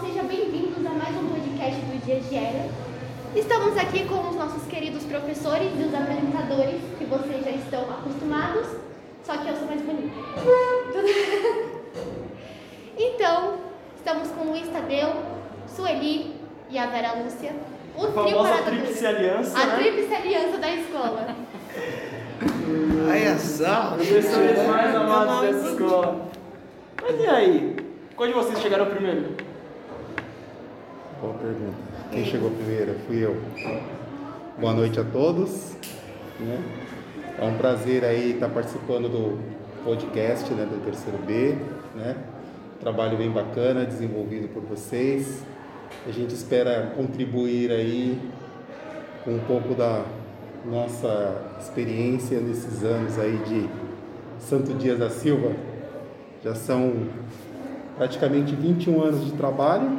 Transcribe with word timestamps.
sejam 0.00 0.24
bem-vindos 0.24 0.86
a 0.86 0.90
mais 0.90 1.14
um 1.14 1.28
podcast 1.28 1.78
do 1.78 2.06
Dia 2.06 2.20
de 2.20 2.34
Era. 2.34 2.70
Estamos 3.36 3.76
aqui 3.76 4.08
com 4.08 4.30
os 4.30 4.34
nossos 4.34 4.66
queridos 4.66 5.04
professores 5.04 5.70
e 5.78 5.82
os 5.82 5.94
apresentadores, 5.94 6.80
que 6.98 7.04
vocês 7.04 7.44
já 7.44 7.50
estão 7.50 7.82
acostumados, 7.82 8.66
só 9.22 9.36
que 9.36 9.48
eu 9.48 9.56
sou 9.56 9.66
mais 9.66 9.82
bonita. 9.82 10.14
então, 12.96 13.58
estamos 13.94 14.30
com 14.30 14.46
o 14.46 14.50
Luiz 14.52 14.68
Tadeu, 14.68 15.12
Sueli 15.68 16.34
e 16.70 16.78
a 16.78 16.86
Vera 16.86 17.12
Lúcia. 17.22 17.54
O 17.94 18.06
a 18.06 18.10
famosa 18.10 18.62
Tríplice 18.62 19.06
Aliança. 19.06 19.58
A 19.58 19.66
né? 19.66 19.76
Tríplice 19.76 20.14
Aliança 20.14 20.56
da 20.56 20.74
escola. 20.76 21.36
Olha 23.06 23.38
só. 23.38 23.96
Professores 23.96 24.66
mais 24.66 24.94
amados 24.94 25.40
dessa 25.42 25.72
escola. 25.72 26.30
Mas 27.02 27.20
e 27.20 27.26
aí? 27.26 27.76
Qual 28.16 28.26
de 28.26 28.34
vocês 28.34 28.58
chegaram 28.60 28.86
primeiro? 28.86 29.49
Boa 31.20 31.34
pergunta. 31.34 31.76
Quem 32.10 32.24
chegou 32.24 32.50
primeiro? 32.50 32.94
Fui 33.06 33.22
eu. 33.22 33.36
Boa 34.58 34.72
noite 34.72 34.98
a 34.98 35.04
todos. 35.04 35.76
Né? 36.38 36.58
É 37.38 37.44
um 37.44 37.58
prazer 37.58 38.06
aí 38.06 38.32
estar 38.32 38.48
participando 38.48 39.06
do 39.06 39.38
podcast 39.84 40.50
né, 40.54 40.64
do 40.64 40.82
terceiro 40.82 41.18
B. 41.18 41.58
Né? 41.94 42.16
Trabalho 42.80 43.18
bem 43.18 43.30
bacana, 43.30 43.84
desenvolvido 43.84 44.48
por 44.48 44.62
vocês. 44.62 45.42
A 46.08 46.10
gente 46.10 46.34
espera 46.34 46.90
contribuir 46.96 47.70
aí 47.70 48.18
com 49.22 49.32
um 49.32 49.40
pouco 49.40 49.74
da 49.74 50.02
nossa 50.64 51.36
experiência 51.60 52.40
nesses 52.40 52.82
anos 52.82 53.18
aí 53.18 53.36
de 53.46 53.68
Santo 54.38 54.72
Dias 54.72 54.98
da 54.98 55.10
Silva. 55.10 55.52
Já 56.42 56.54
são 56.54 57.08
praticamente 57.98 58.54
21 58.54 59.02
anos 59.02 59.26
de 59.26 59.32
trabalho, 59.32 59.90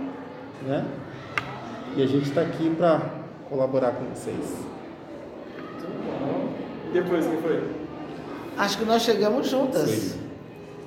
né? 0.64 0.84
E 1.96 2.04
a 2.04 2.08
gente 2.08 2.30
está 2.30 2.42
aqui 2.42 2.70
para 2.78 3.02
colaborar 3.50 3.92
com 3.92 4.06
vocês. 4.06 4.38
Bom. 6.20 6.54
Depois, 6.94 7.26
quem 7.26 7.38
foi? 7.42 7.64
Acho 8.58 8.78
que 8.78 8.86
nós 8.86 9.02
chegamos 9.02 9.50
juntas. 9.50 9.90
Sueli. 9.90 10.14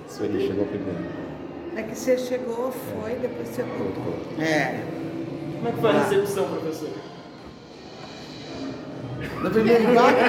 Sueli 0.09 0.47
chegou 0.47 0.67
primeiro. 0.67 1.05
É 1.77 1.83
que 1.83 1.95
você 1.95 2.17
chegou, 2.17 2.73
foi, 2.73 3.17
depois 3.17 3.49
você 3.49 3.63
voltou. 3.63 4.15
É. 4.39 4.81
Como 5.57 5.69
é 5.69 5.73
que 5.73 5.81
foi 5.81 5.91
a 5.91 5.93
recepção, 6.05 6.49
professor? 6.49 6.91
No 9.43 9.51
primeiro 9.51 9.91
impacto, 9.91 10.21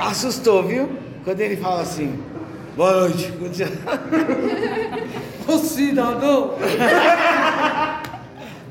assustou, 0.00 0.62
viu? 0.62 0.88
Quando 1.24 1.40
ele 1.40 1.56
fala 1.56 1.82
assim, 1.82 2.22
boa 2.76 3.00
noite. 3.00 3.32
o 5.48 5.58
cidadão. 5.58 6.54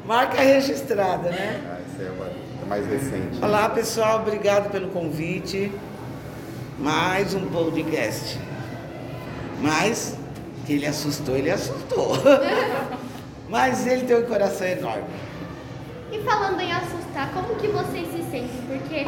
Marca 0.05 0.41
registrada, 0.41 1.29
né? 1.29 1.61
Ah, 1.65 1.77
esse 1.87 2.03
é, 2.05 2.11
uma, 2.11 2.25
é 2.25 2.65
mais 2.67 2.85
recente. 2.87 3.39
Olá, 3.41 3.69
pessoal. 3.69 4.19
Obrigado 4.19 4.69
pelo 4.69 4.89
convite. 4.89 5.71
Mais 6.77 7.33
um 7.33 7.45
podcast. 7.49 8.37
Mas, 9.61 10.17
que 10.65 10.73
ele 10.73 10.85
assustou, 10.85 11.37
ele 11.37 11.49
assustou. 11.49 12.17
Mas 13.47 13.87
ele 13.87 14.03
tem 14.05 14.17
um 14.17 14.23
coração 14.25 14.67
enorme. 14.67 15.03
E 16.11 16.19
falando 16.19 16.59
em 16.59 16.71
assustar, 16.71 17.31
como 17.33 17.55
que 17.55 17.67
vocês 17.67 18.07
se 18.07 18.23
sentem? 18.29 18.49
Porque 18.67 19.07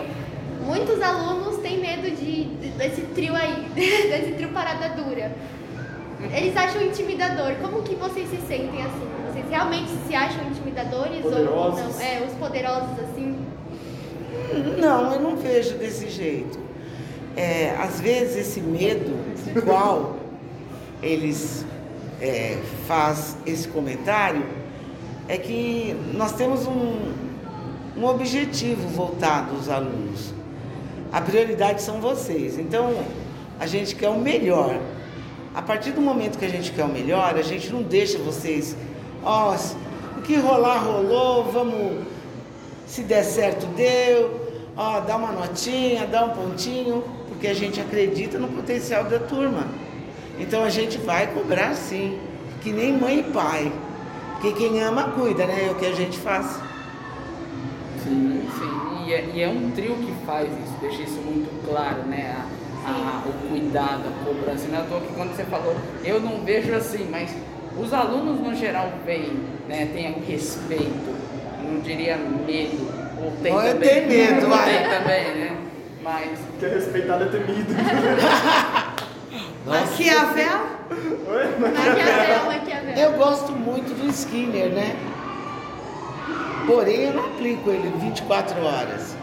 muitos 0.63 1.01
alunos 1.01 1.57
têm 1.57 1.79
medo 1.81 2.09
de, 2.15 2.45
de- 2.45 2.69
desse 2.69 3.01
trio 3.13 3.35
aí, 3.35 3.65
desse 3.75 4.31
trio 4.33 4.49
parada 4.49 4.89
dura. 4.89 5.31
Eles 6.33 6.55
acham 6.55 6.81
intimidador. 6.81 7.55
Como 7.61 7.83
que 7.83 7.95
vocês 7.95 8.29
se 8.29 8.37
sentem 8.47 8.81
assim? 8.81 9.24
Vocês 9.35 9.49
realmente 9.49 9.91
se 10.07 10.15
acham 10.15 10.47
intimidadores 10.47 11.25
ou 11.25 11.31
Poderosos. 11.31 11.95
não? 11.95 12.01
É, 12.01 12.25
os 12.25 12.33
poderosos 12.35 12.99
assim. 12.99 13.35
Não, 14.79 15.13
eu 15.13 15.19
não 15.19 15.35
vejo 15.35 15.77
desse 15.77 16.09
jeito. 16.09 16.57
É, 17.35 17.75
às 17.77 17.99
vezes 17.99 18.37
esse 18.37 18.61
medo, 18.61 19.13
qual 19.65 20.15
eles 21.03 21.65
é, 22.21 22.57
faz 22.87 23.35
esse 23.45 23.67
comentário, 23.67 24.45
é 25.27 25.37
que 25.37 25.93
nós 26.13 26.31
temos 26.31 26.65
um, 26.65 27.11
um 27.97 28.05
objetivo 28.05 28.87
voltado 28.87 29.53
aos 29.53 29.67
alunos. 29.67 30.33
A 31.11 31.19
prioridade 31.19 31.81
são 31.81 31.99
vocês. 31.99 32.57
Então, 32.57 32.93
a 33.59 33.67
gente 33.67 33.95
quer 33.95 34.09
o 34.09 34.17
melhor. 34.17 34.79
A 35.53 35.61
partir 35.61 35.91
do 35.91 35.99
momento 36.01 36.37
que 36.37 36.45
a 36.45 36.49
gente 36.49 36.71
quer 36.71 36.85
o 36.85 36.89
melhor, 36.89 37.35
a 37.35 37.41
gente 37.41 37.69
não 37.71 37.81
deixa 37.81 38.17
vocês, 38.17 38.77
ó, 39.25 39.55
o 40.17 40.21
que 40.21 40.35
rolar, 40.37 40.77
rolou, 40.79 41.45
vamos 41.51 42.05
se 42.87 43.03
der 43.03 43.23
certo, 43.23 43.65
deu. 43.75 44.45
Ó, 44.77 44.99
dá 45.01 45.15
uma 45.15 45.31
notinha, 45.31 46.05
dá 46.05 46.25
um 46.25 46.29
pontinho, 46.29 47.03
porque 47.29 47.47
a 47.47 47.53
gente 47.53 47.79
acredita 47.79 48.37
no 48.37 48.47
potencial 48.49 49.05
da 49.05 49.19
turma. 49.19 49.67
Então 50.37 50.63
a 50.63 50.69
gente 50.69 50.97
vai 50.97 51.27
cobrar 51.27 51.73
sim, 51.75 52.19
que 52.61 52.71
nem 52.71 52.91
mãe 52.97 53.19
e 53.19 53.23
pai. 53.23 53.71
Porque 54.33 54.51
quem 54.51 54.81
ama 54.81 55.11
cuida, 55.11 55.45
né? 55.45 55.67
É 55.67 55.71
o 55.71 55.75
que 55.75 55.85
a 55.85 55.93
gente 55.93 56.17
faz. 56.19 56.59
Sim, 58.03 58.47
sim. 58.57 59.05
E 59.07 59.13
é, 59.13 59.29
e 59.33 59.41
é 59.41 59.47
um 59.47 59.71
trio 59.71 59.95
que 59.95 60.11
faz 60.25 60.47
isso, 60.51 60.73
deixa 60.81 61.01
isso 61.03 61.21
muito 61.21 61.49
claro, 61.67 62.03
né? 62.03 62.35
A, 62.85 62.89
a- 62.89 63.23
o 63.27 63.47
cuidado, 63.49 64.03
a 64.07 64.25
cobrança. 64.25 64.67
Não 64.67 64.77
é 64.77 64.81
à 64.81 64.85
toa 64.85 65.01
que 65.01 65.13
quando 65.13 65.35
você 65.35 65.43
falou, 65.45 65.75
eu 66.03 66.19
não 66.19 66.41
vejo 66.43 66.73
assim, 66.73 67.07
mas 67.09 67.31
os 67.77 67.93
alunos 67.93 68.39
no 68.39 68.55
geral 68.55 68.91
veem, 69.05 69.39
né? 69.67 69.89
Tem 69.93 70.13
o 70.13 70.19
respeito, 70.25 71.15
não 71.63 71.79
diria 71.81 72.17
medo. 72.17 72.93
Ou 73.23 73.31
tem 73.41 73.53
também. 73.53 74.07
tenho 74.07 74.07
medo, 74.07 74.47
vai. 74.47 74.65
Tem 74.65 74.89
também, 74.89 75.35
né? 75.35 75.57
Mas 76.03 76.39
Que 76.59 76.65
é 76.65 76.69
respeitado 76.69 77.23
é 77.23 77.27
temido. 77.27 77.73
Maquiavel? 79.65 80.59
Maquiavel, 81.59 82.45
Maquiavel. 82.45 82.95
Eu 82.95 83.13
gosto 83.13 83.51
muito 83.51 83.95
do 83.99 84.07
Skinner, 84.09 84.69
né? 84.69 84.95
Porém, 86.67 87.05
eu 87.05 87.13
não 87.13 87.25
aplico 87.25 87.69
ele 87.69 87.91
24 87.99 88.63
horas. 88.63 89.15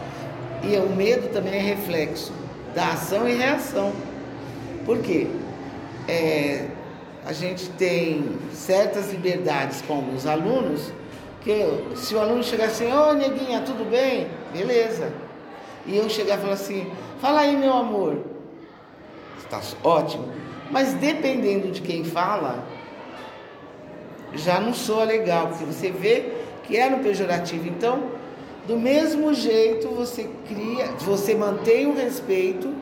E 0.63 0.75
o 0.77 0.89
medo 0.89 1.29
também 1.29 1.55
é 1.55 1.61
reflexo 1.61 2.33
da 2.75 2.89
ação 2.89 3.27
e 3.27 3.33
reação. 3.33 3.93
Por 4.85 4.99
quê? 4.99 5.27
É, 6.07 6.67
a 7.25 7.31
gente 7.31 7.69
tem 7.71 8.25
certas 8.51 9.11
liberdades 9.11 9.81
com 9.81 10.13
os 10.13 10.27
alunos, 10.27 10.91
que 11.41 11.65
se 11.95 12.13
o 12.15 12.19
aluno 12.19 12.43
chegar 12.43 12.65
assim, 12.65 12.91
ô 12.91 13.13
neguinha, 13.13 13.61
tudo 13.61 13.89
bem? 13.89 14.27
Beleza. 14.51 15.11
E 15.85 15.97
eu 15.97 16.09
chegar 16.09 16.37
e 16.37 16.41
falar 16.41 16.53
assim, 16.53 16.91
fala 17.21 17.41
aí 17.41 17.55
meu 17.55 17.73
amor. 17.73 18.19
Está 19.37 19.61
ótimo. 19.83 20.31
Mas 20.69 20.93
dependendo 20.93 21.71
de 21.71 21.81
quem 21.81 22.03
fala, 22.03 22.65
já 24.33 24.59
não 24.59 24.73
soa 24.73 25.03
legal, 25.03 25.47
porque 25.47 25.65
você 25.65 25.91
vê 25.91 26.33
que 26.63 26.77
é 26.77 26.89
no 26.89 26.99
pejorativo. 26.99 27.67
Então, 27.67 28.11
do 28.67 28.77
mesmo 28.77 29.33
jeito, 29.33 29.89
você 29.89 30.29
cria, 30.47 30.87
você 30.99 31.35
mantém 31.35 31.85
o 31.85 31.95
respeito, 31.95 32.73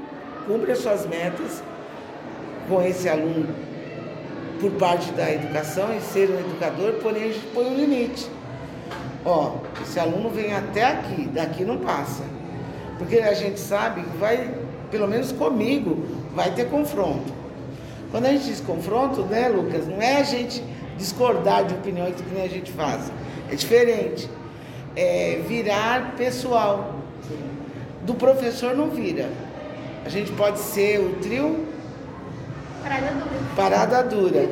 cumpre 0.48 0.72
as 0.72 0.80
suas 0.80 1.06
metas 1.06 1.64
com 2.68 2.82
esse 2.82 3.10
aluno 3.10 3.71
por 4.62 4.72
parte 4.74 5.12
da 5.14 5.30
educação 5.30 5.90
e 5.98 6.00
ser 6.00 6.30
um 6.30 6.40
educador, 6.40 6.94
porém 7.02 7.24
a 7.24 7.28
gente 7.28 7.48
põe 7.48 7.66
um 7.66 7.76
limite. 7.76 8.30
Ó, 9.26 9.56
esse 9.82 10.00
aluno 10.00 10.30
vem 10.30 10.54
até 10.54 10.86
aqui, 10.86 11.28
daqui 11.28 11.66
não 11.66 11.80
passa. 11.80 12.24
Porque 13.00 13.18
a 13.18 13.34
gente 13.34 13.60
sabe 13.60 14.04
que 14.04 14.18
vai, 14.18 14.54
pelo 14.92 15.08
menos 15.08 15.32
comigo, 15.32 16.06
vai 16.36 16.52
ter 16.52 16.70
confronto. 16.70 17.34
Quando 18.12 18.28
a 18.28 18.30
gente 18.30 18.46
diz 18.46 18.62
confronto, 18.62 19.24
né, 19.24 19.50
Lucas, 19.50 19.88
não 19.88 20.00
é 20.00 20.18
a 20.18 20.24
gente 20.24 20.64
discordar 20.96 21.66
de 21.66 21.74
opiniões 21.74 22.16
que 22.16 22.32
nem 22.32 22.44
a 22.44 22.48
gente 22.48 22.72
faz. 22.72 23.12
É 23.50 23.56
diferente. 23.56 24.30
É 24.96 25.42
virar 25.48 26.14
pessoal. 26.16 26.96
Do 28.04 28.14
professor 28.14 28.76
não 28.76 28.90
vira. 28.90 29.30
A 30.06 30.10
gente 30.10 30.32
pode 30.34 30.60
ser 30.60 31.00
o 31.00 31.16
trio 31.22 31.66
Parada 32.84 33.12
dura. 33.12 33.40
parada 33.56 34.04
dura. 34.04 34.50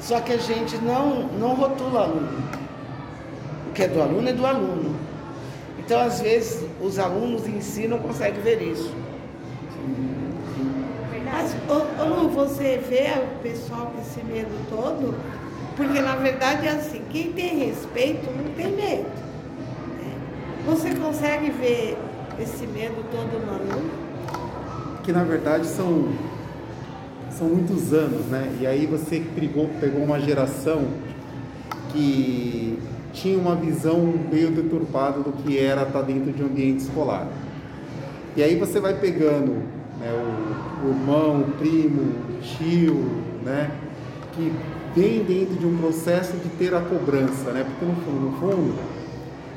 Só 0.00 0.20
que 0.20 0.32
a 0.32 0.36
gente 0.38 0.76
não, 0.78 1.28
não 1.38 1.54
rotula 1.54 2.02
aluno. 2.02 2.42
O 3.68 3.72
que 3.72 3.82
é 3.82 3.88
do 3.88 4.00
aluno 4.02 4.28
é 4.28 4.32
do 4.32 4.46
aluno. 4.46 4.94
Então, 5.78 6.00
às 6.00 6.20
vezes, 6.20 6.64
os 6.80 6.98
alunos 6.98 7.46
em 7.46 7.60
si 7.60 7.86
não 7.88 7.98
conseguem 7.98 8.40
ver 8.40 8.60
isso. 8.62 8.92
Mas, 11.24 11.54
ô 11.68 12.04
Lu, 12.04 12.28
você 12.28 12.80
vê 12.88 13.10
o 13.20 13.42
pessoal 13.42 13.86
com 13.86 14.00
esse 14.00 14.22
medo 14.24 14.50
todo? 14.70 15.14
Porque, 15.76 16.00
na 16.00 16.14
verdade, 16.16 16.68
é 16.68 16.70
assim, 16.70 17.02
quem 17.10 17.32
tem 17.32 17.66
respeito 17.66 18.30
não 18.30 18.52
tem 18.54 18.68
medo. 18.72 19.08
né? 19.08 20.14
Você 20.66 20.94
consegue 20.94 21.50
ver 21.50 21.98
esse 22.38 22.66
medo 22.68 23.04
todo 23.10 23.44
no 23.44 23.54
aluno? 23.54 23.90
Que 25.02 25.12
na 25.12 25.24
verdade 25.24 25.66
são, 25.66 26.08
são 27.38 27.48
muitos 27.48 27.92
anos, 27.92 28.26
né? 28.26 28.56
E 28.60 28.66
aí 28.66 28.86
você 28.86 29.22
pegou, 29.34 29.68
pegou 29.80 30.02
uma 30.02 30.20
geração 30.20 30.84
que 31.92 32.78
tinha 33.12 33.38
uma 33.38 33.54
visão 33.54 34.12
meio 34.30 34.50
deturpada 34.50 35.20
do 35.20 35.32
que 35.32 35.58
era 35.58 35.82
estar 35.82 36.02
dentro 36.02 36.32
de 36.32 36.42
um 36.42 36.46
ambiente 36.46 36.80
escolar. 36.80 37.28
E 38.36 38.42
aí 38.42 38.56
você 38.56 38.80
vai 38.80 38.94
pegando 38.94 39.52
né, 40.00 40.10
o, 40.12 40.86
o 40.86 40.90
irmão, 40.90 41.40
o 41.42 41.52
primo, 41.52 42.02
o 42.02 42.40
tio, 42.40 43.04
né, 43.44 43.70
que 44.32 44.52
vem 44.94 45.22
dentro 45.22 45.54
de 45.54 45.66
um 45.66 45.76
processo 45.76 46.36
de 46.36 46.48
ter 46.50 46.74
a 46.74 46.80
cobrança, 46.80 47.52
né, 47.52 47.64
porque 47.64 47.84
no 47.84 47.94
fundo, 48.02 48.20
no 48.20 48.32
fundo 48.32 48.74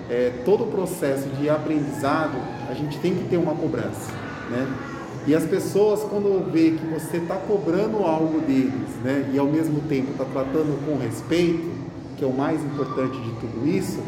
é, 0.10 0.32
todo 0.46 0.64
o 0.64 0.68
processo 0.68 1.28
de 1.30 1.50
aprendizado 1.50 2.38
a 2.70 2.74
gente 2.74 2.98
tem 3.00 3.16
que 3.16 3.24
ter 3.30 3.38
uma 3.38 3.56
cobrança, 3.56 4.12
né? 4.50 4.68
E 5.28 5.36
as 5.36 5.44
pessoas 5.44 6.04
quando 6.04 6.50
vê 6.50 6.72
que 6.72 6.86
você 6.86 7.18
está 7.18 7.36
cobrando 7.36 7.98
algo 7.98 8.40
deles, 8.40 8.90
né, 9.04 9.30
e 9.34 9.38
ao 9.38 9.46
mesmo 9.46 9.82
tempo 9.82 10.12
está 10.12 10.24
tratando 10.24 10.80
com 10.86 10.98
respeito, 10.98 11.70
que 12.16 12.24
é 12.24 12.28
o 12.28 12.32
mais 12.32 12.64
importante 12.64 13.20
de 13.20 13.32
tudo 13.32 13.68
isso, 13.68 14.00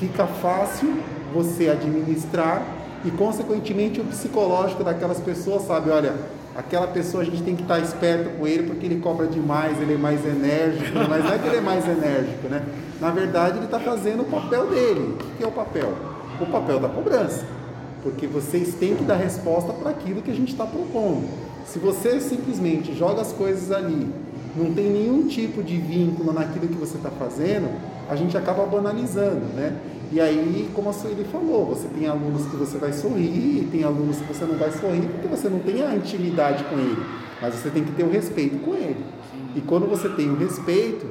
fica 0.00 0.26
fácil 0.26 0.92
você 1.32 1.68
administrar 1.68 2.66
e, 3.04 3.12
consequentemente, 3.12 4.00
o 4.00 4.04
psicológico 4.04 4.82
daquelas 4.82 5.20
pessoas 5.20 5.62
sabe, 5.62 5.88
olha, 5.88 6.14
aquela 6.56 6.88
pessoa 6.88 7.22
a 7.22 7.26
gente 7.26 7.42
tem 7.44 7.54
que 7.54 7.62
estar 7.62 7.78
esperto 7.78 8.36
com 8.36 8.46
ele 8.46 8.64
porque 8.64 8.86
ele 8.86 9.00
cobra 9.00 9.28
demais, 9.28 9.80
ele 9.80 9.94
é 9.94 9.96
mais 9.96 10.24
enérgico, 10.26 10.98
mas 11.08 11.24
não 11.24 11.32
é 11.32 11.38
que 11.38 11.46
ele 11.46 11.56
é 11.58 11.60
mais 11.60 11.86
enérgico, 11.86 12.48
né? 12.48 12.62
Na 13.00 13.10
verdade, 13.10 13.58
ele 13.58 13.66
está 13.66 13.78
fazendo 13.78 14.22
o 14.22 14.24
papel 14.24 14.66
dele. 14.66 15.16
O 15.18 15.36
que 15.36 15.44
é 15.44 15.46
o 15.46 15.52
papel? 15.52 15.94
O 16.40 16.46
papel 16.46 16.80
da 16.80 16.88
cobrança. 16.88 17.59
Porque 18.02 18.26
vocês 18.26 18.74
têm 18.74 18.96
que 18.96 19.04
dar 19.04 19.16
resposta 19.16 19.72
para 19.72 19.90
aquilo 19.90 20.22
que 20.22 20.30
a 20.30 20.34
gente 20.34 20.52
está 20.52 20.66
propondo. 20.66 21.28
Se 21.66 21.78
você 21.78 22.20
simplesmente 22.20 22.94
joga 22.94 23.20
as 23.20 23.32
coisas 23.32 23.70
ali, 23.70 24.08
não 24.56 24.74
tem 24.74 24.90
nenhum 24.90 25.28
tipo 25.28 25.62
de 25.62 25.76
vínculo 25.76 26.32
naquilo 26.32 26.66
que 26.66 26.74
você 26.74 26.96
está 26.96 27.10
fazendo, 27.10 27.68
a 28.08 28.16
gente 28.16 28.36
acaba 28.36 28.66
banalizando, 28.66 29.44
né? 29.54 29.76
E 30.12 30.20
aí, 30.20 30.68
como 30.74 30.90
a 30.90 30.92
Sueli 30.92 31.24
falou, 31.24 31.66
você 31.66 31.86
tem 31.86 32.08
alunos 32.08 32.44
que 32.46 32.56
você 32.56 32.76
vai 32.78 32.92
sorrir, 32.92 33.68
tem 33.70 33.84
alunos 33.84 34.16
que 34.16 34.24
você 34.24 34.44
não 34.44 34.56
vai 34.56 34.72
sorrir 34.72 35.02
porque 35.02 35.28
você 35.28 35.48
não 35.48 35.60
tem 35.60 35.82
a 35.82 35.94
intimidade 35.94 36.64
com 36.64 36.76
ele, 36.76 37.00
mas 37.40 37.54
você 37.54 37.70
tem 37.70 37.84
que 37.84 37.92
ter 37.92 38.02
o 38.02 38.10
respeito 38.10 38.58
com 38.58 38.74
ele. 38.74 39.04
E 39.54 39.60
quando 39.60 39.86
você 39.86 40.08
tem 40.08 40.28
o 40.28 40.36
respeito, 40.36 41.06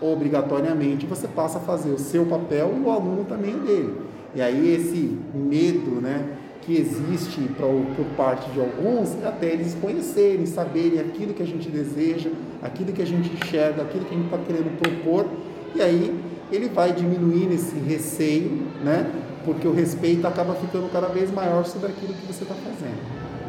obrigatoriamente 0.00 1.06
você 1.06 1.26
passa 1.26 1.58
a 1.58 1.60
fazer 1.60 1.90
o 1.90 1.98
seu 1.98 2.24
papel 2.26 2.74
e 2.76 2.80
o 2.80 2.90
aluno 2.90 3.24
também 3.24 3.56
o 3.56 3.58
dele. 3.58 3.94
E 4.34 4.42
aí 4.42 4.74
esse 4.74 5.18
medo, 5.34 6.00
né, 6.00 6.36
que 6.62 6.76
existe 6.76 7.40
pra, 7.56 7.66
por 7.66 8.06
parte 8.16 8.50
de 8.50 8.60
alguns, 8.60 9.14
é 9.22 9.28
até 9.28 9.52
eles 9.52 9.76
conhecerem, 9.80 10.46
saberem 10.46 10.98
aquilo 10.98 11.34
que 11.34 11.42
a 11.42 11.46
gente 11.46 11.68
deseja, 11.68 12.30
aquilo 12.62 12.92
que 12.92 13.02
a 13.02 13.06
gente 13.06 13.32
enxerga, 13.32 13.82
aquilo 13.82 14.04
que 14.04 14.14
a 14.14 14.18
gente 14.18 14.26
está 14.26 14.38
querendo 14.38 14.78
propor, 14.78 15.26
e 15.74 15.82
aí 15.82 16.14
ele 16.50 16.68
vai 16.68 16.92
diminuindo 16.92 17.52
esse 17.54 17.76
receio, 17.76 18.62
né? 18.82 19.10
Porque 19.44 19.68
o 19.68 19.72
respeito 19.72 20.26
acaba 20.26 20.54
ficando 20.54 20.90
cada 20.90 21.08
vez 21.08 21.30
maior 21.30 21.64
sobre 21.64 21.88
aquilo 21.88 22.14
que 22.14 22.26
você 22.26 22.44
está 22.44 22.54
fazendo. 22.54 22.98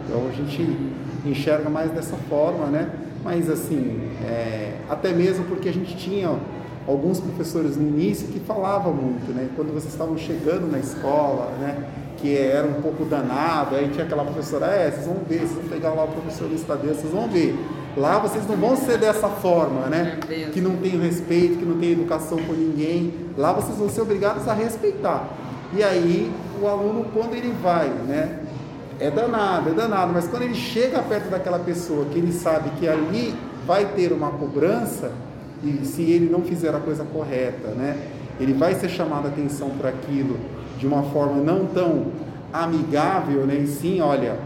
Então 0.05 0.27
a 0.27 0.31
gente 0.31 0.67
enxerga 1.25 1.69
mais 1.69 1.91
dessa 1.91 2.15
forma, 2.29 2.67
né? 2.67 2.91
Mas 3.23 3.49
assim, 3.49 4.01
é, 4.23 4.75
até 4.89 5.11
mesmo 5.13 5.45
porque 5.45 5.69
a 5.69 5.73
gente 5.73 5.95
tinha 5.95 6.37
alguns 6.87 7.19
professores 7.19 7.75
no 7.77 7.87
início 7.87 8.27
que 8.27 8.39
falavam 8.39 8.93
muito, 8.93 9.31
né? 9.31 9.49
Quando 9.55 9.73
vocês 9.73 9.91
estavam 9.91 10.17
chegando 10.17 10.71
na 10.71 10.79
escola, 10.79 11.51
né? 11.59 11.87
Que 12.17 12.37
era 12.37 12.67
um 12.67 12.81
pouco 12.81 13.05
danado, 13.05 13.75
aí 13.75 13.89
tinha 13.89 14.05
aquela 14.05 14.23
professora, 14.23 14.67
é, 14.67 14.91
vocês 14.91 15.05
vão 15.05 15.17
ver, 15.27 15.39
vocês 15.39 15.53
vão 15.53 15.69
pegar 15.69 15.89
lá 15.89 16.03
o 16.03 16.07
professor 16.07 16.51
Estadeira, 16.51 16.95
vocês 16.95 17.11
vão 17.11 17.27
ver. 17.27 17.55
Lá 17.97 18.19
vocês 18.19 18.45
não 18.47 18.55
vão 18.55 18.75
ser 18.75 18.97
dessa 18.97 19.27
forma, 19.27 19.87
né? 19.87 20.19
Que 20.51 20.59
não 20.59 20.75
tem 20.77 20.99
respeito, 20.99 21.57
que 21.57 21.65
não 21.65 21.79
tem 21.79 21.91
educação 21.91 22.37
por 22.39 22.55
ninguém. 22.55 23.13
Lá 23.37 23.53
vocês 23.53 23.77
vão 23.77 23.89
ser 23.89 24.01
obrigados 24.01 24.47
a 24.47 24.53
respeitar. 24.53 25.29
E 25.73 25.83
aí 25.83 26.31
o 26.61 26.67
aluno, 26.67 27.05
quando 27.13 27.35
ele 27.35 27.53
vai, 27.61 27.87
né? 27.87 28.41
É 28.99 29.11
danado, 29.11 29.69
é 29.69 29.73
danado, 29.73 30.13
mas 30.13 30.27
quando 30.27 30.43
ele 30.43 30.55
chega 30.55 31.01
perto 31.01 31.29
daquela 31.29 31.59
pessoa 31.59 32.05
que 32.05 32.17
ele 32.17 32.31
sabe 32.31 32.69
que 32.79 32.87
ali 32.87 33.35
vai 33.65 33.85
ter 33.85 34.13
uma 34.13 34.31
cobrança, 34.31 35.11
e 35.63 35.85
se 35.85 36.01
ele 36.03 36.29
não 36.29 36.41
fizer 36.41 36.73
a 36.73 36.79
coisa 36.79 37.03
correta, 37.03 37.69
né? 37.69 37.97
Ele 38.39 38.53
vai 38.53 38.75
ser 38.75 38.89
chamado 38.89 39.27
a 39.27 39.29
atenção 39.29 39.69
por 39.69 39.85
aquilo 39.85 40.37
de 40.77 40.85
uma 40.85 41.03
forma 41.03 41.41
não 41.41 41.65
tão 41.65 42.07
amigável, 42.51 43.45
né? 43.45 43.55
E 43.55 43.67
sim, 43.67 44.01
olha, 44.01 44.37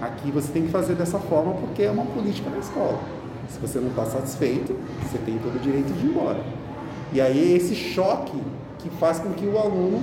Aqui 0.00 0.30
você 0.30 0.50
tem 0.50 0.62
que 0.62 0.70
fazer 0.70 0.94
dessa 0.94 1.18
forma 1.18 1.52
porque 1.52 1.82
é 1.82 1.90
uma 1.90 2.06
política 2.06 2.48
da 2.48 2.56
escola. 2.58 2.98
Se 3.50 3.58
você 3.60 3.78
não 3.78 3.88
está 3.88 4.06
satisfeito, 4.06 4.74
você 5.02 5.18
tem 5.18 5.38
todo 5.38 5.56
o 5.56 5.58
direito 5.58 5.92
de 5.92 6.06
ir 6.06 6.10
embora. 6.10 6.42
E 7.12 7.20
aí 7.20 7.52
é 7.52 7.56
esse 7.56 7.74
choque 7.74 8.40
que 8.78 8.88
faz 8.88 9.18
com 9.18 9.30
que 9.30 9.44
o 9.44 9.58
aluno 9.58 10.02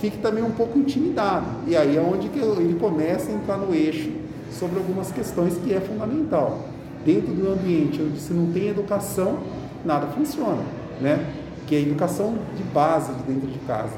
fique 0.00 0.18
também 0.18 0.44
um 0.44 0.52
pouco 0.52 0.78
intimidado. 0.78 1.46
E 1.66 1.76
aí 1.76 1.96
é 1.96 2.00
onde 2.00 2.28
que 2.28 2.38
ele 2.38 2.78
começa 2.78 3.32
a 3.32 3.34
entrar 3.34 3.56
no 3.56 3.74
eixo 3.74 4.12
sobre 4.52 4.78
algumas 4.78 5.10
questões 5.10 5.56
que 5.58 5.74
é 5.74 5.80
fundamental. 5.80 6.60
Dentro 7.04 7.34
do 7.34 7.50
ambiente 7.50 8.00
onde 8.00 8.20
se 8.20 8.32
não 8.32 8.52
tem 8.52 8.68
educação, 8.68 9.40
nada 9.84 10.06
funciona, 10.08 10.62
né? 11.00 11.26
Que 11.66 11.76
é 11.76 11.78
a 11.78 11.82
educação 11.82 12.34
de 12.56 12.62
base 12.64 13.12
de 13.12 13.22
dentro 13.22 13.48
de 13.48 13.58
casa. 13.60 13.94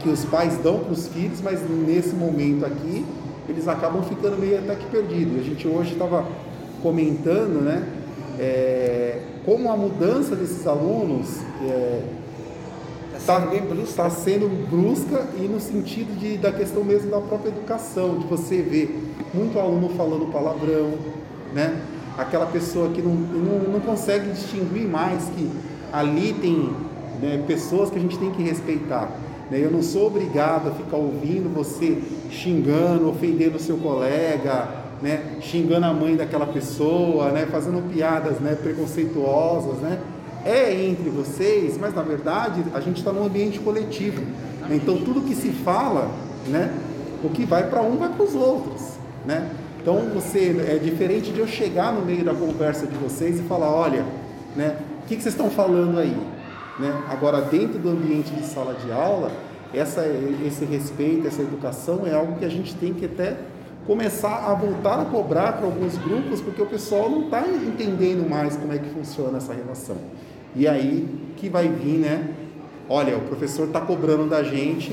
Que 0.00 0.08
os 0.08 0.24
pais 0.24 0.58
dão 0.58 0.80
para 0.80 0.92
os 0.92 1.08
filhos, 1.08 1.40
mas 1.40 1.60
nesse 1.68 2.14
momento 2.14 2.64
aqui 2.64 3.04
eles 3.48 3.68
acabam 3.68 4.02
ficando 4.02 4.38
meio 4.38 4.58
até 4.58 4.74
que 4.74 4.86
perdidos. 4.86 5.40
A 5.40 5.42
gente 5.42 5.66
hoje 5.66 5.92
estava 5.92 6.24
comentando, 6.82 7.62
né, 7.62 7.86
é, 8.38 9.20
como 9.44 9.70
a 9.70 9.76
mudança 9.76 10.34
desses 10.34 10.66
alunos 10.66 11.28
está 13.16 13.34
é, 13.34 13.60
tá, 13.60 14.02
tá 14.04 14.10
sendo 14.10 14.48
brusca 14.68 15.26
e 15.36 15.42
no 15.42 15.60
sentido 15.60 16.18
de, 16.18 16.38
da 16.38 16.52
questão 16.52 16.82
mesmo 16.82 17.10
da 17.10 17.20
própria 17.20 17.50
educação, 17.50 18.18
de 18.18 18.26
você 18.26 18.62
ver 18.62 19.12
muito 19.34 19.58
aluno 19.58 19.90
falando 19.90 20.30
palavrão, 20.32 20.94
né? 21.54 21.80
Aquela 22.16 22.46
pessoa 22.46 22.90
que 22.90 23.00
não, 23.00 23.14
não, 23.14 23.72
não 23.72 23.80
consegue 23.80 24.30
distinguir 24.30 24.86
mais 24.86 25.24
que 25.30 25.50
ali 25.92 26.32
tem 26.34 26.70
né, 27.20 27.42
pessoas 27.46 27.90
que 27.90 27.98
a 27.98 28.00
gente 28.00 28.18
tem 28.18 28.30
que 28.30 28.42
respeitar. 28.42 29.10
Né? 29.50 29.60
Eu 29.62 29.70
não 29.70 29.82
sou 29.82 30.06
obrigado 30.06 30.68
a 30.68 30.72
ficar 30.72 30.96
ouvindo 30.96 31.52
você 31.52 32.02
xingando, 32.30 33.08
ofendendo 33.08 33.56
o 33.56 33.60
seu 33.60 33.76
colega, 33.76 34.68
né? 35.00 35.36
xingando 35.40 35.86
a 35.86 35.92
mãe 35.92 36.16
daquela 36.16 36.46
pessoa, 36.46 37.30
né? 37.30 37.46
fazendo 37.50 37.86
piadas 37.92 38.40
né? 38.40 38.54
preconceituosas. 38.54 39.78
Né? 39.78 39.98
É 40.44 40.72
entre 40.72 41.10
vocês, 41.10 41.78
mas 41.78 41.94
na 41.94 42.02
verdade 42.02 42.64
a 42.74 42.80
gente 42.80 42.98
está 42.98 43.12
num 43.12 43.24
ambiente 43.24 43.60
coletivo. 43.60 44.22
Então 44.70 44.96
tudo 44.98 45.20
que 45.20 45.34
se 45.34 45.50
fala, 45.50 46.10
né? 46.48 46.72
o 47.22 47.28
que 47.28 47.44
vai 47.44 47.68
para 47.68 47.82
um 47.82 47.96
vai 47.96 48.08
para 48.08 48.24
os 48.24 48.34
outros. 48.34 48.82
Né? 49.24 49.50
Então 49.82 49.96
você 50.14 50.64
é 50.68 50.78
diferente 50.78 51.32
de 51.32 51.40
eu 51.40 51.46
chegar 51.48 51.92
no 51.92 52.06
meio 52.06 52.24
da 52.24 52.32
conversa 52.32 52.86
de 52.86 52.94
vocês 52.94 53.40
e 53.40 53.42
falar, 53.42 53.68
olha, 53.68 54.06
né, 54.54 54.76
o 55.02 55.08
que, 55.08 55.16
que 55.16 55.22
vocês 55.22 55.34
estão 55.34 55.50
falando 55.50 55.98
aí? 55.98 56.16
Né? 56.78 57.02
Agora, 57.10 57.40
dentro 57.40 57.80
do 57.80 57.90
ambiente 57.90 58.30
de 58.30 58.46
sala 58.46 58.74
de 58.74 58.92
aula, 58.92 59.32
essa, 59.74 60.06
esse 60.46 60.64
respeito, 60.64 61.26
essa 61.26 61.42
educação 61.42 62.06
é 62.06 62.14
algo 62.14 62.38
que 62.38 62.44
a 62.44 62.48
gente 62.48 62.76
tem 62.76 62.94
que 62.94 63.06
até 63.06 63.36
começar 63.84 64.48
a 64.48 64.54
voltar 64.54 65.00
a 65.00 65.04
cobrar 65.06 65.54
para 65.54 65.66
alguns 65.66 65.98
grupos, 65.98 66.40
porque 66.40 66.62
o 66.62 66.66
pessoal 66.66 67.10
não 67.10 67.24
está 67.24 67.42
entendendo 67.44 68.28
mais 68.30 68.56
como 68.56 68.72
é 68.72 68.78
que 68.78 68.88
funciona 68.88 69.38
essa 69.38 69.52
relação. 69.52 69.96
E 70.54 70.68
aí 70.68 71.08
que 71.36 71.48
vai 71.48 71.66
vir, 71.66 71.98
né? 71.98 72.28
Olha, 72.88 73.16
o 73.16 73.22
professor 73.22 73.66
está 73.66 73.80
cobrando 73.80 74.28
da 74.28 74.44
gente, 74.44 74.92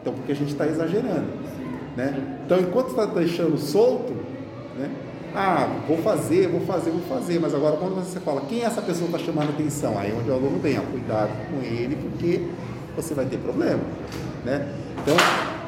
então 0.00 0.12
porque 0.12 0.30
a 0.30 0.36
gente 0.36 0.52
está 0.52 0.64
exagerando. 0.64 1.41
Né? 1.96 2.38
Então, 2.44 2.58
enquanto 2.58 2.88
está 2.88 3.06
deixando 3.06 3.58
solto, 3.58 4.12
né? 4.78 4.90
Ah, 5.34 5.66
vou 5.88 5.96
fazer, 5.98 6.46
vou 6.48 6.60
fazer, 6.60 6.90
vou 6.90 7.00
fazer. 7.02 7.38
Mas 7.38 7.54
agora 7.54 7.76
quando 7.76 7.94
você 7.94 8.20
fala, 8.20 8.42
quem 8.42 8.62
é 8.62 8.64
essa 8.64 8.82
pessoa 8.82 9.08
que 9.08 9.16
está 9.16 9.32
chamando 9.32 9.50
atenção? 9.50 9.98
Aí 9.98 10.10
é 10.10 10.14
onde 10.14 10.28
o 10.28 10.34
aluno 10.34 10.58
vem, 10.58 10.78
ó, 10.78 10.82
cuidado 10.82 11.30
com 11.50 11.62
ele, 11.62 11.96
porque 11.96 12.46
você 12.94 13.14
vai 13.14 13.24
ter 13.24 13.38
problema. 13.38 13.80
Né? 14.44 14.68
Então, 15.02 15.16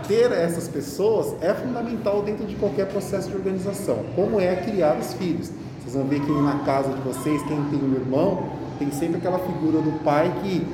ter 0.06 0.30
essas 0.32 0.68
pessoas 0.68 1.34
é 1.42 1.54
fundamental 1.54 2.22
dentro 2.22 2.44
de 2.44 2.54
qualquer 2.56 2.86
processo 2.88 3.30
de 3.30 3.36
organização. 3.36 4.04
Como 4.14 4.38
é 4.38 4.54
criar 4.56 4.98
os 4.98 5.14
filhos. 5.14 5.50
Vocês 5.80 5.94
vão 5.94 6.04
ver 6.04 6.20
que 6.20 6.30
na 6.30 6.58
casa 6.64 6.90
de 6.90 7.00
vocês, 7.00 7.42
quem 7.42 7.62
tem 7.64 7.78
um 7.78 7.94
irmão, 7.94 8.50
tem 8.78 8.90
sempre 8.90 9.16
aquela 9.16 9.38
figura 9.38 9.80
do 9.80 10.02
pai 10.04 10.32
que 10.42 10.66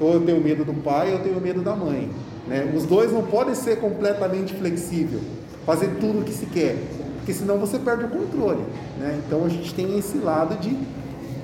ou 0.00 0.14
eu 0.14 0.20
tenho 0.20 0.40
medo 0.40 0.64
do 0.64 0.74
pai 0.74 1.12
ou 1.12 1.18
eu 1.18 1.22
tenho 1.22 1.40
medo 1.40 1.62
da 1.62 1.76
mãe. 1.76 2.10
Né? 2.52 2.72
Os 2.76 2.84
dois 2.84 3.12
não 3.12 3.22
podem 3.22 3.54
ser 3.54 3.80
completamente 3.80 4.54
flexíveis, 4.54 5.22
fazer 5.64 5.96
tudo 6.00 6.20
o 6.20 6.22
que 6.22 6.32
se 6.32 6.46
quer 6.46 6.76
porque 7.22 7.32
senão 7.32 7.56
você 7.56 7.78
perde 7.78 8.04
o 8.04 8.08
controle. 8.08 8.62
Né? 8.98 9.20
Então 9.24 9.44
a 9.44 9.48
gente 9.48 9.72
tem 9.72 9.96
esse 9.96 10.18
lado 10.18 10.56
de 10.60 10.76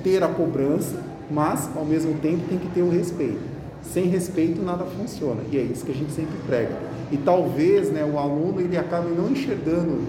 ter 0.03 0.21
a 0.21 0.27
cobrança, 0.27 1.01
mas 1.31 1.69
ao 1.75 1.85
mesmo 1.85 2.15
tempo 2.15 2.43
tem 2.49 2.57
que 2.57 2.67
ter 2.67 2.81
o 2.81 2.89
respeito. 2.89 3.39
Sem 3.81 4.07
respeito 4.07 4.61
nada 4.61 4.83
funciona 4.83 5.41
e 5.49 5.57
é 5.57 5.61
isso 5.61 5.85
que 5.85 5.91
a 5.91 5.95
gente 5.95 6.11
sempre 6.11 6.35
prega. 6.45 6.75
E 7.09 7.17
talvez 7.17 7.89
né, 7.89 8.03
o 8.03 8.19
aluno 8.19 8.59
ele 8.59 8.77
acabe 8.77 9.07
não 9.15 9.29
enxergando 9.29 10.01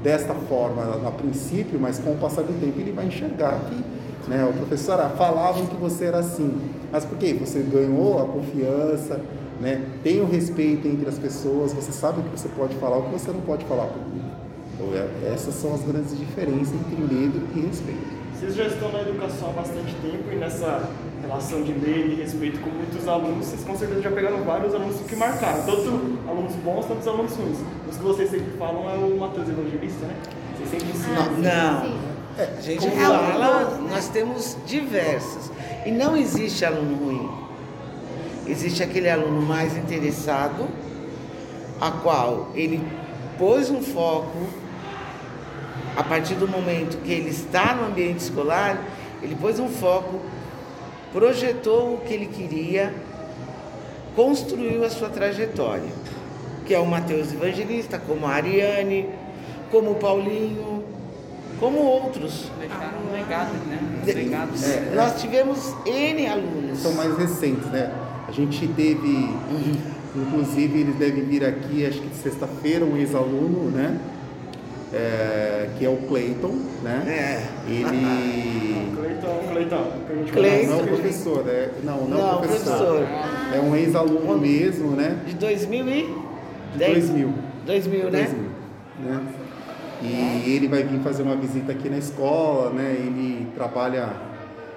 desta 0.00 0.32
forma 0.32 1.00
a 1.04 1.10
princípio, 1.10 1.76
mas 1.80 1.98
com 1.98 2.12
o 2.12 2.16
passar 2.16 2.42
do 2.42 2.60
tempo 2.60 2.78
ele 2.78 2.92
vai 2.92 3.06
enxergar 3.06 3.58
que 3.68 4.30
Né? 4.30 4.44
O 4.48 4.52
professor 4.52 5.00
ah, 5.00 5.08
falavam 5.08 5.66
que 5.66 5.76
você 5.76 6.04
era 6.04 6.18
assim. 6.18 6.56
Mas 6.92 7.04
por 7.04 7.18
quê? 7.18 7.36
Você 7.40 7.60
ganhou 7.60 8.22
a 8.22 8.26
confiança, 8.26 9.20
né? 9.60 9.84
tem 10.02 10.20
o 10.20 10.26
respeito 10.26 10.86
entre 10.86 11.08
as 11.08 11.18
pessoas, 11.18 11.72
você 11.72 11.92
sabe 11.92 12.20
o 12.20 12.22
que 12.24 12.38
você 12.38 12.48
pode 12.48 12.74
falar, 12.76 12.98
o 12.98 13.02
que 13.04 13.12
você 13.12 13.30
não 13.30 13.40
pode 13.40 13.64
falar 13.64 13.86
público. 13.86 14.26
Então, 14.74 14.88
é, 14.94 15.32
essas 15.32 15.54
são 15.54 15.74
as 15.74 15.82
grandes 15.82 16.16
diferenças 16.16 16.74
entre 16.74 16.96
medo 16.96 17.40
e 17.54 17.60
respeito. 17.60 18.16
Vocês 18.38 18.54
já 18.54 18.66
estão 18.66 18.92
na 18.92 19.00
educação 19.00 19.48
há 19.48 19.52
bastante 19.52 19.94
tempo 20.02 20.30
e 20.30 20.36
nessa 20.36 20.90
relação 21.22 21.62
de 21.62 21.72
medo 21.72 22.12
e 22.12 22.14
respeito 22.16 22.60
com 22.60 22.68
muitos 22.68 23.08
alunos, 23.08 23.46
vocês 23.46 23.64
com 23.64 23.74
certeza 23.76 24.02
já 24.02 24.10
pegaram 24.10 24.42
vários 24.44 24.74
alunos 24.74 24.96
que 25.00 25.16
marcaram, 25.16 25.64
tanto 25.64 26.18
alunos 26.28 26.52
bons 26.56 26.84
quanto 26.84 27.08
alunos 27.08 27.32
ruins. 27.34 27.58
Os 27.90 27.96
que 27.96 28.02
vocês 28.02 28.30
sempre 28.30 28.50
falam 28.58 28.88
é 28.90 28.96
o 28.98 29.18
Matheus 29.18 29.48
Evangelista, 29.48 30.04
né? 30.06 30.14
Vocês 30.58 30.70
sempre 30.70 30.88
ensinam. 30.90 31.24
Não. 31.38 31.80
Sim. 31.82 31.98
A 32.38 32.60
gente 32.60 32.86
É 32.86 32.90
fala, 32.90 33.70
né? 33.78 33.88
nós 33.90 34.08
temos 34.08 34.58
diversos. 34.66 35.50
E 35.86 35.90
não 35.90 36.14
existe 36.14 36.64
aluno 36.66 36.96
ruim. 36.96 37.45
Existe 38.46 38.82
aquele 38.82 39.10
aluno 39.10 39.42
mais 39.42 39.76
interessado, 39.76 40.68
a 41.80 41.90
qual 41.90 42.50
ele 42.54 42.80
pôs 43.38 43.70
um 43.70 43.82
foco, 43.82 44.46
a 45.96 46.02
partir 46.02 46.34
do 46.34 46.46
momento 46.46 46.98
que 47.02 47.12
ele 47.12 47.30
está 47.30 47.74
no 47.74 47.86
ambiente 47.86 48.20
escolar, 48.20 48.82
ele 49.22 49.34
pôs 49.34 49.58
um 49.58 49.68
foco, 49.68 50.20
projetou 51.12 51.94
o 51.94 51.98
que 51.98 52.14
ele 52.14 52.26
queria, 52.26 52.94
construiu 54.14 54.84
a 54.84 54.90
sua 54.90 55.08
trajetória. 55.08 55.90
Que 56.64 56.74
é 56.74 56.78
o 56.78 56.86
Mateus 56.86 57.32
Evangelista, 57.32 57.98
como 57.98 58.26
a 58.26 58.30
Ariane, 58.30 59.08
como 59.70 59.92
o 59.92 59.94
Paulinho, 59.96 60.84
como 61.60 61.78
outros. 61.78 62.50
Deixaram 62.58 62.98
um 63.08 63.12
legado, 63.12 63.52
né? 63.66 63.78
Um 64.02 64.06
legado. 64.06 64.50
É, 64.64 64.94
Nós 64.94 65.20
tivemos 65.20 65.74
N 65.86 66.26
alunos. 66.26 66.78
São 66.78 66.92
mais 66.94 67.16
recentes, 67.16 67.66
né? 67.70 67.92
A 68.28 68.32
gente 68.32 68.66
teve, 68.68 69.30
inclusive, 70.14 70.80
eles 70.80 70.96
devem 70.96 71.24
vir 71.24 71.44
aqui, 71.44 71.86
acho 71.86 72.00
que 72.00 72.08
de 72.08 72.16
sexta-feira, 72.16 72.84
um 72.84 72.96
ex-aluno, 72.96 73.70
né? 73.70 73.98
É, 74.92 75.68
que 75.78 75.84
é 75.84 75.88
o 75.88 75.96
Clayton, 76.08 76.54
né? 76.82 77.04
É. 77.06 77.70
Ele. 77.70 78.94
Cleitão, 78.96 79.38
Cleitão, 79.52 79.92
que 80.06 80.12
a 80.12 80.16
gente 80.16 80.32
Cleiton. 80.32 80.66
Não, 80.70 80.78
conhece. 80.78 81.02
professor, 81.02 81.44
né? 81.44 81.70
Não, 81.84 82.08
não, 82.08 82.18
Não, 82.18 82.38
professor. 82.38 82.76
professor. 82.76 83.06
É 83.54 83.60
um 83.60 83.76
ex-aluno 83.76 84.38
mesmo, 84.38 84.90
né? 84.90 85.18
De 85.26 85.34
2000 85.34 85.88
e... 85.88 86.02
De 86.72 86.78
2000. 86.78 87.34
2000, 87.66 88.10
né? 88.10 88.10
2000, 88.10 88.50
né? 89.00 89.26
E 90.02 90.54
ele 90.54 90.68
vai 90.68 90.82
vir 90.82 91.00
fazer 91.00 91.22
uma 91.22 91.36
visita 91.36 91.72
aqui 91.72 91.88
na 91.88 91.98
escola, 91.98 92.70
né? 92.70 92.96
Ele 92.98 93.48
trabalha 93.54 94.10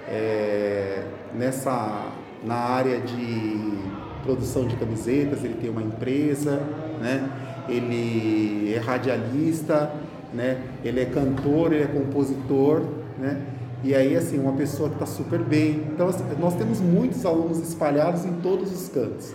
é, 0.07 1.03
nessa 1.33 2.07
na 2.43 2.55
área 2.55 2.99
de 2.99 3.79
produção 4.23 4.67
de 4.67 4.75
camisetas, 4.75 5.43
ele 5.43 5.55
tem 5.55 5.69
uma 5.69 5.81
empresa, 5.81 6.61
né? 7.01 7.29
Ele 7.67 8.73
é 8.73 8.79
radialista, 8.79 9.91
né? 10.33 10.61
Ele 10.83 10.99
é 10.99 11.05
cantor, 11.05 11.73
ele 11.73 11.83
é 11.83 11.87
compositor, 11.87 12.81
né? 13.17 13.41
E 13.83 13.95
aí, 13.95 14.15
assim, 14.15 14.37
uma 14.39 14.53
pessoa 14.53 14.89
que 14.89 14.95
está 14.95 15.05
super 15.05 15.39
bem. 15.39 15.83
Então, 15.93 16.09
assim, 16.09 16.23
nós 16.39 16.53
temos 16.55 16.81
muitos 16.81 17.25
alunos 17.25 17.59
espalhados 17.59 18.25
em 18.25 18.33
todos 18.41 18.71
os 18.73 18.89
cantos. 18.89 19.33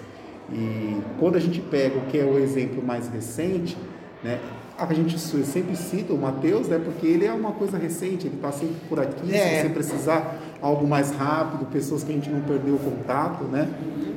E 0.52 0.96
quando 1.18 1.36
a 1.36 1.40
gente 1.40 1.60
pega 1.60 1.96
o 1.98 2.02
que 2.02 2.18
é 2.18 2.24
o 2.24 2.38
exemplo 2.38 2.82
mais 2.84 3.08
recente, 3.08 3.76
né? 4.22 4.38
A 4.76 4.92
gente 4.92 5.18
sempre 5.18 5.76
cita 5.76 6.12
o 6.12 6.18
Matheus, 6.18 6.66
né? 6.68 6.80
Porque 6.84 7.06
ele 7.06 7.24
é 7.24 7.32
uma 7.32 7.52
coisa 7.52 7.78
recente, 7.78 8.26
ele 8.26 8.34
está 8.36 8.50
sempre 8.50 8.74
por 8.88 8.98
aqui, 8.98 9.32
É. 9.32 9.38
se 9.38 9.62
você 9.62 9.68
precisar 9.68 10.36
algo 10.64 10.88
mais 10.88 11.10
rápido, 11.10 11.66
pessoas 11.66 12.02
que 12.02 12.10
a 12.10 12.14
gente 12.14 12.30
não 12.30 12.40
perdeu 12.40 12.76
o 12.76 12.78
contato, 12.78 13.44
né? 13.44 13.68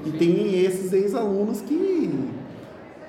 E 0.06 0.12
tem 0.12 0.64
esses 0.64 0.94
ex-alunos 0.94 1.60
que 1.60 2.10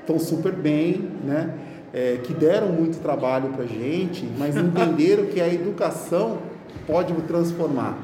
estão 0.01 0.19
super 0.19 0.53
bem, 0.53 1.09
né? 1.25 1.55
É, 1.95 2.19
que 2.23 2.35
deram 2.35 2.69
muito 2.69 3.01
trabalho 3.01 3.51
para 3.51 3.65
gente, 3.65 4.29
mas 4.37 4.57
entenderam 4.59 5.27
que 5.27 5.41
a 5.41 5.47
educação 5.47 6.39
pode 6.85 7.13
o 7.13 7.23
transformar. 7.23 7.97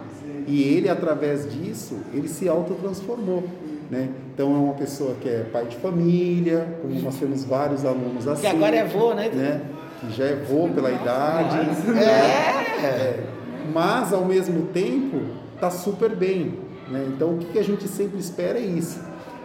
E 0.47 0.63
ele, 0.63 0.89
através 0.89 1.53
disso, 1.53 1.97
ele 2.13 2.29
se 2.29 2.49
autotransformou. 2.49 3.43
Né? 3.91 4.11
Então 4.33 4.55
é 4.55 4.59
uma 4.59 4.75
pessoa 4.75 5.17
que 5.21 5.29
é 5.29 5.45
pai 5.53 5.67
de 5.67 5.77
família, 5.77 6.79
como 6.81 6.95
nós 7.01 7.17
temos 7.17 7.45
vários 7.45 7.85
alunos 7.85 8.29
assim. 8.29 8.43
Que 8.43 8.47
agora 8.47 8.77
é 8.77 8.85
vô, 8.85 9.15
né? 9.15 9.29
né? 9.31 9.61
Que 10.01 10.17
já 10.17 10.27
é 10.27 10.37
vô 10.37 10.69
pela 10.69 10.93
idade. 10.93 11.59
É. 12.85 13.34
Mas 13.73 14.13
ao 14.13 14.25
mesmo 14.25 14.67
tempo 14.67 15.21
está 15.55 15.71
super 15.71 16.15
bem. 16.15 16.59
Né? 16.89 17.07
Então 17.15 17.35
o 17.35 17.39
que 17.39 17.59
a 17.59 17.65
gente 17.65 17.89
sempre 17.89 18.19
espera 18.19 18.59
é 18.59 18.63
isso. 18.63 19.01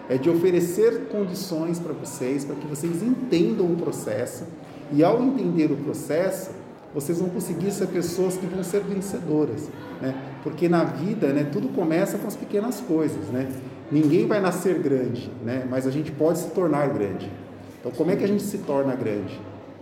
É 0.10 0.18
de 0.18 0.30
oferecer 0.30 1.08
condições 1.10 1.80
para 1.80 1.94
vocês, 1.94 2.44
para 2.44 2.56
que 2.56 2.66
vocês 2.66 3.04
entendam 3.04 3.72
o 3.72 3.76
processo. 3.76 4.46
E 4.92 5.04
ao 5.04 5.22
entender 5.22 5.72
o 5.72 5.78
processo, 5.78 6.50
vocês 6.94 7.20
vão 7.20 7.30
conseguir 7.30 7.72
ser 7.72 7.88
pessoas 7.88 8.36
que 8.36 8.48
vão 8.48 8.64
ser 8.64 8.82
vencedoras. 8.82 9.70
Né? 10.02 10.16
Porque 10.44 10.68
na 10.68 10.84
vida, 10.84 11.28
né, 11.28 11.48
tudo 11.52 11.70
começa 11.70 12.18
com 12.18 12.28
as 12.28 12.36
pequenas 12.36 12.82
coisas. 12.82 13.28
Né? 13.28 13.48
Ninguém 13.92 14.26
vai 14.26 14.40
nascer 14.40 14.80
grande, 14.80 15.30
né? 15.44 15.68
mas 15.70 15.86
a 15.86 15.92
gente 15.92 16.12
pode 16.12 16.40
se 16.40 16.50
tornar 16.50 16.90
grande. 16.90 17.32
Então, 17.80 17.92
como 17.92 18.12
é 18.12 18.16
que 18.16 18.24
a 18.24 18.28
gente 18.28 18.44
se 18.44 18.58
torna 18.60 18.96
grande? 18.96 19.40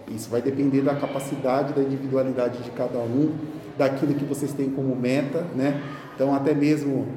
Isso 0.10 0.30
vai 0.30 0.42
depender 0.42 0.82
da 0.82 0.96
capacidade, 0.96 1.74
da 1.74 1.82
individualidade 1.82 2.64
de 2.64 2.72
cada 2.72 3.00
um, 3.00 3.34
daquilo 3.78 4.14
que 4.14 4.26
vocês 4.26 4.54
têm 4.54 4.70
como 4.70 4.96
meta, 4.96 5.46
né? 5.56 5.82
Então, 6.16 6.34
até 6.34 6.54
mesmo 6.54 7.08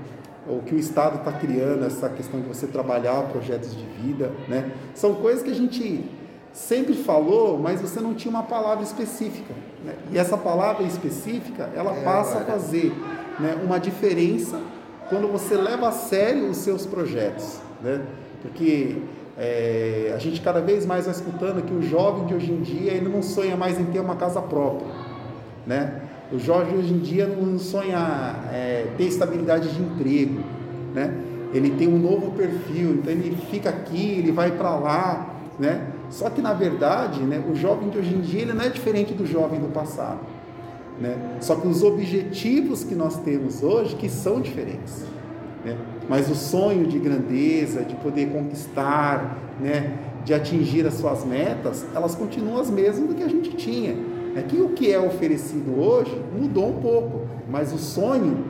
o 0.46 0.60
que 0.62 0.74
o 0.74 0.78
Estado 0.78 1.18
está 1.18 1.32
criando, 1.32 1.84
essa 1.84 2.08
questão 2.08 2.40
de 2.40 2.48
você 2.48 2.66
trabalhar 2.66 3.22
projetos 3.28 3.74
de 3.74 3.84
vida, 4.02 4.32
né? 4.48 4.70
São 4.94 5.14
coisas 5.14 5.42
que 5.42 5.50
a 5.50 5.54
gente 5.54 6.04
sempre 6.52 6.94
falou, 6.94 7.58
mas 7.58 7.80
você 7.80 8.00
não 8.00 8.14
tinha 8.14 8.30
uma 8.30 8.42
palavra 8.42 8.82
específica. 8.82 9.54
Né? 9.84 9.94
E 10.10 10.18
essa 10.18 10.36
palavra 10.36 10.82
específica, 10.82 11.70
ela 11.74 11.92
É 11.92 12.02
passa 12.02 12.38
agora. 12.38 12.44
a 12.44 12.52
fazer 12.52 12.92
né, 13.38 13.56
uma 13.64 13.78
diferença 13.78 14.58
quando 15.08 15.28
você 15.28 15.54
leva 15.54 15.88
a 15.88 15.92
sério 15.92 16.48
os 16.48 16.58
seus 16.58 16.86
projetos, 16.86 17.60
né? 17.82 18.04
Porque 18.42 18.96
é, 19.38 20.12
a 20.14 20.18
gente 20.18 20.40
cada 20.40 20.60
vez 20.60 20.86
mais 20.86 21.06
vai 21.06 21.14
escutando 21.14 21.62
que 21.64 21.72
o 21.74 21.82
jovem 21.82 22.26
de 22.26 22.34
hoje 22.34 22.52
em 22.52 22.60
dia 22.62 22.92
ele 22.92 23.08
não 23.08 23.22
sonha 23.22 23.56
mais 23.56 23.78
em 23.78 23.86
ter 23.86 24.00
uma 24.00 24.16
casa 24.16 24.40
própria, 24.40 24.86
né? 25.66 25.99
O 26.32 26.38
jovem 26.38 26.78
hoje 26.78 26.92
em 26.92 26.98
dia 26.98 27.26
não 27.26 27.58
sonha 27.58 28.36
é, 28.52 28.86
ter 28.96 29.04
estabilidade 29.04 29.68
de 29.68 29.82
emprego, 29.82 30.40
né? 30.94 31.12
Ele 31.52 31.70
tem 31.70 31.88
um 31.88 31.98
novo 31.98 32.30
perfil, 32.32 32.92
então 32.92 33.12
ele 33.12 33.36
fica 33.50 33.68
aqui, 33.68 34.18
ele 34.18 34.30
vai 34.30 34.52
para 34.52 34.76
lá, 34.76 35.34
né? 35.58 35.88
Só 36.08 36.30
que 36.30 36.40
na 36.40 36.52
verdade, 36.52 37.20
né, 37.22 37.42
o 37.50 37.54
jovem 37.56 37.88
de 37.88 37.98
hoje 37.98 38.14
em 38.14 38.20
dia 38.20 38.42
ele 38.42 38.52
não 38.52 38.64
é 38.64 38.68
diferente 38.68 39.12
do 39.12 39.26
jovem 39.26 39.60
do 39.60 39.68
passado, 39.72 40.20
né? 41.00 41.16
Só 41.40 41.56
que 41.56 41.66
os 41.66 41.82
objetivos 41.82 42.84
que 42.84 42.94
nós 42.94 43.16
temos 43.18 43.62
hoje 43.62 43.96
que 43.96 44.08
são 44.08 44.40
diferentes, 44.40 45.04
né? 45.64 45.76
Mas 46.08 46.30
o 46.30 46.34
sonho 46.36 46.86
de 46.86 46.98
grandeza, 47.00 47.82
de 47.82 47.96
poder 47.96 48.30
conquistar, 48.30 49.36
né, 49.60 49.98
de 50.24 50.32
atingir 50.32 50.86
as 50.86 50.94
suas 50.94 51.24
metas, 51.24 51.84
elas 51.94 52.14
continuam 52.14 52.60
as 52.60 52.70
mesmas 52.70 53.08
do 53.08 53.14
que 53.14 53.22
a 53.22 53.28
gente 53.28 53.50
tinha. 53.56 53.96
É 54.36 54.42
que 54.42 54.60
o 54.60 54.70
que 54.70 54.92
é 54.92 54.98
oferecido 54.98 55.78
hoje 55.80 56.16
mudou 56.38 56.68
um 56.68 56.80
pouco, 56.80 57.26
mas 57.48 57.72
o 57.72 57.78
sonho 57.78 58.44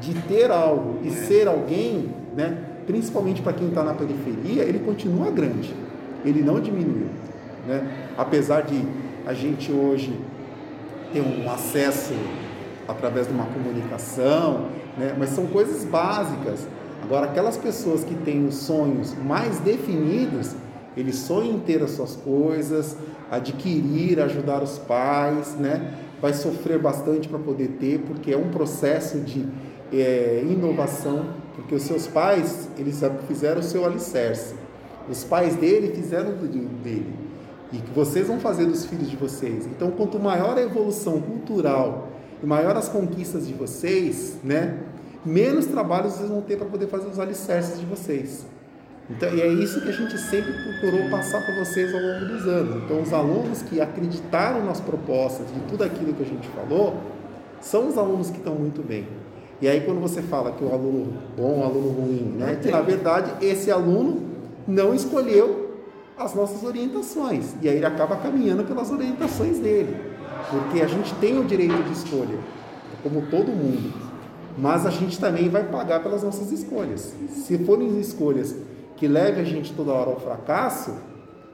de 0.00 0.14
ter 0.22 0.50
algo 0.50 0.98
e 1.02 1.10
ser 1.10 1.48
alguém, 1.48 2.10
né, 2.36 2.58
principalmente 2.86 3.42
para 3.42 3.52
quem 3.52 3.68
está 3.68 3.82
na 3.82 3.94
periferia, 3.94 4.62
ele 4.62 4.78
continua 4.80 5.30
grande. 5.30 5.74
Ele 6.24 6.42
não 6.42 6.60
diminuiu, 6.60 7.08
né? 7.66 8.10
Apesar 8.16 8.62
de 8.62 8.82
a 9.26 9.34
gente 9.34 9.72
hoje 9.72 10.18
ter 11.12 11.20
um 11.20 11.50
acesso 11.50 12.14
através 12.88 13.26
de 13.26 13.32
uma 13.32 13.46
comunicação, 13.46 14.66
né? 14.98 15.14
mas 15.18 15.30
são 15.30 15.46
coisas 15.46 15.84
básicas. 15.84 16.66
Agora, 17.02 17.26
aquelas 17.26 17.56
pessoas 17.56 18.04
que 18.04 18.14
têm 18.14 18.46
os 18.46 18.56
sonhos 18.56 19.14
mais 19.14 19.58
definidos, 19.60 20.54
eles 20.96 21.16
sonham 21.16 21.54
em 21.54 21.60
ter 21.60 21.82
as 21.82 21.90
suas 21.92 22.16
coisas, 22.16 22.96
adquirir, 23.30 24.20
ajudar 24.20 24.62
os 24.62 24.78
pais, 24.78 25.54
né? 25.56 25.94
vai 26.24 26.32
sofrer 26.32 26.78
bastante 26.78 27.28
para 27.28 27.38
poder 27.38 27.76
ter, 27.78 27.98
porque 28.00 28.32
é 28.32 28.36
um 28.36 28.50
processo 28.50 29.18
de 29.20 29.46
é, 29.92 30.42
inovação, 30.42 31.26
porque 31.54 31.74
os 31.74 31.82
seus 31.82 32.06
pais, 32.06 32.66
eles 32.78 32.98
fizeram 33.28 33.60
o 33.60 33.62
seu 33.62 33.84
alicerce. 33.84 34.54
Os 35.06 35.22
pais 35.22 35.54
dele 35.56 35.94
fizeram 35.94 36.32
do 36.32 36.48
dele 36.82 37.12
e 37.70 37.76
que 37.76 37.90
vocês 37.90 38.26
vão 38.26 38.40
fazer 38.40 38.64
dos 38.64 38.86
filhos 38.86 39.10
de 39.10 39.16
vocês. 39.16 39.66
Então, 39.66 39.90
quanto 39.90 40.18
maior 40.18 40.56
a 40.56 40.62
evolução 40.62 41.20
cultural 41.20 42.08
e 42.42 42.46
maior 42.46 42.74
as 42.74 42.88
conquistas 42.88 43.46
de 43.46 43.52
vocês, 43.52 44.38
né, 44.42 44.78
menos 45.26 45.66
trabalho 45.66 46.08
vocês 46.08 46.30
vão 46.30 46.40
ter 46.40 46.56
para 46.56 46.66
poder 46.66 46.86
fazer 46.86 47.08
os 47.08 47.18
alicerces 47.18 47.78
de 47.78 47.84
vocês. 47.84 48.46
Então, 49.10 49.34
e 49.34 49.40
é 49.40 49.48
isso 49.48 49.80
que 49.82 49.88
a 49.88 49.92
gente 49.92 50.16
sempre 50.16 50.52
procurou 50.52 51.10
passar 51.10 51.44
para 51.44 51.54
vocês 51.62 51.94
ao 51.94 52.00
longo 52.00 52.24
dos 52.24 52.46
anos. 52.46 52.84
Então, 52.84 53.02
os 53.02 53.12
alunos 53.12 53.62
que 53.62 53.80
acreditaram 53.80 54.64
nas 54.64 54.80
propostas 54.80 55.46
de 55.52 55.60
tudo 55.68 55.84
aquilo 55.84 56.14
que 56.14 56.22
a 56.22 56.26
gente 56.26 56.48
falou, 56.48 56.98
são 57.60 57.88
os 57.88 57.98
alunos 57.98 58.30
que 58.30 58.38
estão 58.38 58.54
muito 58.54 58.82
bem. 58.82 59.06
E 59.60 59.68
aí 59.68 59.80
quando 59.80 60.00
você 60.00 60.20
fala 60.20 60.52
que 60.52 60.64
o 60.64 60.72
aluno 60.72 61.14
bom, 61.36 61.60
o 61.60 61.64
aluno 61.64 61.88
ruim, 61.88 62.34
né? 62.38 62.58
Que 62.60 62.70
na 62.70 62.82
verdade 62.82 63.32
esse 63.44 63.70
aluno 63.70 64.20
não 64.66 64.94
escolheu 64.94 65.78
as 66.18 66.34
nossas 66.34 66.62
orientações. 66.62 67.54
E 67.62 67.68
aí 67.68 67.76
ele 67.76 67.86
acaba 67.86 68.16
caminhando 68.16 68.64
pelas 68.64 68.90
orientações 68.90 69.58
dele. 69.58 69.96
Porque 70.50 70.82
a 70.82 70.86
gente 70.86 71.14
tem 71.14 71.38
o 71.38 71.44
direito 71.44 71.82
de 71.82 71.92
escolha, 71.92 72.38
como 73.02 73.22
todo 73.30 73.46
mundo. 73.46 73.92
Mas 74.58 74.84
a 74.84 74.90
gente 74.90 75.18
também 75.18 75.48
vai 75.48 75.64
pagar 75.64 76.02
pelas 76.02 76.22
nossas 76.22 76.52
escolhas. 76.52 77.14
Se 77.30 77.56
forem 77.58 77.98
escolhas 77.98 78.54
que 78.96 79.08
levem 79.08 79.42
a 79.42 79.44
gente 79.44 79.72
toda 79.72 79.92
hora 79.92 80.10
ao 80.10 80.20
fracasso, 80.20 80.94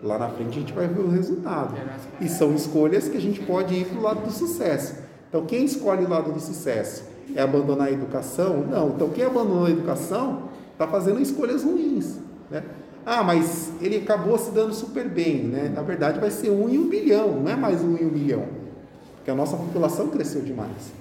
lá 0.03 0.19
na 0.19 0.29
frente 0.29 0.51
a 0.51 0.61
gente 0.61 0.73
vai 0.73 0.87
ver 0.87 1.01
o 1.01 1.09
resultado. 1.09 1.75
E 2.21 2.29
são 2.29 2.55
escolhas 2.55 3.09
que 3.09 3.17
a 3.17 3.21
gente 3.21 3.41
pode 3.41 3.75
ir 3.75 3.87
para 3.87 3.99
o 3.99 4.03
lado 4.03 4.21
do 4.23 4.33
sucesso. 4.33 4.95
Então, 5.29 5.47
quem 5.47 5.65
escolhe 5.65 6.05
o 6.05 6.09
lado 6.09 6.33
do 6.33 6.41
sucesso 6.41 7.05
é 7.35 7.41
abandonar 7.41 7.89
a 7.89 7.93
educação? 7.93 8.67
Não. 8.67 8.91
Então, 8.91 9.09
quem 9.11 9.25
abandonou 9.25 9.67
a 9.67 9.71
educação 9.71 10.51
está 10.73 10.87
fazendo 10.87 11.21
escolhas 11.21 11.63
ruins. 11.63 12.17
Né? 12.51 12.65
Ah, 13.07 13.23
mas 13.23 13.73
ele 13.81 13.99
acabou 13.99 14.37
se 14.37 14.51
dando 14.51 14.75
super 14.75 15.09
bem. 15.09 15.45
Né? 15.45 15.73
Na 15.75 15.83
verdade, 15.83 16.19
vai 16.19 16.31
ser 16.31 16.51
um 16.51 16.69
em 16.69 16.79
um 16.79 16.89
bilhão, 16.89 17.41
não 17.41 17.51
é 17.51 17.57
mais 17.57 17.83
um 17.83 17.97
em 17.97 18.07
um 18.07 18.11
milhão. 18.11 18.45
Porque 19.17 19.31
a 19.31 19.35
nossa 19.35 19.57
população 19.57 20.09
cresceu 20.09 20.43
demais. 20.43 20.93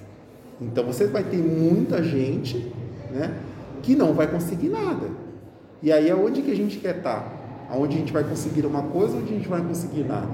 Então, 0.60 0.84
você 0.84 1.06
vai 1.06 1.24
ter 1.24 1.38
muita 1.38 2.02
gente 2.02 2.72
né, 3.10 3.34
que 3.82 3.96
não 3.96 4.12
vai 4.12 4.28
conseguir 4.28 4.68
nada. 4.68 5.08
E 5.82 5.90
aí, 5.90 6.10
aonde 6.10 6.42
que 6.42 6.50
a 6.50 6.56
gente 6.56 6.78
quer 6.78 6.98
estar? 6.98 7.66
Aonde 7.70 7.96
a 7.96 7.98
gente 8.00 8.12
vai 8.12 8.24
conseguir 8.24 8.66
uma 8.66 8.82
coisa, 8.82 9.16
onde 9.16 9.32
a 9.32 9.36
gente 9.36 9.48
vai 9.48 9.62
conseguir 9.62 10.04
nada. 10.04 10.26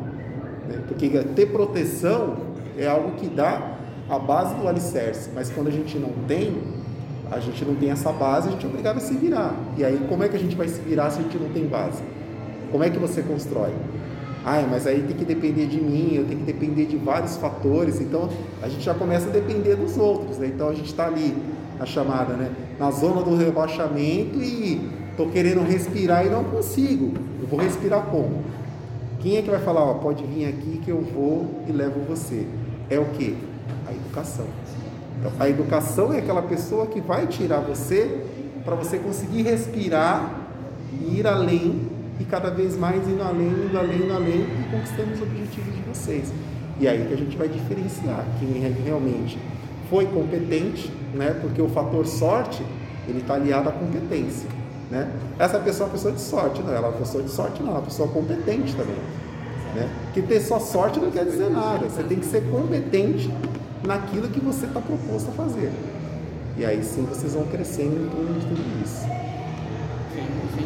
né? 0.68 0.82
Porque 0.88 1.08
ter 1.08 1.46
proteção 1.46 2.36
é 2.76 2.86
algo 2.86 3.12
que 3.12 3.28
dá 3.28 3.76
a 4.08 4.18
base 4.18 4.54
do 4.54 4.66
alicerce, 4.66 5.30
mas 5.34 5.50
quando 5.50 5.68
a 5.68 5.70
gente 5.70 5.98
não 5.98 6.10
tem, 6.26 6.56
a 7.30 7.38
gente 7.38 7.64
não 7.64 7.74
tem 7.74 7.90
essa 7.90 8.12
base, 8.12 8.48
a 8.48 8.52
gente 8.52 8.64
é 8.64 8.68
obrigado 8.68 8.96
a 8.96 9.00
se 9.00 9.14
virar. 9.14 9.54
E 9.76 9.84
aí, 9.84 10.00
como 10.08 10.22
é 10.22 10.28
que 10.28 10.36
a 10.36 10.38
gente 10.38 10.56
vai 10.56 10.68
se 10.68 10.80
virar 10.80 11.10
se 11.10 11.20
a 11.20 11.22
gente 11.22 11.38
não 11.38 11.48
tem 11.50 11.66
base? 11.66 12.02
Como 12.70 12.82
é 12.82 12.90
que 12.90 12.98
você 12.98 13.22
constrói? 13.22 13.72
Ah, 14.44 14.64
mas 14.70 14.86
aí 14.86 15.02
tem 15.02 15.16
que 15.16 15.24
depender 15.24 15.66
de 15.66 15.80
mim, 15.80 16.14
eu 16.14 16.24
tenho 16.24 16.40
que 16.40 16.46
depender 16.46 16.86
de 16.86 16.96
vários 16.96 17.36
fatores. 17.36 18.00
Então, 18.00 18.28
a 18.62 18.68
gente 18.68 18.84
já 18.84 18.94
começa 18.94 19.28
a 19.28 19.32
depender 19.32 19.74
dos 19.74 19.96
outros. 19.96 20.38
Né? 20.38 20.52
Então, 20.54 20.68
a 20.68 20.74
gente 20.74 20.86
está 20.86 21.06
ali, 21.06 21.36
a 21.80 21.84
chamada, 21.84 22.34
né? 22.34 22.52
na 22.78 22.90
zona 22.90 23.22
do 23.22 23.36
rebaixamento 23.36 24.40
e 24.40 25.05
estou 25.16 25.30
querendo 25.30 25.66
respirar 25.66 26.26
e 26.26 26.28
não 26.28 26.44
consigo. 26.44 27.14
Eu 27.40 27.48
vou 27.48 27.58
respirar 27.58 28.02
como? 28.02 28.44
Quem 29.20 29.38
é 29.38 29.42
que 29.42 29.50
vai 29.50 29.60
falar, 29.60 29.82
ó, 29.82 29.94
pode 29.94 30.22
vir 30.24 30.46
aqui 30.46 30.78
que 30.84 30.90
eu 30.90 31.00
vou 31.00 31.62
e 31.66 31.72
levo 31.72 32.00
você? 32.00 32.46
É 32.90 32.98
o 32.98 33.06
que? 33.06 33.34
A 33.88 33.92
educação. 33.92 34.44
Então, 35.18 35.32
a 35.40 35.48
educação 35.48 36.12
é 36.12 36.18
aquela 36.18 36.42
pessoa 36.42 36.86
que 36.86 37.00
vai 37.00 37.26
tirar 37.26 37.60
você 37.60 38.24
para 38.62 38.74
você 38.74 38.98
conseguir 38.98 39.42
respirar 39.42 40.48
e 40.92 41.18
ir 41.18 41.26
além 41.26 41.88
e 42.20 42.24
cada 42.24 42.50
vez 42.50 42.76
mais 42.76 43.08
indo 43.08 43.22
além, 43.22 43.48
indo 43.48 43.78
além, 43.78 43.96
indo 43.96 44.12
além 44.12 44.40
e 44.42 44.70
conquistando 44.70 45.12
os 45.12 45.22
objetivos 45.22 45.74
de 45.74 45.80
vocês. 45.82 46.32
E 46.78 46.86
aí 46.86 47.06
que 47.06 47.14
a 47.14 47.16
gente 47.16 47.36
vai 47.38 47.48
diferenciar 47.48 48.22
quem 48.38 48.64
é 48.64 48.72
realmente 48.84 49.38
foi 49.88 50.04
competente, 50.06 50.92
né? 51.14 51.38
Porque 51.40 51.62
o 51.62 51.68
fator 51.68 52.06
sorte 52.06 52.62
ele 53.08 53.18
está 53.18 53.34
aliado 53.34 53.68
à 53.68 53.72
competência, 53.72 54.48
né? 54.90 55.10
Essa 55.38 55.58
pessoa 55.58 55.86
é 55.86 55.88
uma 55.88 55.92
pessoa 55.92 56.14
de 56.14 56.20
sorte, 56.20 56.62
não? 56.62 56.72
Ela 56.72 56.86
é 56.86 56.90
uma 56.90 56.98
pessoa 56.98 57.22
de 57.22 57.30
sorte, 57.30 57.62
não, 57.62 57.70
ela 57.70 57.78
é 57.78 57.80
uma 57.80 57.86
pessoa 57.86 58.08
competente 58.08 58.74
também, 58.74 58.96
né? 59.74 59.88
Que 60.14 60.22
ter 60.22 60.40
só 60.40 60.58
sorte 60.58 61.00
não 61.00 61.10
quer 61.10 61.24
dizer 61.24 61.50
nada. 61.50 61.88
Você 61.88 62.02
tem 62.02 62.18
que 62.18 62.26
ser 62.26 62.42
competente 62.50 63.32
naquilo 63.84 64.28
que 64.28 64.40
você 64.40 64.66
está 64.66 64.80
proposto 64.80 65.28
a 65.30 65.32
fazer. 65.32 65.72
E 66.56 66.64
aí 66.64 66.82
sim 66.82 67.04
vocês 67.04 67.34
vão 67.34 67.44
crescendo 67.46 68.06
em 68.06 68.08
torno 68.08 68.40
de 68.40 68.46
tudo 68.46 68.82
isso. 68.84 69.06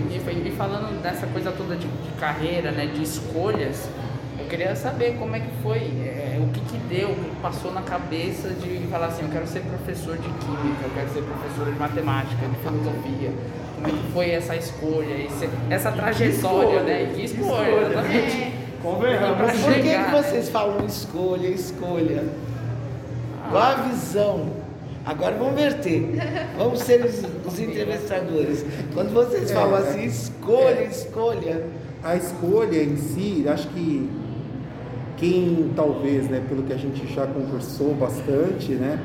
E, 0.02 0.48
e 0.48 0.52
falando 0.52 1.02
dessa 1.02 1.26
coisa 1.26 1.50
toda 1.50 1.74
de, 1.74 1.88
de 1.88 2.10
carreira, 2.20 2.70
né, 2.70 2.86
de 2.86 3.02
escolhas, 3.02 3.88
eu 4.38 4.46
queria 4.46 4.76
saber 4.76 5.16
como 5.18 5.34
é 5.34 5.40
que 5.40 5.50
foi, 5.62 5.78
é, 5.78 6.38
o 6.40 6.52
que 6.52 6.60
que 6.60 6.78
deu, 6.88 7.10
o 7.10 7.14
que 7.14 7.36
passou 7.42 7.72
na 7.72 7.82
cabeça 7.82 8.50
de 8.50 8.86
falar 8.88 9.06
assim, 9.06 9.22
eu 9.22 9.28
quero 9.28 9.46
ser 9.46 9.60
professor 9.60 10.16
de 10.16 10.28
química, 10.28 10.84
eu 10.84 10.90
quero 10.94 11.08
ser 11.10 11.22
professor 11.22 11.72
de 11.72 11.78
matemática, 11.78 12.46
de 12.46 12.56
filosofia. 12.56 13.32
Como 13.82 13.86
é 13.86 13.98
que 13.98 14.12
foi 14.12 14.30
essa 14.30 14.56
escolha, 14.56 15.14
esse- 15.26 15.48
essa 15.70 15.90
trajetória, 15.92 16.82
né? 16.82 17.02
E 17.04 17.14
Que 17.14 17.24
escolha, 17.24 17.68
escolha. 17.70 17.86
exatamente. 17.92 18.52
Convenhamos. 18.82 19.36
Pra 19.36 19.46
Por 19.46 19.74
que, 19.74 19.82
que 19.82 20.10
vocês 20.10 20.48
falam 20.48 20.86
escolha, 20.86 21.48
escolha? 21.48 22.24
Qual 23.50 23.62
a 23.62 23.74
visão? 23.74 24.46
Agora 25.04 25.34
vamos 25.36 25.54
verter. 25.54 26.12
Vamos 26.56 26.80
ser 26.80 27.04
os, 27.04 27.22
os 27.46 27.58
entrevistadores. 27.60 28.64
Quando 28.94 29.12
vocês 29.12 29.50
falam 29.50 29.74
assim, 29.76 30.04
escolha, 30.04 30.82
escolha. 30.84 31.64
A 32.02 32.16
escolha 32.16 32.82
em 32.82 32.96
si, 32.96 33.44
acho 33.48 33.68
que 33.68 34.08
quem 35.16 35.70
talvez, 35.76 36.28
né, 36.30 36.42
pelo 36.48 36.62
que 36.62 36.72
a 36.72 36.76
gente 36.76 37.06
já 37.12 37.26
conversou 37.26 37.94
bastante, 37.94 38.72
né, 38.72 38.98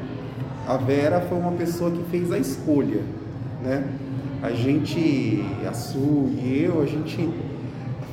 a 0.68 0.78
Vera 0.78 1.20
foi 1.22 1.38
uma 1.38 1.52
pessoa 1.52 1.92
que 1.92 2.04
fez 2.10 2.32
a 2.32 2.38
escolha, 2.38 3.02
né? 3.62 3.84
A 4.46 4.52
gente, 4.52 5.44
a 5.68 5.74
Su 5.74 6.30
e 6.38 6.62
eu, 6.64 6.80
a 6.80 6.86
gente 6.86 7.34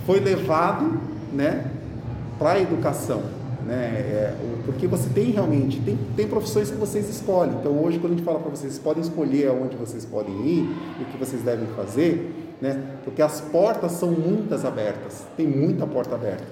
foi 0.06 0.18
levado, 0.18 0.98
né, 1.30 1.70
para 2.38 2.52
a 2.52 2.60
educação, 2.60 3.22
né? 3.66 3.74
É, 3.74 4.34
porque 4.64 4.86
você 4.86 5.10
tem 5.10 5.30
realmente 5.30 5.78
tem, 5.82 5.98
tem 6.16 6.26
profissões 6.26 6.70
que 6.70 6.76
vocês 6.78 7.06
escolhem. 7.10 7.52
Então 7.60 7.72
hoje 7.84 7.98
quando 7.98 8.14
a 8.14 8.16
gente 8.16 8.24
fala 8.24 8.40
para 8.40 8.48
vocês, 8.48 8.72
vocês 8.72 8.82
podem 8.82 9.02
escolher 9.02 9.48
aonde 9.48 9.76
vocês 9.76 10.06
podem 10.06 10.34
ir, 10.46 10.74
o 11.02 11.04
que 11.04 11.18
vocês 11.18 11.42
devem 11.42 11.66
fazer, 11.76 12.56
né? 12.62 12.82
Porque 13.04 13.20
as 13.20 13.42
portas 13.42 13.92
são 13.92 14.10
muitas 14.10 14.64
abertas, 14.64 15.26
tem 15.36 15.46
muita 15.46 15.86
porta 15.86 16.14
aberta. 16.14 16.46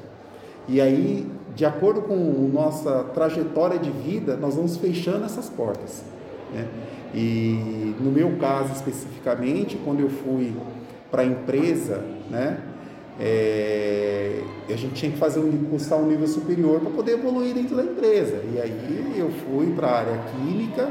E 0.68 0.78
aí, 0.78 1.26
de 1.56 1.64
acordo 1.64 2.02
com 2.02 2.14
nossa 2.52 3.02
trajetória 3.14 3.78
de 3.78 3.90
vida, 3.90 4.36
nós 4.36 4.56
vamos 4.56 4.76
fechando 4.76 5.24
essas 5.24 5.48
portas. 5.48 6.04
Né? 6.52 6.66
E 7.14 7.94
no 8.00 8.10
meu 8.10 8.36
caso 8.38 8.72
especificamente, 8.72 9.76
quando 9.84 10.00
eu 10.00 10.10
fui 10.10 10.54
para 11.10 11.22
a 11.22 11.24
empresa, 11.24 12.04
né? 12.30 12.58
É, 13.22 14.40
a 14.66 14.76
gente 14.76 14.94
tinha 14.94 15.12
que 15.12 15.18
fazer 15.18 15.40
um, 15.40 15.64
cursar 15.64 15.98
um 15.98 16.06
nível 16.06 16.26
superior 16.26 16.80
para 16.80 16.90
poder 16.90 17.12
evoluir 17.12 17.52
dentro 17.52 17.76
da 17.76 17.82
empresa. 17.82 18.40
E 18.54 18.58
aí 18.58 19.14
eu 19.18 19.30
fui 19.30 19.72
para 19.74 19.88
a 19.88 19.98
área 19.98 20.20
química 20.32 20.88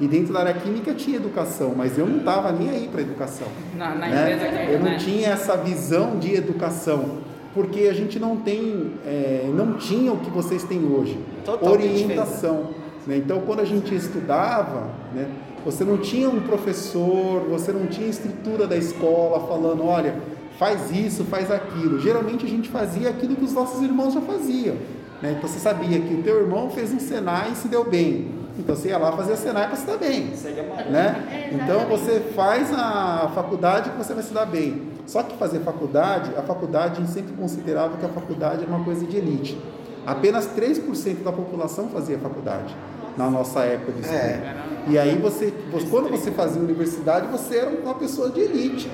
e 0.00 0.06
dentro 0.06 0.32
da 0.32 0.40
área 0.40 0.54
química 0.54 0.94
tinha 0.94 1.16
educação, 1.16 1.74
mas 1.76 1.98
eu 1.98 2.06
não 2.06 2.18
estava 2.18 2.52
nem 2.52 2.70
aí 2.70 2.88
para 2.90 3.00
educação. 3.00 3.48
Na, 3.76 3.94
na 3.94 4.08
né? 4.08 4.32
empresa 4.32 4.48
que 4.48 4.72
Eu 4.72 4.78
não 4.78 4.90
né? 4.90 4.96
tinha 4.96 5.28
essa 5.28 5.56
visão 5.56 6.18
de 6.18 6.34
educação, 6.34 7.18
porque 7.54 7.82
a 7.82 7.92
gente 7.92 8.18
não 8.18 8.36
tem, 8.36 8.94
é, 9.04 9.48
não 9.52 9.74
tinha 9.74 10.12
o 10.12 10.18
que 10.18 10.30
vocês 10.30 10.62
têm 10.64 10.84
hoje, 10.84 11.18
Totalmente 11.44 11.84
orientação. 11.84 12.70
Né? 13.06 13.16
Então, 13.16 13.40
quando 13.40 13.60
a 13.60 13.64
gente 13.64 13.92
estudava, 13.94 14.90
né, 15.12 15.28
você 15.64 15.84
não 15.84 15.98
tinha 15.98 16.28
um 16.28 16.40
professor, 16.40 17.40
você 17.48 17.72
não 17.72 17.86
tinha 17.86 18.08
estrutura 18.08 18.66
da 18.66 18.76
escola 18.76 19.46
falando, 19.46 19.84
olha, 19.84 20.14
faz 20.58 20.90
isso, 20.90 21.24
faz 21.24 21.50
aquilo. 21.50 22.00
Geralmente 22.00 22.44
a 22.44 22.48
gente 22.48 22.68
fazia 22.68 23.10
aquilo 23.10 23.36
que 23.36 23.44
os 23.44 23.52
nossos 23.52 23.82
irmãos 23.82 24.14
já 24.14 24.20
faziam. 24.20 24.76
Né? 25.22 25.34
Então 25.36 25.48
você 25.48 25.58
sabia 25.58 26.00
que 26.00 26.14
o 26.14 26.22
teu 26.22 26.40
irmão 26.40 26.70
fez 26.70 26.92
um 26.92 26.98
Senai 26.98 27.52
e 27.52 27.56
se 27.56 27.68
deu 27.68 27.84
bem. 27.84 28.36
Então 28.58 28.74
você 28.74 28.88
ia 28.88 28.98
lá 28.98 29.12
fazer 29.12 29.36
Senai 29.36 29.68
para 29.68 29.76
se 29.76 29.86
dar 29.86 29.96
bem 29.96 30.32
a 30.32 30.90
né? 30.90 31.28
É, 31.30 31.54
Então 31.54 31.80
você 31.88 32.20
faz 32.34 32.72
a 32.72 33.30
faculdade 33.34 33.90
que 33.90 33.96
você 33.96 34.14
vai 34.14 34.22
se 34.22 34.32
dar 34.32 34.46
bem. 34.46 34.82
Só 35.06 35.22
que 35.22 35.36
fazer 35.36 35.60
faculdade, 35.60 36.32
a 36.36 36.42
faculdade 36.42 36.94
a 36.94 37.00
gente 37.00 37.12
sempre 37.12 37.32
considerava 37.34 37.96
que 37.96 38.04
a 38.04 38.08
faculdade 38.08 38.64
era 38.64 38.70
uma 38.70 38.84
coisa 38.84 39.06
de 39.06 39.16
elite. 39.16 39.58
Apenas 40.04 40.48
3% 40.56 41.22
da 41.22 41.32
população 41.32 41.88
fazia 41.88 42.18
faculdade 42.18 42.74
na 43.18 43.28
nossa 43.30 43.60
época 43.60 43.92
de 43.92 44.00
estudo. 44.00 44.16
É. 44.16 44.56
E 44.86 44.98
aí 44.98 45.16
você, 45.18 45.52
você- 45.70 45.86
quando 45.88 46.08
você 46.08 46.30
fazia 46.30 46.62
universidade, 46.62 47.26
você 47.26 47.58
era 47.58 47.70
uma 47.70 47.94
pessoa 47.94 48.30
de 48.30 48.40
elite. 48.40 48.88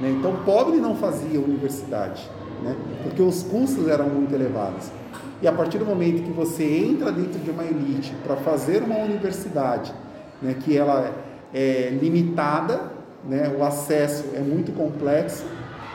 né? 0.00 0.10
Então 0.18 0.34
pobre 0.44 0.78
não 0.78 0.96
fazia 0.96 1.40
universidade, 1.40 2.28
né? 2.62 2.74
porque 3.04 3.22
os 3.22 3.42
custos 3.44 3.86
eram 3.88 4.06
muito 4.08 4.34
elevados. 4.34 4.88
E 5.40 5.46
a 5.46 5.52
partir 5.52 5.78
do 5.78 5.84
momento 5.86 6.22
que 6.24 6.30
você 6.32 6.64
entra 6.64 7.10
dentro 7.12 7.38
de 7.38 7.50
uma 7.50 7.62
elite 7.64 8.12
para 8.26 8.36
fazer 8.36 8.82
uma 8.82 8.96
universidade, 8.98 9.92
né, 10.40 10.54
que 10.58 10.76
ela 10.76 11.12
é 11.54 11.96
limitada, 12.00 12.80
né, 13.28 13.52
o 13.56 13.62
acesso 13.64 14.24
é 14.34 14.40
muito 14.40 14.72
complexo, 14.72 15.44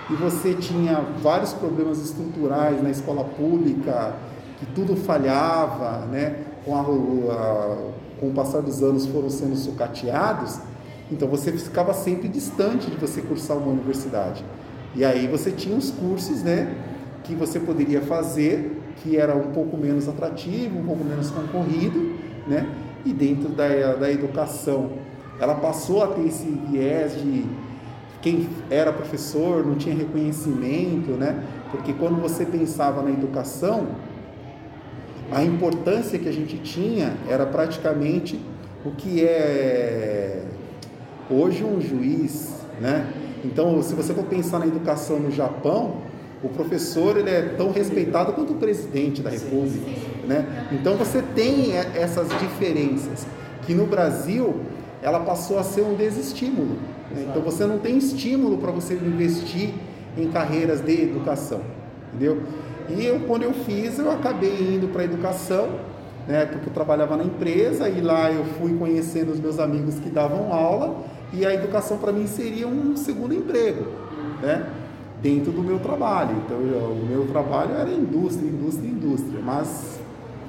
e 0.09 0.13
você 0.13 0.53
tinha 0.53 1.01
vários 1.21 1.51
problemas 1.53 1.97
estruturais 1.99 2.81
na 2.81 2.89
escola 2.89 3.23
pública, 3.25 4.13
que 4.59 4.65
tudo 4.67 4.95
falhava, 4.95 6.05
né, 6.07 6.35
com, 6.65 6.75
a, 6.75 6.81
a- 6.81 7.77
com 8.19 8.27
o 8.29 8.31
passar 8.33 8.61
dos 8.61 8.81
anos 8.83 9.05
foram 9.05 9.29
sendo 9.29 9.55
sucateados, 9.55 10.59
então 11.11 11.27
você 11.27 11.51
ficava 11.51 11.93
sempre 11.93 12.27
distante 12.27 12.89
de 12.91 12.97
você 12.97 13.21
cursar 13.21 13.57
uma 13.57 13.67
universidade. 13.71 14.43
E 14.95 15.05
aí 15.05 15.27
você 15.27 15.51
tinha 15.51 15.77
os 15.77 15.91
cursos, 15.91 16.41
né, 16.43 16.73
que 17.23 17.35
você 17.35 17.59
poderia 17.59 18.01
fazer, 18.01 18.81
que 18.97 19.15
era 19.17 19.35
um 19.35 19.51
pouco 19.51 19.77
menos 19.77 20.07
atrativo, 20.07 20.79
um 20.79 20.83
pouco 20.85 21.03
menos 21.03 21.29
concorrido, 21.31 22.15
né, 22.47 22.67
e 23.05 23.13
dentro 23.13 23.49
da, 23.49 23.93
da 23.95 24.11
educação 24.11 24.89
ela 25.39 25.53
passou 25.55 26.03
a 26.03 26.07
ter 26.07 26.25
esse 26.25 26.45
viés 26.69 27.13
de 27.21 27.45
quem 28.21 28.49
era 28.71 28.91
professor 28.91 29.63
não 29.63 29.75
tinha 29.75 29.93
reconhecimento, 29.95 31.11
né? 31.11 31.43
Porque 31.69 31.93
quando 31.93 32.19
você 32.19 32.43
pensava 32.45 33.03
na 33.03 33.11
educação, 33.11 33.85
a 35.31 35.43
importância 35.43 36.17
que 36.17 36.27
a 36.27 36.31
gente 36.31 36.57
tinha 36.57 37.13
era 37.27 37.45
praticamente 37.45 38.39
o 38.85 38.91
que 38.91 39.23
é 39.23 40.43
hoje 41.29 41.63
um 41.63 41.81
juiz, 41.81 42.55
né? 42.79 43.11
Então, 43.43 43.81
se 43.81 43.93
você 43.93 44.13
for 44.13 44.23
pensar 44.25 44.59
na 44.59 44.67
educação 44.67 45.19
no 45.19 45.31
Japão, 45.31 46.01
o 46.43 46.49
professor 46.49 47.17
ele 47.17 47.29
é 47.29 47.41
tão 47.57 47.71
respeitado 47.71 48.33
quanto 48.33 48.53
o 48.53 48.55
presidente 48.57 49.21
da 49.21 49.29
República, 49.29 49.89
né? 50.27 50.67
Então 50.71 50.95
você 50.95 51.21
tem 51.35 51.75
essas 51.75 52.29
diferenças 52.39 53.25
que 53.65 53.73
no 53.73 53.85
Brasil 53.85 54.55
ela 55.01 55.19
passou 55.21 55.57
a 55.57 55.63
ser 55.63 55.81
um 55.81 55.95
desestímulo. 55.95 56.77
Né? 57.11 57.27
Então 57.29 57.41
você 57.41 57.65
não 57.65 57.79
tem 57.79 57.97
estímulo 57.97 58.57
para 58.57 58.71
você 58.71 58.93
investir 58.93 59.73
em 60.17 60.27
carreiras 60.29 60.81
de 60.81 61.01
educação, 61.01 61.61
entendeu? 62.09 62.41
E 62.89 63.05
eu, 63.05 63.21
quando 63.21 63.43
eu 63.43 63.53
fiz, 63.53 63.99
eu 63.99 64.11
acabei 64.11 64.75
indo 64.75 64.87
para 64.91 65.01
a 65.01 65.05
educação, 65.05 65.69
né? 66.27 66.45
Porque 66.45 66.69
eu 66.69 66.73
trabalhava 66.73 67.17
na 67.17 67.23
empresa 67.23 67.89
e 67.89 68.01
lá 68.01 68.31
eu 68.31 68.45
fui 68.45 68.77
conhecendo 68.77 69.31
os 69.31 69.39
meus 69.39 69.59
amigos 69.59 69.95
que 69.99 70.09
davam 70.09 70.53
aula 70.53 71.03
e 71.33 71.45
a 71.45 71.53
educação 71.53 71.97
para 71.97 72.11
mim 72.11 72.27
seria 72.27 72.67
um 72.67 72.95
segundo 72.95 73.33
emprego, 73.33 73.85
né? 74.41 74.65
dentro 75.21 75.51
do 75.51 75.61
meu 75.61 75.79
trabalho. 75.79 76.35
Então, 76.45 76.57
eu, 76.61 76.91
o 76.91 77.05
meu 77.05 77.27
trabalho 77.27 77.75
era 77.75 77.89
indústria, 77.89 78.47
indústria, 78.47 78.87
indústria. 78.87 79.41
Mas 79.41 79.99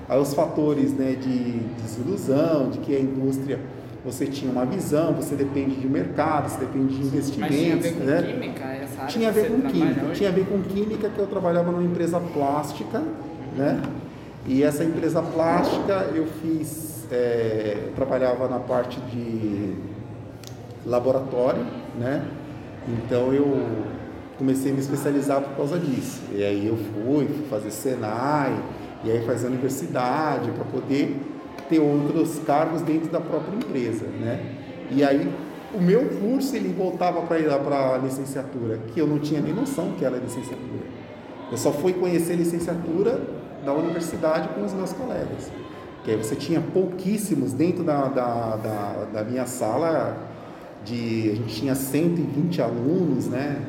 aí 0.08 0.20
os 0.20 0.34
fatores 0.34 0.92
né, 0.92 1.12
de 1.12 1.60
desilusão, 1.82 2.70
de 2.70 2.78
que 2.78 2.94
a 2.94 3.00
indústria 3.00 3.60
você 4.04 4.26
tinha 4.26 4.50
uma 4.50 4.64
visão, 4.64 5.12
você 5.14 5.34
depende 5.34 5.76
de 5.76 5.88
mercado, 5.88 6.48
você 6.48 6.60
depende 6.60 6.96
de 6.96 7.02
investimentos. 7.02 7.48
Mas 7.48 7.58
tinha 7.58 7.74
a 7.74 7.78
ver 7.78 7.92
com 7.92 8.04
né? 8.04 8.22
química, 8.22 8.64
essa 8.64 9.00
área 9.00 9.06
Tinha 9.08 9.28
a 9.28 9.32
ver 9.32 9.50
com 9.50 9.60
química, 9.62 10.04
hoje? 10.06 10.14
tinha 10.14 10.28
a 10.28 10.32
ver 10.32 10.46
com 10.46 10.62
química 10.62 11.08
que 11.08 11.18
eu 11.18 11.26
trabalhava 11.26 11.72
numa 11.72 11.82
empresa 11.82 12.20
plástica, 12.20 13.02
né? 13.56 13.82
E 14.46 14.62
essa 14.62 14.84
empresa 14.84 15.20
plástica 15.20 16.10
eu 16.14 16.26
fiz, 16.40 17.06
é, 17.10 17.76
eu 17.86 17.92
trabalhava 17.92 18.48
na 18.48 18.58
parte 18.60 19.00
de 19.00 19.74
laboratório, 20.86 21.66
né? 21.98 22.24
Então 22.88 23.32
eu 23.32 23.60
comecei 24.38 24.70
a 24.70 24.74
me 24.74 24.80
especializar 24.80 25.40
por 25.42 25.56
causa 25.56 25.78
disso. 25.78 26.22
E 26.32 26.42
aí 26.42 26.66
eu 26.66 26.76
fui, 26.76 27.26
fui 27.26 27.46
fazer 27.50 27.70
Senai, 27.70 28.56
e 29.04 29.10
aí 29.10 29.24
fazer 29.26 29.48
universidade 29.48 30.50
para 30.52 30.64
poder 30.64 31.16
ter 31.68 31.78
outros 31.78 32.38
cargos 32.40 32.82
dentro 32.82 33.10
da 33.10 33.20
própria 33.20 33.56
empresa, 33.56 34.06
né? 34.06 34.40
E 34.90 35.04
aí 35.04 35.30
o 35.74 35.80
meu 35.80 36.06
curso 36.20 36.56
ele 36.56 36.72
voltava 36.72 37.20
para 37.22 37.94
a 37.94 37.98
licenciatura, 37.98 38.78
que 38.88 39.00
eu 39.00 39.06
não 39.06 39.18
tinha 39.18 39.40
nem 39.40 39.52
noção 39.52 39.92
que 39.98 40.04
era 40.04 40.16
licenciatura. 40.16 40.86
Eu 41.50 41.58
só 41.58 41.72
fui 41.72 41.92
conhecer 41.92 42.36
licenciatura 42.36 43.20
da 43.64 43.72
universidade 43.72 44.48
com 44.48 44.64
os 44.64 44.72
meus 44.72 44.92
colegas. 44.92 45.50
Que 46.04 46.12
aí 46.12 46.16
você 46.16 46.34
tinha 46.34 46.60
pouquíssimos 46.60 47.52
dentro 47.52 47.84
da, 47.84 48.08
da, 48.08 48.56
da, 48.56 49.06
da 49.12 49.24
minha 49.24 49.46
sala, 49.46 50.16
de, 50.84 51.30
a 51.32 51.34
gente 51.34 51.54
tinha 51.54 51.74
120 51.74 52.62
alunos, 52.62 53.26
né? 53.26 53.60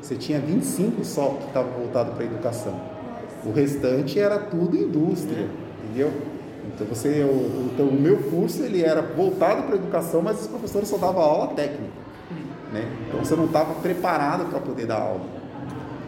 Você 0.00 0.14
tinha 0.14 0.38
25 0.38 1.04
só 1.04 1.30
que 1.40 1.46
estavam 1.48 1.72
voltados 1.72 2.14
para 2.14 2.22
a 2.22 2.26
educação. 2.26 2.80
O 3.44 3.52
restante 3.52 4.18
era 4.18 4.38
tudo 4.38 4.76
indústria, 4.76 5.48
entendeu? 5.84 6.12
Então 6.74 6.86
você, 6.86 7.22
o, 7.24 7.70
então, 7.72 7.86
o 7.86 8.00
meu 8.00 8.18
curso 8.18 8.62
ele 8.62 8.82
era 8.82 9.02
voltado 9.02 9.62
para 9.62 9.74
a 9.74 9.76
educação, 9.76 10.22
mas 10.22 10.40
os 10.40 10.46
professores 10.46 10.88
só 10.88 10.96
davam 10.96 11.22
aula 11.22 11.48
técnica, 11.48 11.92
né? 12.72 12.84
Então 13.06 13.24
você 13.24 13.34
não 13.34 13.46
estava 13.46 13.74
preparado 13.74 14.48
para 14.50 14.60
poder 14.60 14.86
dar 14.86 15.00
aula. 15.00 15.38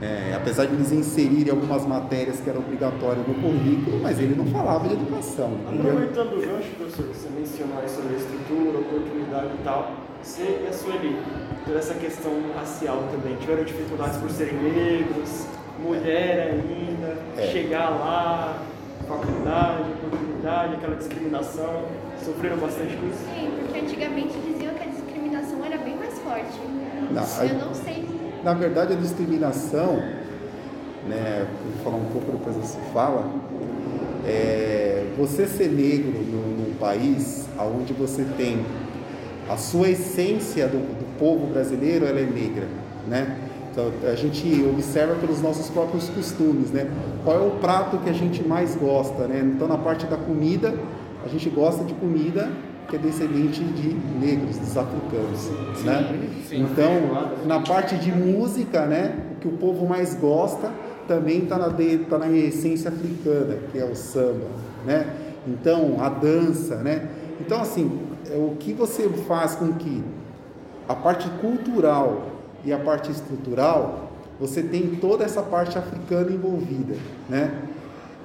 É, 0.03 0.33
apesar 0.35 0.65
de 0.65 0.73
eles 0.73 0.93
inserirem 0.93 1.51
algumas 1.51 1.85
matérias 1.85 2.41
que 2.41 2.49
eram 2.49 2.61
obrigatórias 2.61 3.27
no 3.27 3.35
currículo, 3.35 4.01
mas 4.01 4.19
ele 4.19 4.35
não 4.35 4.47
falava 4.47 4.89
de 4.89 4.95
educação. 4.95 5.53
Aproveitando 5.69 6.39
o 6.39 6.41
gancho, 6.41 6.71
professor, 6.79 7.07
você 7.07 7.29
mencionou 7.29 7.87
sobre 7.87 8.15
a 8.15 8.19
estrutura, 8.19 8.79
oportunidade 8.79 9.51
e 9.61 9.63
tal, 9.63 9.93
você 10.23 10.63
e 10.65 10.67
a 10.69 10.73
Sueli, 10.73 11.19
toda 11.67 11.79
essa 11.79 11.95
questão 11.95 12.33
racial 12.57 13.05
também, 13.11 13.37
tiveram 13.37 13.63
dificuldades 13.63 14.17
por 14.17 14.31
serem 14.31 14.55
negros, 14.55 15.47
mulher 15.83 16.53
ainda, 16.53 17.19
é. 17.37 17.47
chegar 17.49 17.91
lá, 17.91 18.63
faculdade, 19.11 19.91
oportunidade, 20.07 20.75
aquela 20.75 20.97
discriminação, 20.97 21.85
sofreram 22.25 22.57
bastante 22.59 22.97
com 22.97 23.09
isso? 23.09 23.19
Sim, 23.35 23.51
porque 23.59 23.81
antigamente 23.81 24.39
diziam 24.39 24.75
que 24.75 24.83
a 24.85 24.87
discriminação 24.87 25.65
era 25.65 25.79
bem 25.79 25.97
mais 25.97 26.19
forte. 26.21 26.61
Não, 27.11 27.23
Eu 27.49 27.67
não 27.67 27.75
sei. 27.75 28.07
Na 28.45 28.55
verdade, 28.55 28.93
a 28.93 28.97
discriminação, 28.97 29.97
né, 31.09 31.47
vou 31.65 31.85
falar 31.85 31.97
um 31.97 32.11
pouco 32.11 32.31
depois 32.33 32.57
você 32.57 32.79
fala, 32.93 33.29
é, 34.25 35.07
você 35.19 35.47
ser 35.47 35.69
negro 35.69 36.13
no, 36.13 36.69
num 36.69 36.75
país 36.77 37.49
onde 37.59 37.93
você 37.93 38.25
tem 38.37 38.65
a 39.49 39.57
sua 39.57 39.89
essência 39.89 40.69
do, 40.69 40.79
do 40.79 41.19
povo 41.19 41.49
brasileiro 41.49 42.07
ela 42.07 42.21
é 42.21 42.25
negra, 42.25 42.67
né? 43.09 43.37
Então 43.71 43.91
a 44.03 44.15
gente 44.15 44.65
observa 44.69 45.15
pelos 45.15 45.41
nossos 45.41 45.71
próprios 45.71 46.09
costumes, 46.09 46.71
né? 46.71 46.91
Qual 47.25 47.37
é 47.37 47.47
o 47.47 47.53
prato 47.53 47.99
que 47.99 48.11
a 48.11 48.13
gente 48.13 48.47
mais 48.47 48.75
gosta, 48.75 49.27
né? 49.27 49.41
Então 49.55 49.69
na 49.69 49.79
parte 49.79 50.07
da 50.07 50.17
comida 50.17 50.75
a 51.25 51.29
gente 51.29 51.49
gosta 51.51 51.85
de 51.85 51.95
comida 51.95 52.51
que 52.89 52.97
é 52.97 52.99
descendente 52.99 53.63
de 53.63 53.95
negros, 54.19 54.59
dos 54.59 54.77
africanos, 54.77 55.39
sim, 55.39 55.85
né? 55.85 56.29
Sim, 56.49 56.63
então 56.63 57.47
na 57.47 57.61
parte 57.61 57.95
de 57.97 58.11
música, 58.11 58.87
né? 58.87 59.17
O 59.37 59.41
que 59.41 59.49
o 59.49 59.53
povo 59.53 59.87
mais 59.87 60.15
gosta 60.15 60.71
também 61.07 61.45
está 61.45 61.57
na, 61.57 61.71
tá 62.09 62.19
na 62.19 62.29
essência 62.31 62.91
africana, 62.91 63.59
que 63.71 63.79
é 63.79 63.85
o 63.85 63.95
samba, 63.95 64.47
né? 64.85 65.07
Então 65.47 65.97
a 66.01 66.09
dança, 66.09 66.77
né? 66.77 67.09
Então 67.41 67.61
assim 67.61 68.01
é 68.29 68.37
o 68.37 68.57
que 68.59 68.73
você 68.73 69.09
faz 69.29 69.55
com 69.55 69.73
que 69.75 70.03
a 70.89 70.95
parte 70.95 71.29
cultural 71.41 72.30
e 72.65 72.73
a 72.73 72.79
parte 72.79 73.11
estrutural, 73.11 74.11
você 74.39 74.63
tem 74.63 74.97
toda 74.97 75.25
essa 75.25 75.43
parte 75.43 75.79
africana 75.79 76.31
envolvida, 76.31 76.95
né? 77.29 77.53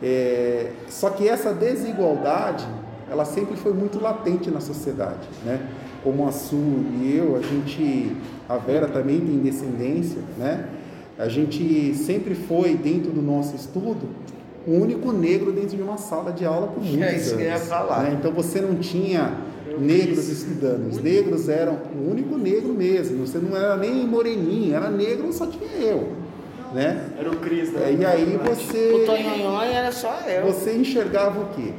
É, 0.02 0.71
só 0.89 1.10
que 1.10 1.28
essa 1.28 1.54
desigualdade, 1.54 2.65
ela 3.10 3.26
sempre 3.26 3.56
foi 3.56 3.74
muito 3.74 4.00
latente 4.00 4.50
na 4.50 4.60
sociedade, 4.60 5.28
né? 5.43 5.67
Como 6.04 6.28
a 6.28 6.32
Su 6.32 6.56
e 6.56 7.15
eu, 7.17 7.36
a 7.36 7.41
gente, 7.41 8.15
a 8.48 8.58
Vera 8.58 8.88
também 8.88 9.19
tem 9.19 9.39
descendência, 9.39 10.21
né? 10.38 10.65
A 11.17 11.30
gente 11.30 11.95
sempre 11.95 12.36
foi, 12.36 12.76
dentro 12.76 13.12
do 13.12 13.21
nosso 13.21 13.56
estudo, 13.56 14.10
o 14.67 14.71
único 14.71 15.12
negro 15.12 15.52
dentro 15.52 15.78
de 15.78 15.82
uma 15.82 15.98
sala 15.98 16.32
de 16.32 16.45
aula 16.45 16.67
por 16.67 16.84
muitos 16.84 17.02
é 17.02 17.15
isso 17.15 17.30
anos. 17.30 17.38
Que 17.38 17.43
eu 17.43 17.48
ia 17.48 17.60
falar. 17.60 18.04
Né? 18.04 18.17
Então 18.19 18.32
você 18.32 18.60
não 18.60 18.76
tinha 18.76 19.34
negros 19.80 20.30
estudando. 20.30 20.90
Os 20.90 21.02
negros 21.02 21.50
eram 21.50 21.78
o 21.96 22.12
único 22.12 22.38
negro 22.38 22.74
mesmo. 22.74 23.26
Você 23.26 23.38
não 23.38 23.56
era 23.56 23.76
nem 23.78 24.06
moreninho, 24.08 24.76
era 24.76 24.90
negro, 24.90 25.32
só 25.32 25.48
tinha 25.48 25.70
eu. 25.72 26.14
Né? 26.74 27.10
Era 27.18 27.32
o 27.32 27.38
Cris, 27.38 27.72
né? 27.72 27.90
É, 27.90 27.94
e 27.94 28.06
aí 28.06 28.40
você. 28.44 28.94
O 28.94 29.06
Tonhonhon 29.06 29.62
era 29.62 29.92
só 29.92 30.20
eu. 30.28 30.46
Você 30.48 30.74
enxergava 30.74 31.40
o 31.40 31.50
quê? 31.56 31.74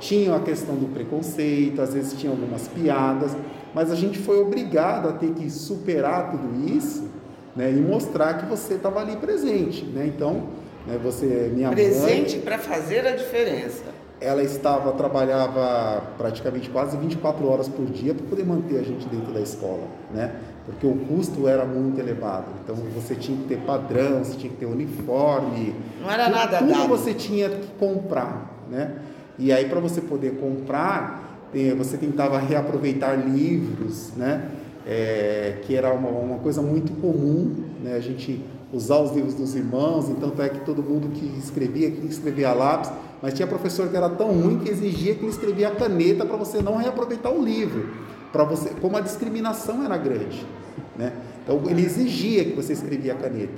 Tinha 0.00 0.34
a 0.34 0.40
questão 0.40 0.74
do 0.76 0.86
preconceito, 0.86 1.80
às 1.80 1.94
vezes 1.94 2.14
tinha 2.14 2.30
algumas 2.30 2.68
piadas, 2.68 3.36
mas 3.74 3.90
a 3.90 3.94
gente 3.94 4.18
foi 4.18 4.38
obrigado 4.38 5.08
a 5.08 5.12
ter 5.12 5.30
que 5.30 5.50
superar 5.50 6.30
tudo 6.30 6.68
isso 6.68 7.08
né, 7.56 7.70
e 7.70 7.74
mostrar 7.74 8.34
que 8.34 8.46
você 8.46 8.74
estava 8.74 9.00
ali 9.00 9.16
presente. 9.16 9.84
Né? 9.84 10.06
Então, 10.06 10.48
né, 10.86 10.98
você, 11.02 11.50
minha 11.54 11.70
presente 11.70 12.36
mãe. 12.36 12.44
para 12.44 12.58
fazer 12.58 13.06
a 13.06 13.12
diferença 13.12 13.93
ela 14.20 14.42
estava 14.42 14.92
trabalhava 14.92 16.02
praticamente 16.16 16.70
quase 16.70 16.96
24 16.96 17.46
horas 17.46 17.68
por 17.68 17.86
dia 17.86 18.14
para 18.14 18.26
poder 18.26 18.44
manter 18.44 18.78
a 18.78 18.82
gente 18.82 19.06
dentro 19.08 19.32
da 19.32 19.40
escola, 19.40 19.86
né? 20.12 20.34
Porque 20.64 20.86
o 20.86 20.94
custo 20.94 21.46
era 21.46 21.64
muito 21.64 22.00
elevado. 22.00 22.46
Então 22.62 22.74
você 22.94 23.14
tinha 23.14 23.36
que 23.36 23.44
ter 23.44 23.58
padrão, 23.58 24.24
você 24.24 24.36
tinha 24.36 24.50
que 24.50 24.58
ter 24.58 24.66
uniforme. 24.66 25.74
Não 26.00 26.10
era 26.10 26.24
tudo, 26.24 26.34
nada 26.36 26.58
tudo 26.58 26.70
dado. 26.70 26.88
você 26.88 27.12
tinha 27.12 27.50
que 27.50 27.66
comprar, 27.78 28.64
né? 28.70 28.96
E 29.38 29.52
aí 29.52 29.68
para 29.68 29.80
você 29.80 30.00
poder 30.00 30.38
comprar, 30.38 31.40
você 31.76 31.96
tentava 31.96 32.38
reaproveitar 32.38 33.14
livros, 33.14 34.12
né? 34.16 34.50
É, 34.86 35.60
que 35.62 35.74
era 35.74 35.92
uma, 35.92 36.10
uma 36.10 36.38
coisa 36.38 36.60
muito 36.62 36.92
comum, 37.00 37.54
né? 37.82 37.94
A 37.94 38.00
gente 38.00 38.42
usar 38.72 38.98
os 38.98 39.12
livros 39.12 39.34
dos 39.34 39.54
irmãos, 39.54 40.08
então 40.08 40.32
é 40.38 40.48
que 40.48 40.60
todo 40.60 40.82
mundo 40.82 41.08
que 41.08 41.26
escrevia, 41.38 41.90
que 41.90 42.06
escrevia 42.06 42.52
lápis, 42.52 42.90
mas 43.24 43.32
tinha 43.32 43.48
professor 43.48 43.88
que 43.88 43.96
era 43.96 44.10
tão 44.10 44.32
ruim 44.32 44.58
que 44.58 44.68
exigia 44.68 45.14
que 45.14 45.22
ele 45.22 45.30
escrevia 45.30 45.68
a 45.68 45.70
caneta 45.70 46.26
para 46.26 46.36
você 46.36 46.60
não 46.60 46.76
reaproveitar 46.76 47.32
o 47.32 47.42
livro, 47.42 47.88
para 48.30 48.44
você, 48.44 48.68
como 48.82 48.98
a 48.98 49.00
discriminação 49.00 49.82
era 49.82 49.96
grande, 49.96 50.46
né? 50.94 51.10
Então 51.42 51.58
ele 51.66 51.82
exigia 51.86 52.44
que 52.44 52.54
você 52.54 52.74
escrevia 52.74 53.14
a 53.14 53.16
caneta. 53.16 53.54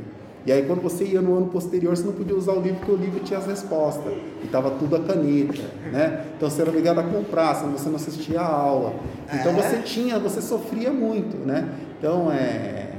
E 0.46 0.52
aí 0.52 0.62
quando 0.62 0.80
você 0.80 1.02
ia 1.02 1.20
no 1.20 1.36
ano 1.36 1.46
posterior, 1.46 1.96
você 1.96 2.04
não 2.04 2.12
podia 2.12 2.36
usar 2.36 2.52
o 2.52 2.60
livro 2.60 2.78
porque 2.78 2.92
o 2.92 2.96
livro 2.96 3.18
tinha 3.24 3.40
as 3.40 3.46
respostas. 3.46 4.12
E 4.40 4.46
estava 4.46 4.70
tudo 4.70 4.94
a 4.94 5.00
caneta, 5.00 5.64
né? 5.90 6.26
Então 6.36 6.48
você 6.48 6.60
era 6.60 6.70
obrigado 6.70 7.00
a 7.00 7.02
comprar, 7.02 7.56
senão 7.56 7.72
você 7.72 7.88
não 7.88 7.96
assistia 7.96 8.40
a 8.40 8.46
aula. 8.46 8.94
Então 9.34 9.50
É. 9.50 9.62
você 9.62 9.78
tinha, 9.78 10.16
você 10.20 10.40
sofria 10.40 10.92
muito, 10.92 11.36
né? 11.44 11.68
Então 11.98 12.30
é 12.30 12.92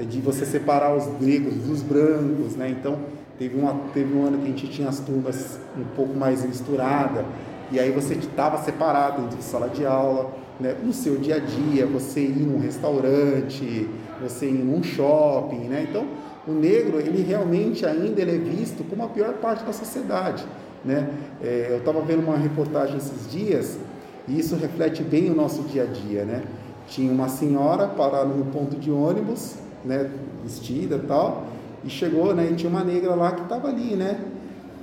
é 0.00 0.04
de 0.04 0.20
você 0.20 0.46
separar 0.46 0.96
os 0.96 1.06
negros 1.20 1.54
dos 1.54 1.82
brancos, 1.82 2.54
né? 2.56 2.70
Então 2.70 2.98
teve, 3.38 3.58
uma, 3.58 3.74
teve 3.94 4.14
um 4.14 4.26
ano 4.26 4.38
que 4.38 4.44
a 4.44 4.46
gente 4.48 4.68
tinha 4.68 4.88
as 4.88 5.00
turmas 5.00 5.58
um 5.76 5.84
pouco 5.94 6.14
mais 6.14 6.44
misturadas 6.44 7.24
e 7.70 7.78
aí 7.78 7.90
você 7.90 8.14
estava 8.14 8.58
separado 8.58 9.22
dentro 9.22 9.36
de 9.36 9.44
sala 9.44 9.68
de 9.68 9.84
aula, 9.84 10.30
né? 10.58 10.74
No 10.82 10.92
seu 10.92 11.16
dia 11.16 11.36
a 11.36 11.38
dia, 11.38 11.86
você 11.86 12.20
ir 12.20 12.40
num 12.40 12.58
restaurante, 12.58 13.88
você 14.22 14.46
ir 14.46 14.64
num 14.64 14.82
shopping, 14.82 15.68
né? 15.68 15.86
Então 15.88 16.06
o 16.46 16.52
negro 16.52 16.98
ele 16.98 17.22
realmente 17.22 17.84
ainda 17.84 18.22
ele 18.22 18.36
é 18.36 18.38
visto 18.38 18.82
como 18.88 19.04
a 19.04 19.08
pior 19.08 19.34
parte 19.34 19.64
da 19.64 19.72
sociedade, 19.72 20.46
né? 20.84 21.10
É, 21.42 21.68
eu 21.70 21.78
estava 21.78 22.00
vendo 22.00 22.20
uma 22.20 22.36
reportagem 22.36 22.96
esses 22.96 23.30
dias 23.30 23.78
e 24.26 24.38
isso 24.38 24.56
reflete 24.56 25.02
bem 25.02 25.30
o 25.30 25.34
nosso 25.34 25.62
dia 25.64 25.82
a 25.82 25.86
dia, 25.86 26.24
né? 26.24 26.42
Tinha 26.86 27.12
uma 27.12 27.28
senhora 27.28 27.86
parada 27.86 28.30
no 28.30 28.46
ponto 28.46 28.76
de 28.76 28.90
ônibus, 28.90 29.56
né, 29.84 30.10
vestida 30.42 30.98
tal, 31.06 31.44
e 31.84 31.90
chegou, 31.90 32.34
né, 32.34 32.48
e 32.50 32.54
tinha 32.54 32.70
uma 32.70 32.84
negra 32.84 33.14
lá 33.14 33.32
que 33.32 33.42
estava 33.42 33.68
ali, 33.68 33.94
né, 33.94 34.20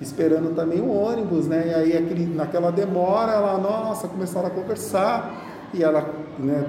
esperando 0.02 0.56
também 0.56 0.82
o 0.82 0.92
ônibus, 0.92 1.48
né, 1.48 1.68
e 1.68 1.74
aí 1.74 1.98
aquele, 1.98 2.26
naquela 2.26 2.72
demora, 2.72 3.34
ela, 3.34 3.58
nossa, 3.58 4.08
começaram 4.08 4.48
a 4.48 4.52
conversar, 4.52 5.70
e 5.74 5.84
ela, 5.84 6.14
né, 6.40 6.66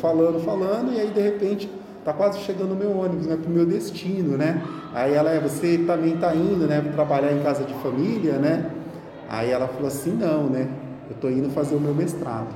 falando, 0.00 0.42
falando, 0.44 0.92
e 0.92 1.00
aí 1.00 1.10
de 1.10 1.20
repente 1.20 1.70
tá 2.04 2.12
quase 2.12 2.40
chegando 2.40 2.72
o 2.72 2.76
meu 2.76 2.96
ônibus, 2.96 3.26
né, 3.26 3.36
pro 3.40 3.50
meu 3.50 3.66
destino, 3.66 4.36
né, 4.36 4.62
aí 4.94 5.14
ela, 5.14 5.30
é, 5.30 5.40
você 5.40 5.78
também 5.86 6.16
tá 6.16 6.34
indo, 6.34 6.66
né, 6.66 6.80
trabalhar 6.94 7.32
em 7.32 7.42
casa 7.42 7.64
de 7.64 7.74
família, 7.74 8.34
né, 8.34 8.70
aí 9.28 9.50
ela 9.50 9.68
falou 9.68 9.88
assim, 9.88 10.12
não, 10.12 10.44
né, 10.44 10.68
eu 11.10 11.16
tô 11.20 11.28
indo 11.28 11.50
fazer 11.50 11.74
o 11.76 11.80
meu 11.80 11.94
mestrado, 11.94 12.48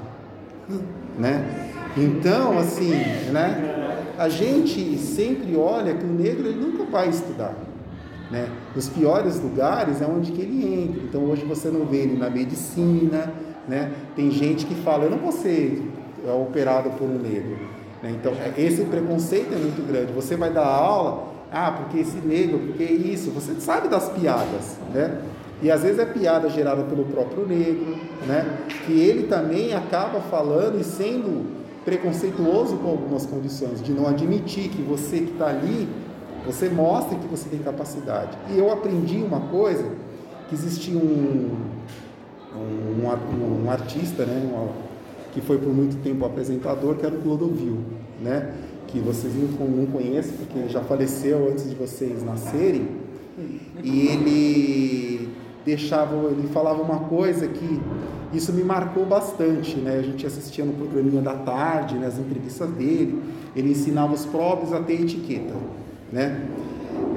né, 1.19 1.69
então, 1.97 2.59
assim, 2.59 2.91
né, 3.33 3.92
a 4.23 4.29
gente 4.29 4.99
sempre 4.99 5.57
olha 5.57 5.95
que 5.95 6.05
o 6.05 6.09
negro 6.09 6.47
ele 6.47 6.61
nunca 6.61 6.85
vai 6.85 7.09
estudar. 7.09 7.55
Né? 8.31 8.49
Nos 8.75 8.89
piores 8.89 9.41
lugares 9.41 10.01
é 10.01 10.07
onde 10.07 10.31
que 10.31 10.41
ele 10.41 10.85
entra. 10.85 11.03
Então 11.03 11.25
hoje 11.25 11.45
você 11.45 11.69
não 11.69 11.85
vê 11.85 11.99
ele 11.99 12.17
na 12.17 12.31
medicina, 12.31 13.33
né? 13.69 13.91
Tem 14.15 14.31
gente 14.31 14.65
que 14.65 14.77
fala, 14.77 15.05
eu 15.05 15.11
não 15.11 15.19
vou 15.19 15.33
ser 15.33 15.83
é, 16.25 16.33
operado 16.33 16.91
por 16.91 17.05
um 17.05 17.19
negro. 17.19 17.59
Né? 18.01 18.13
Então 18.13 18.33
esse 18.57 18.85
preconceito 18.85 19.53
é 19.55 19.57
muito 19.57 19.85
grande. 19.87 20.13
Você 20.13 20.37
vai 20.37 20.51
dar 20.51 20.67
aula, 20.67 21.33
ah, 21.51 21.73
porque 21.73 21.99
esse 21.99 22.19
negro, 22.19 22.61
porque 22.61 22.85
isso, 22.85 23.33
você 23.33 23.61
sabe 23.61 23.89
das 23.89 24.09
piadas, 24.09 24.77
né? 24.95 25.21
E 25.61 25.71
às 25.71 25.83
vezes 25.83 25.99
é 25.99 26.07
piada 26.07 26.49
gerada 26.49 26.83
pelo 26.85 27.05
próprio 27.05 27.47
negro, 27.47 27.97
né? 28.27 28.59
Que 28.87 28.93
ele 28.93 29.25
também 29.25 29.75
acaba 29.75 30.21
falando 30.21 30.81
e 30.81 30.85
sendo 30.85 31.62
preconceituoso 31.85 32.77
com 32.77 32.89
algumas 32.89 33.27
condições, 33.27 33.83
de 33.83 33.93
não 33.93 34.07
admitir 34.07 34.69
que 34.69 34.83
você 34.83 35.19
que 35.19 35.33
está 35.33 35.49
ali, 35.49 35.89
você 36.47 36.69
mostra 36.69 37.17
que 37.19 37.27
você 37.27 37.49
tem 37.49 37.61
capacidade. 37.61 38.37
E 38.51 38.59
eu 38.59 38.73
aprendi 38.73 39.19
uma 39.19 39.41
coisa, 39.41 39.85
que 40.49 40.55
existia 40.55 40.97
um, 40.97 41.57
um, 42.55 43.07
um, 43.07 43.65
um 43.65 43.71
artista, 43.71 44.25
né, 44.25 44.51
um, 44.53 44.69
que 45.33 45.41
foi 45.41 45.59
por 45.59 45.73
muito 45.73 45.97
tempo 46.03 46.25
apresentador, 46.25 46.97
que 46.97 47.07
era 47.07 47.15
o 47.15 47.21
Clodovil, 47.21 47.79
né, 48.21 48.53
que 48.87 48.99
vocês 48.99 49.33
não, 49.35 49.67
não 49.67 49.87
conhecem, 49.87 50.33
porque 50.37 50.59
ele 50.59 50.69
já 50.69 50.83
faleceu 50.83 51.49
antes 51.51 51.69
de 51.69 51.75
vocês 51.75 52.23
nascerem, 52.23 52.89
e 53.83 54.09
ele 54.09 55.29
deixava, 55.65 56.15
ele 56.31 56.49
falava 56.49 56.83
uma 56.83 57.01
coisa 57.01 57.49
que 57.49 57.81
isso 58.33 58.53
me 58.53 58.65
marcou 58.65 59.05
bastante, 59.05 59.77
né? 59.77 59.99
A 59.99 60.03
gente 60.03 60.27
assistia 60.27 60.65
no 60.65 60.73
programinha 60.73 61.21
da 61.21 61.35
tarde, 61.35 61.99
nas 61.99 62.15
né, 62.15 62.25
entrevistas 62.27 62.71
dele, 62.71 63.23
ele 63.55 63.73
ensinava 63.73 64.13
os 64.15 64.25
próprios 64.25 64.73
a 64.73 64.81
ter 64.81 65.03
etiqueta, 65.03 65.55
né? 66.11 66.49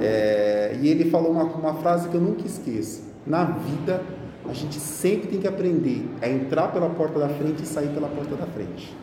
É, 0.00 0.76
e 0.80 0.88
ele 0.88 1.10
falou 1.10 1.32
uma, 1.32 1.44
uma 1.44 1.74
frase 1.74 2.08
que 2.08 2.14
eu 2.14 2.20
nunca 2.20 2.46
esqueço: 2.46 3.02
na 3.26 3.44
vida 3.44 4.02
a 4.48 4.52
gente 4.52 4.78
sempre 4.78 5.28
tem 5.28 5.40
que 5.40 5.48
aprender 5.48 6.08
a 6.22 6.28
entrar 6.28 6.68
pela 6.68 6.88
porta 6.90 7.18
da 7.18 7.28
frente 7.28 7.62
e 7.62 7.66
sair 7.66 7.88
pela 7.88 8.08
porta 8.08 8.36
da 8.36 8.46
frente, 8.46 8.94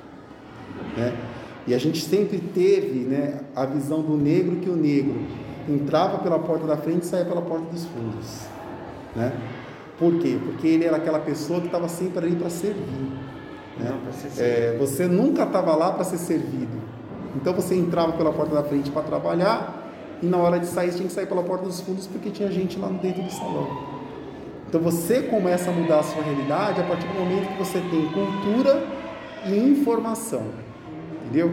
né? 0.95 1.13
E 1.65 1.73
a 1.73 1.77
gente 1.77 2.03
sempre 2.03 2.39
teve, 2.39 2.99
né, 2.99 3.39
a 3.55 3.65
visão 3.65 4.01
do 4.01 4.17
negro 4.17 4.57
que 4.57 4.69
o 4.69 4.75
negro 4.75 5.15
entrava 5.67 6.17
pela 6.19 6.37
porta 6.37 6.67
da 6.67 6.75
frente 6.75 7.03
e 7.03 7.05
saía 7.05 7.23
pela 7.23 7.41
porta 7.41 7.65
dos 7.71 7.85
fundos, 7.85 8.41
né? 9.15 9.31
Por 9.97 10.19
quê? 10.19 10.37
Porque 10.43 10.67
ele 10.67 10.85
era 10.85 10.97
aquela 10.97 11.19
pessoa 11.19 11.59
que 11.59 11.67
estava 11.67 11.87
sempre 11.87 12.25
ali 12.25 12.35
para 12.35 12.49
servir. 12.49 12.81
Né? 13.77 13.91
Não, 13.91 14.13
ser 14.13 14.41
É, 14.43 14.77
você 14.77 15.07
nunca 15.07 15.43
estava 15.43 15.75
lá 15.75 15.91
para 15.91 16.03
ser 16.03 16.17
servido. 16.17 16.81
Então 17.35 17.53
você 17.53 17.75
entrava 17.75 18.13
pela 18.13 18.31
porta 18.31 18.53
da 18.53 18.63
frente 18.63 18.91
para 18.91 19.03
trabalhar 19.03 19.81
e 20.21 20.25
na 20.25 20.37
hora 20.37 20.59
de 20.59 20.67
sair 20.67 20.91
tinha 20.91 21.07
que 21.07 21.13
sair 21.13 21.25
pela 21.25 21.43
porta 21.43 21.65
dos 21.65 21.81
fundos 21.81 22.07
porque 22.07 22.29
tinha 22.29 22.51
gente 22.51 22.77
lá 22.77 22.87
dentro 22.87 23.23
do 23.23 23.31
salão. 23.31 23.93
Então 24.67 24.81
você 24.81 25.21
começa 25.21 25.69
a 25.69 25.73
mudar 25.73 25.99
a 25.99 26.03
sua 26.03 26.23
realidade 26.23 26.81
a 26.81 26.83
partir 26.83 27.07
do 27.07 27.13
momento 27.13 27.47
que 27.47 27.59
você 27.59 27.79
tem 27.79 28.07
cultura 28.11 28.83
e 29.45 29.57
informação. 29.57 30.43
Entendeu? 31.25 31.51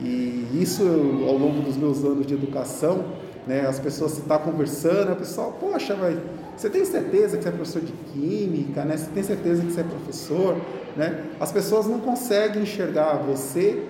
E 0.00 0.48
isso 0.54 0.82
ao 1.28 1.36
longo 1.36 1.62
dos 1.62 1.76
meus 1.76 2.04
anos 2.04 2.26
de 2.26 2.34
educação, 2.34 3.04
né, 3.46 3.66
as 3.66 3.78
pessoas 3.78 4.12
se 4.12 4.22
tá 4.22 4.38
conversando, 4.38 5.12
a 5.12 5.16
pessoa, 5.16 5.52
poxa, 5.52 5.96
mas 5.96 6.18
você 6.56 6.68
tem 6.68 6.84
certeza 6.84 7.36
que 7.36 7.42
você 7.42 7.48
é 7.48 7.52
professor 7.52 7.82
de 7.82 7.92
química, 7.92 8.84
né? 8.84 8.96
Você 8.96 9.10
tem 9.10 9.22
certeza 9.22 9.62
que 9.62 9.72
você 9.72 9.80
é 9.80 9.84
professor, 9.84 10.56
né? 10.96 11.24
As 11.38 11.50
pessoas 11.50 11.86
não 11.86 12.00
conseguem 12.00 12.62
enxergar 12.62 13.14
você, 13.14 13.82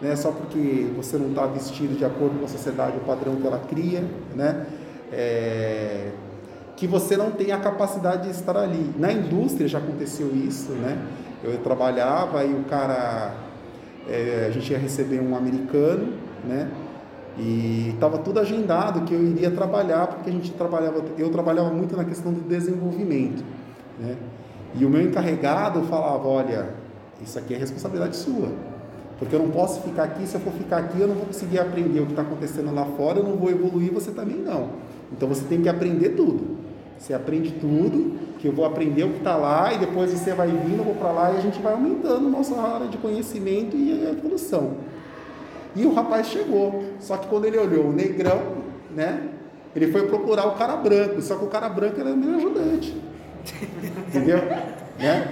né? 0.00 0.14
Só 0.16 0.30
porque 0.30 0.88
você 0.96 1.16
não 1.16 1.30
está 1.30 1.46
vestido 1.46 1.96
de 1.96 2.04
acordo 2.04 2.38
com 2.38 2.44
a 2.44 2.48
sociedade, 2.48 2.96
o 2.96 3.00
padrão 3.00 3.36
que 3.36 3.46
ela 3.46 3.58
cria, 3.68 4.04
né? 4.34 4.66
É, 5.12 6.10
que 6.76 6.86
você 6.86 7.16
não 7.16 7.30
tem 7.30 7.52
a 7.52 7.58
capacidade 7.58 8.24
de 8.24 8.30
estar 8.30 8.56
ali. 8.56 8.92
Na 8.98 9.12
indústria 9.12 9.68
já 9.68 9.78
aconteceu 9.78 10.34
isso, 10.34 10.72
né? 10.72 10.98
Eu 11.44 11.58
trabalhava 11.58 12.44
e 12.44 12.52
o 12.52 12.64
cara, 12.64 13.34
é, 14.08 14.46
a 14.48 14.50
gente 14.50 14.72
ia 14.72 14.78
receber 14.78 15.20
um 15.20 15.36
americano, 15.36 16.12
né? 16.44 16.68
E 17.38 17.92
estava 17.94 18.18
tudo 18.18 18.40
agendado 18.40 19.02
que 19.02 19.14
eu 19.14 19.22
iria 19.22 19.50
trabalhar, 19.50 20.06
porque 20.06 20.28
a 20.28 20.32
gente 20.32 20.50
trabalhava, 20.52 21.02
eu 21.16 21.30
trabalhava 21.30 21.70
muito 21.70 21.96
na 21.96 22.04
questão 22.04 22.32
do 22.32 22.40
desenvolvimento, 22.40 23.42
né? 23.98 24.16
E 24.74 24.84
o 24.84 24.90
meu 24.90 25.02
encarregado 25.02 25.82
falava, 25.82 26.28
olha, 26.28 26.70
isso 27.22 27.38
aqui 27.38 27.54
é 27.54 27.56
responsabilidade 27.56 28.16
sua, 28.16 28.48
porque 29.18 29.34
eu 29.34 29.40
não 29.40 29.50
posso 29.50 29.80
ficar 29.82 30.04
aqui, 30.04 30.26
se 30.26 30.34
eu 30.34 30.40
for 30.40 30.52
ficar 30.52 30.78
aqui 30.78 31.00
eu 31.00 31.08
não 31.08 31.14
vou 31.14 31.26
conseguir 31.26 31.58
aprender 31.58 32.00
o 32.00 32.06
que 32.06 32.12
está 32.12 32.22
acontecendo 32.22 32.74
lá 32.74 32.84
fora, 32.96 33.18
eu 33.18 33.24
não 33.24 33.36
vou 33.36 33.50
evoluir, 33.50 33.92
você 33.92 34.10
também 34.10 34.36
não. 34.36 34.70
Então 35.10 35.28
você 35.28 35.44
tem 35.44 35.62
que 35.62 35.68
aprender 35.68 36.10
tudo. 36.10 36.62
Você 36.98 37.14
aprende 37.14 37.52
tudo, 37.52 38.12
que 38.38 38.46
eu 38.46 38.52
vou 38.52 38.64
aprender 38.64 39.04
o 39.04 39.10
que 39.10 39.18
está 39.18 39.36
lá 39.36 39.72
e 39.72 39.78
depois 39.78 40.10
você 40.10 40.32
vai 40.34 40.48
vindo, 40.48 40.78
eu 40.78 40.84
vou 40.84 40.94
para 40.94 41.10
lá 41.10 41.32
e 41.32 41.36
a 41.36 41.40
gente 41.40 41.60
vai 41.60 41.72
aumentando 41.72 42.28
nossa 42.30 42.60
área 42.60 42.88
de 42.88 42.98
conhecimento 42.98 43.76
e 43.76 44.08
evolução. 44.08 44.72
E 45.74 45.84
o 45.86 45.92
rapaz 45.92 46.26
chegou, 46.26 46.84
só 47.00 47.16
que 47.16 47.26
quando 47.28 47.46
ele 47.46 47.58
olhou 47.58 47.86
o 47.86 47.92
negrão, 47.92 48.40
né? 48.94 49.28
Ele 49.74 49.90
foi 49.90 50.06
procurar 50.06 50.46
o 50.46 50.52
cara 50.52 50.76
branco, 50.76 51.22
só 51.22 51.36
que 51.36 51.44
o 51.44 51.48
cara 51.48 51.68
branco 51.68 51.98
era 51.98 52.14
meu 52.14 52.36
ajudante. 52.36 52.94
Entendeu? 54.08 54.38
Né? 54.98 55.28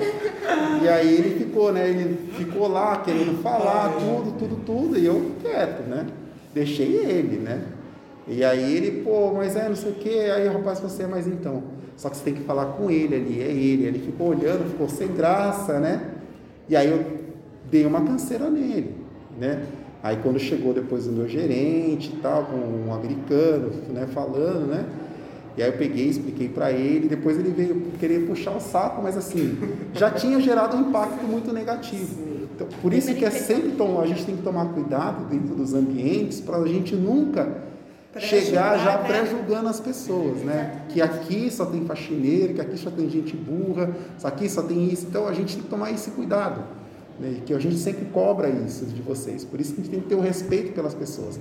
E 0.82 0.88
aí 0.88 1.14
ele 1.14 1.38
ficou, 1.38 1.72
né? 1.72 1.88
Ele 1.88 2.32
ficou 2.32 2.66
lá 2.66 2.96
querendo 2.98 3.42
falar 3.42 3.92
tudo, 3.92 4.38
tudo, 4.38 4.64
tudo, 4.64 4.98
e 4.98 5.04
eu 5.04 5.32
quieto, 5.42 5.82
né? 5.82 6.06
Deixei 6.54 6.96
ele, 6.96 7.36
né? 7.36 7.62
E 8.26 8.42
aí 8.44 8.76
ele, 8.76 9.02
pô, 9.02 9.32
mas 9.34 9.56
é 9.56 9.68
não 9.68 9.76
sei 9.76 9.92
o 9.92 9.94
que, 9.94 10.08
aí 10.08 10.48
o 10.48 10.52
rapaz 10.52 10.80
você, 10.80 11.06
mas 11.06 11.26
então, 11.26 11.62
só 11.96 12.08
que 12.08 12.16
você 12.16 12.24
tem 12.24 12.34
que 12.34 12.42
falar 12.42 12.66
com 12.66 12.90
ele 12.90 13.14
ali, 13.14 13.42
é 13.42 13.50
ele. 13.50 13.84
Ele 13.84 13.98
ficou 13.98 14.28
olhando, 14.28 14.70
ficou 14.70 14.88
sem 14.88 15.08
graça, 15.08 15.78
né? 15.78 16.00
E 16.68 16.74
aí 16.74 16.90
eu 16.90 17.04
dei 17.70 17.84
uma 17.84 18.00
canseira 18.02 18.48
nele, 18.48 18.94
né? 19.38 19.62
Aí 20.02 20.16
quando 20.22 20.38
chegou 20.38 20.72
depois 20.72 21.06
o 21.06 21.12
meu 21.12 21.28
gerente 21.28 22.12
e 22.14 22.16
tal, 22.20 22.46
com 22.46 22.56
um 22.56 22.94
americano, 22.94 23.70
né, 23.90 24.06
falando, 24.06 24.66
né? 24.66 24.86
E 25.56 25.62
aí 25.62 25.68
eu 25.68 25.76
peguei, 25.76 26.08
expliquei 26.08 26.48
para 26.48 26.72
ele, 26.72 27.08
depois 27.08 27.38
ele 27.38 27.50
veio 27.50 27.92
querer 27.98 28.26
puxar 28.26 28.52
o 28.56 28.60
saco, 28.60 29.02
mas 29.02 29.16
assim, 29.16 29.58
já 29.92 30.10
tinha 30.10 30.40
gerado 30.40 30.76
um 30.76 30.88
impacto 30.88 31.22
muito 31.24 31.52
negativo. 31.52 32.30
Então, 32.54 32.66
por 32.80 32.94
isso 32.94 33.14
que 33.14 33.24
é 33.24 33.30
sempre 33.30 33.72
tomar, 33.72 34.02
a 34.02 34.06
gente 34.06 34.24
tem 34.24 34.36
que 34.36 34.42
tomar 34.42 34.66
cuidado 34.66 35.24
dentro 35.28 35.54
dos 35.54 35.74
ambientes 35.74 36.40
para 36.40 36.56
a 36.56 36.66
gente 36.66 36.94
nunca 36.94 37.70
chegar 38.18 38.78
já 38.78 38.98
né? 38.98 39.04
pré-julgando 39.06 39.68
as 39.68 39.80
pessoas, 39.80 40.38
né? 40.38 40.82
Que 40.88 41.00
aqui 41.00 41.50
só 41.50 41.64
tem 41.66 41.84
faxineiro, 41.84 42.54
que 42.54 42.60
aqui 42.60 42.76
só 42.76 42.90
tem 42.90 43.08
gente 43.08 43.36
burra, 43.36 43.94
aqui 44.24 44.48
só 44.48 44.62
tem 44.62 44.88
isso. 44.92 45.06
Então 45.08 45.28
a 45.28 45.32
gente 45.32 45.54
tem 45.54 45.62
que 45.62 45.68
tomar 45.68 45.90
esse 45.92 46.10
cuidado. 46.10 46.64
Né? 47.20 47.42
Que 47.44 47.52
a 47.52 47.58
gente 47.58 47.76
sempre 47.76 48.06
cobra 48.06 48.48
isso 48.48 48.86
de 48.86 49.02
vocês. 49.02 49.44
Por 49.44 49.60
isso 49.60 49.74
que 49.74 49.80
a 49.80 49.84
gente 49.84 49.92
tem 49.92 50.00
que 50.00 50.08
ter 50.08 50.14
o 50.14 50.20
respeito 50.20 50.72
pelas 50.72 50.94
pessoas. 50.94 51.38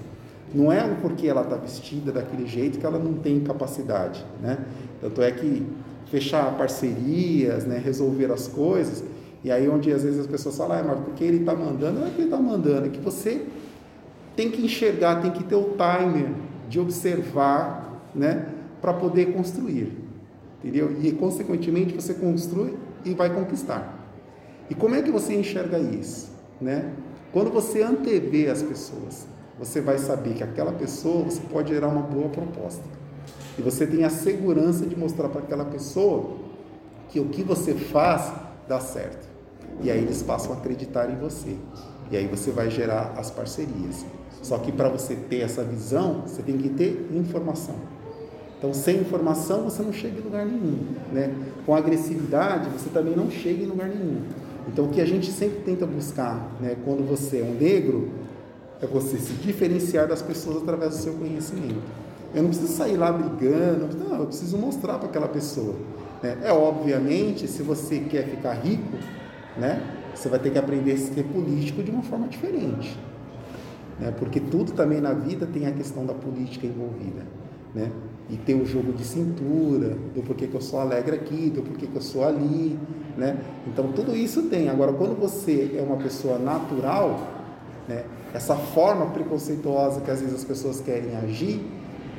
Não 0.54 0.72
é 0.72 0.82
porque 1.02 1.28
ela 1.28 1.42
está 1.42 1.56
vestida 1.56 2.12
daquele 2.12 2.46
jeito 2.48 2.80
que 2.80 2.86
ela 2.86 3.00
não 3.00 3.14
tem 3.14 3.40
capacidade, 3.40 4.26
né? 4.42 4.58
Tanto 5.00 5.22
é 5.22 5.32
que 5.32 5.66
fechar 6.10 6.58
parcerias, 6.58 7.66
né, 7.66 7.80
resolver 7.84 8.32
as 8.32 8.48
coisas, 8.48 9.04
e 9.44 9.52
aí 9.52 9.70
onde 9.70 9.92
às 9.92 10.04
vezes 10.04 10.20
as 10.20 10.28
pessoas 10.28 10.58
falam, 10.58 10.80
ah, 10.80 10.84
mas 10.84 11.00
porque 11.02 11.24
ele 11.24 11.38
está 11.38 11.54
mandando, 11.54 12.00
não 12.00 12.08
é 12.08 12.10
que 12.10 12.18
ele 12.18 12.24
está 12.24 12.38
mandando, 12.38 12.88
é 12.88 12.90
que 12.90 13.00
você 13.00 13.46
tem 14.36 14.50
que 14.50 14.66
enxergar, 14.66 15.22
tem 15.22 15.32
que 15.32 15.44
ter 15.44 15.56
o 15.56 15.76
timer 15.78 16.32
de 16.68 16.80
observar, 16.80 18.10
né, 18.16 18.48
para 18.82 18.94
poder 18.94 19.34
construir, 19.34 19.96
entendeu? 20.58 20.96
E 21.00 21.12
consequentemente 21.12 21.94
você 21.94 22.14
construi 22.16 22.76
e 23.06 23.14
vai 23.14 23.32
conquistar. 23.32 23.99
E 24.70 24.76
como 24.76 24.96
é 24.96 25.02
que 25.02 25.12
você 25.12 25.36
enxerga 25.36 25.80
isso, 25.80 26.30
né? 26.62 26.94
Quando 27.32 27.52
você 27.52 27.82
antevê 27.82 28.50
as 28.50 28.62
pessoas, 28.62 29.28
você 29.58 29.82
vai 29.82 29.98
saber 29.98 30.34
que 30.36 30.44
aquela 30.44 30.72
pessoa 30.72 31.26
você 31.26 31.42
pode 31.52 31.74
gerar 31.74 31.88
uma 31.88 32.02
boa 32.02 32.30
proposta. 32.30 32.84
E 33.58 33.62
você 33.62 33.86
tem 33.86 34.04
a 34.04 34.10
segurança 34.10 34.86
de 34.86 34.96
mostrar 34.96 35.30
para 35.30 35.42
aquela 35.42 35.66
pessoa 35.66 36.38
que 37.10 37.20
o 37.20 37.26
que 37.26 37.44
você 37.44 37.74
faz 37.74 38.32
dá 38.68 38.80
certo. 38.80 39.28
E 39.82 39.92
aí 39.92 40.00
eles 40.00 40.22
passam 40.22 40.54
a 40.54 40.56
acreditar 40.56 41.10
em 41.10 41.18
você. 41.18 41.56
E 42.12 42.18
aí 42.18 42.28
você 42.28 42.52
vai 42.52 42.70
gerar 42.70 43.14
as 43.18 43.30
parcerias. 43.30 44.06
Só 44.42 44.58
que 44.58 44.72
para 44.72 44.90
você 44.90 45.16
ter 45.16 45.42
essa 45.42 45.64
visão, 45.64 46.22
você 46.22 46.42
tem 46.42 46.58
que 46.58 46.70
ter 46.70 47.10
informação. 47.14 47.76
Então, 48.58 48.74
sem 48.74 48.98
informação, 48.98 49.64
você 49.64 49.82
não 49.82 49.94
chega 49.94 50.20
em 50.20 50.24
lugar 50.24 50.46
nenhum. 50.46 50.80
Né? 51.12 51.34
Com 51.66 51.76
agressividade, 51.76 52.70
você 52.70 52.90
também 52.90 53.16
não 53.16 53.30
chega 53.32 53.64
em 53.64 53.68
lugar 53.68 53.88
nenhum. 53.88 54.24
Então, 54.72 54.86
o 54.86 54.90
que 54.90 55.02
a 55.02 55.06
gente 55.06 55.32
sempre 55.32 55.62
tenta 55.62 55.86
buscar, 55.86 56.56
né, 56.62 56.76
quando 56.86 57.08
você 57.08 57.40
é 57.40 57.44
um 57.44 57.56
negro, 57.56 58.10
é 58.80 58.86
você 58.86 59.18
se 59.18 59.34
diferenciar 59.34 60.08
das 60.08 60.22
pessoas 60.22 60.58
através 60.58 60.92
do 60.92 60.98
seu 60.98 61.14
conhecimento. 61.14 61.82
Eu 62.34 62.44
não 62.44 62.50
preciso 62.50 62.72
sair 62.72 62.96
lá 62.96 63.12
brigando, 63.12 63.98
não, 63.98 64.20
eu 64.20 64.28
preciso 64.28 64.58
mostrar 64.58 65.00
para 65.00 65.10
aquela 65.10 65.28
pessoa. 65.28 65.76
Né? 66.22 66.38
É 66.44 66.52
obviamente, 66.52 67.48
se 67.48 67.64
você 67.64 68.00
quer 68.00 68.28
ficar 68.28 68.54
rico, 68.54 68.98
né, 69.58 69.82
você 70.14 70.30
vai 70.30 70.38
ter 70.38 70.52
que 70.52 70.60
aprender 70.60 70.92
a 70.92 70.98
ser 70.98 71.24
político 71.24 71.82
de 71.82 71.90
uma 71.90 72.04
forma 72.04 72.28
diferente. 72.28 72.96
Né? 74.00 74.14
Porque 74.20 74.40
tudo 74.40 74.74
também 74.74 75.02
na 75.02 75.14
vida 75.14 75.48
tem 75.48 75.66
a 75.66 75.72
questão 75.72 76.06
da 76.06 76.14
política 76.14 76.68
envolvida. 76.68 77.26
Né? 77.74 77.92
E 78.30 78.38
tem 78.38 78.62
o 78.62 78.66
jogo 78.66 78.94
de 78.94 79.04
cintura, 79.04 79.98
do 80.14 80.22
porquê 80.22 80.48
que 80.48 80.56
eu 80.56 80.62
sou 80.62 80.80
alegre 80.80 81.16
aqui, 81.16 81.50
do 81.50 81.64
porquê 81.64 81.88
que 81.88 81.96
eu 81.96 82.02
sou 82.02 82.24
ali. 82.24 82.78
Né? 83.18 83.38
Então 83.68 83.92
tudo 83.92 84.16
isso 84.16 84.44
tem. 84.44 84.70
Agora, 84.70 84.94
quando 84.94 85.20
você 85.20 85.76
é 85.78 85.82
uma 85.82 85.98
pessoa 85.98 86.38
natural, 86.38 87.20
né, 87.88 88.04
essa 88.34 88.56
forma 88.56 89.08
preconceituosa 89.08 90.02
que 90.02 90.12
às 90.12 90.22
vezes 90.22 90.36
as 90.36 90.44
pessoas 90.44 90.80
querem 90.80 91.16
agir, 91.18 91.60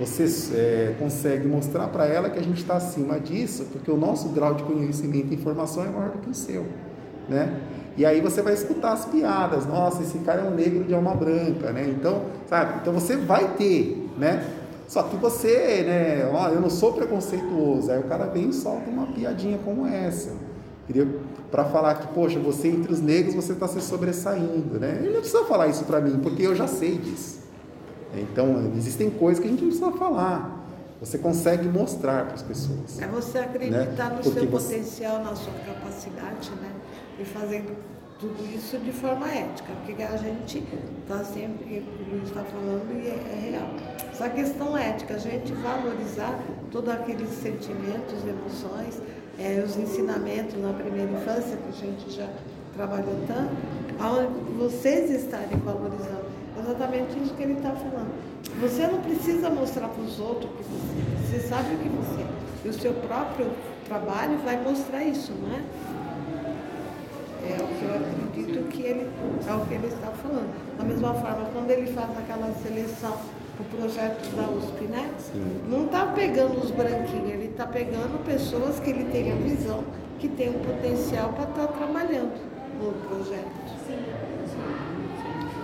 você 0.01 0.25
é, 0.55 0.95
consegue 0.99 1.47
mostrar 1.47 1.89
para 1.89 2.07
ela 2.07 2.31
que 2.31 2.39
a 2.39 2.43
gente 2.43 2.63
está 2.63 2.77
acima 2.77 3.21
disso, 3.21 3.67
porque 3.71 3.91
o 3.91 3.97
nosso 3.97 4.31
grau 4.31 4.55
de 4.55 4.63
conhecimento 4.63 5.31
e 5.31 5.35
informação 5.35 5.85
é 5.85 5.89
maior 5.89 6.11
do 6.13 6.19
que 6.19 6.31
o 6.31 6.35
seu, 6.35 6.67
né? 7.29 7.61
E 7.99 8.07
aí 8.07 8.21
você 8.21 8.41
vai 8.41 8.55
escutar 8.55 8.93
as 8.93 9.05
piadas, 9.05 9.67
nossa, 9.67 10.03
esse 10.03 10.19
cara 10.21 10.41
é 10.41 10.45
um 10.45 10.55
negro 10.55 10.85
de 10.85 10.95
alma 10.95 11.15
branca, 11.15 11.71
né? 11.71 11.87
Então, 11.89 12.23
sabe? 12.49 12.81
Então 12.81 12.95
você 12.95 13.17
vai 13.17 13.55
ter, 13.57 14.11
né? 14.17 14.43
Só 14.91 15.05
que 15.05 15.15
você, 15.15 15.85
né? 15.87 16.29
Ó, 16.35 16.49
eu 16.49 16.61
não 16.61 16.69
sou 16.69 16.93
preconceituoso. 16.93 17.93
Aí 17.93 18.01
o 18.01 18.03
cara 18.09 18.25
vem 18.27 18.49
e 18.49 18.53
solta 18.53 18.91
uma 18.91 19.07
piadinha 19.07 19.57
como 19.65 19.87
essa, 19.87 20.33
entendeu? 20.89 21.21
Para 21.49 21.65
falar 21.65 21.95
que, 21.95 22.09
poxa, 22.09 22.41
você 22.41 22.67
entre 22.67 22.93
os 22.93 23.01
negros 23.01 23.37
você 23.37 23.53
está 23.53 23.69
se 23.69 23.81
sobressaindo, 23.81 24.81
né? 24.81 24.97
Ele 25.01 25.13
não 25.13 25.21
precisa 25.21 25.45
falar 25.45 25.69
isso 25.69 25.85
para 25.85 26.01
mim, 26.01 26.19
porque 26.21 26.43
eu 26.43 26.57
já 26.57 26.67
sei 26.67 26.99
disso. 26.99 27.39
Então, 28.17 28.73
existem 28.77 29.09
coisas 29.11 29.39
que 29.41 29.47
a 29.47 29.51
gente 29.53 29.63
não 29.63 29.69
precisa 29.71 29.93
falar. 29.93 30.59
Você 31.01 31.19
consegue 31.19 31.69
mostrar 31.69 32.25
para 32.25 32.35
as 32.35 32.43
pessoas. 32.43 33.01
É 33.01 33.07
você 33.07 33.39
acreditar 33.39 34.11
né? 34.11 34.17
no 34.17 34.23
Porque 34.25 34.41
seu 34.41 34.49
você- 34.51 34.75
potencial, 34.75 35.23
na 35.23 35.37
sua 35.37 35.53
capacidade, 35.65 36.51
né? 36.61 36.73
E 37.21 37.25
fazendo 37.25 37.77
tudo 38.21 38.55
isso 38.55 38.77
de 38.79 38.93
forma 38.93 39.27
ética, 39.27 39.73
porque 39.85 40.03
a 40.03 40.17
gente 40.19 40.63
está 41.03 41.25
sempre, 41.25 41.83
o 41.83 42.15
Luiz 42.15 42.29
está 42.29 42.45
falando 42.45 42.93
e 42.93 43.09
é, 43.09 43.15
é 43.15 43.51
real. 43.51 43.69
Essa 44.13 44.29
questão 44.29 44.77
ética, 44.77 45.15
a 45.15 45.19
gente 45.19 45.53
valorizar 45.55 46.39
todos 46.71 46.91
aqueles 46.91 47.31
sentimentos, 47.31 48.23
emoções, 48.27 49.01
é, 49.39 49.65
os 49.65 49.75
ensinamentos 49.77 50.61
na 50.61 50.75
primeira 50.75 51.11
infância, 51.11 51.57
que 51.57 51.69
a 51.69 51.73
gente 51.73 52.11
já 52.11 52.29
trabalhou 52.77 53.17
tanto, 53.27 53.57
aonde 53.99 54.53
vocês 54.59 55.11
estarem 55.11 55.59
valorizando. 55.65 56.29
Exatamente 56.59 57.19
isso 57.19 57.33
que 57.35 57.43
ele 57.43 57.55
está 57.55 57.71
falando. 57.71 58.13
Você 58.61 58.87
não 58.87 59.01
precisa 59.01 59.49
mostrar 59.49 59.89
para 59.89 60.03
os 60.03 60.21
outros 60.21 60.51
que 60.57 60.63
você, 60.65 61.39
você 61.39 61.49
sabe 61.49 61.75
o 61.75 61.79
que 61.79 61.89
você 61.89 62.21
é. 62.21 62.27
E 62.67 62.69
o 62.69 62.73
seu 62.75 62.93
próprio 62.93 63.51
trabalho 63.87 64.37
vai 64.45 64.63
mostrar 64.63 65.03
isso, 65.03 65.33
não 65.33 65.57
é? 65.57 65.63
É 67.43 67.63
o 67.63 67.67
que 67.67 67.85
eu 67.85 67.95
acredito 67.95 68.69
que 68.69 68.83
ele 68.83 69.11
é 69.49 69.55
o 69.55 69.67
que 69.67 69.75
ele 69.75 69.87
está 69.87 70.09
falando. 70.09 70.77
Da 70.77 70.85
mesma 70.85 71.15
forma, 71.15 71.49
quando 71.53 71.71
ele 71.71 71.93
faz 71.93 72.11
aquela 72.19 72.53
seleção 72.63 73.17
o 73.61 73.77
projeto 73.77 74.35
da 74.35 74.49
USP, 74.49 74.85
né? 74.85 75.11
Sim. 75.19 75.61
Não 75.69 75.85
está 75.85 76.07
pegando 76.07 76.59
os 76.59 76.71
branquinhos, 76.71 77.31
ele 77.31 77.49
está 77.49 77.67
pegando 77.67 78.25
pessoas 78.25 78.81
que 78.81 78.91
ele 78.91 79.05
tem 79.13 79.33
a 79.33 79.35
visão, 79.35 79.85
que 80.19 80.29
tem 80.29 80.49
um 80.49 80.61
potencial 80.61 81.33
para 81.35 81.45
estar 81.45 81.67
trabalhando 81.67 82.33
no 82.81 82.93
projeto. 83.07 83.51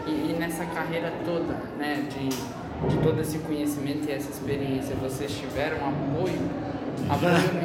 E, 0.06 0.10
e 0.10 0.36
nessa 0.38 0.64
carreira 0.66 1.12
toda, 1.24 1.54
né, 1.78 2.06
de, 2.10 2.28
de 2.28 3.02
todo 3.02 3.20
esse 3.20 3.38
conhecimento 3.38 4.08
e 4.08 4.12
essa 4.12 4.30
experiência, 4.30 4.94
vocês 4.96 5.32
tiveram 5.32 5.78
apoio 5.78 6.38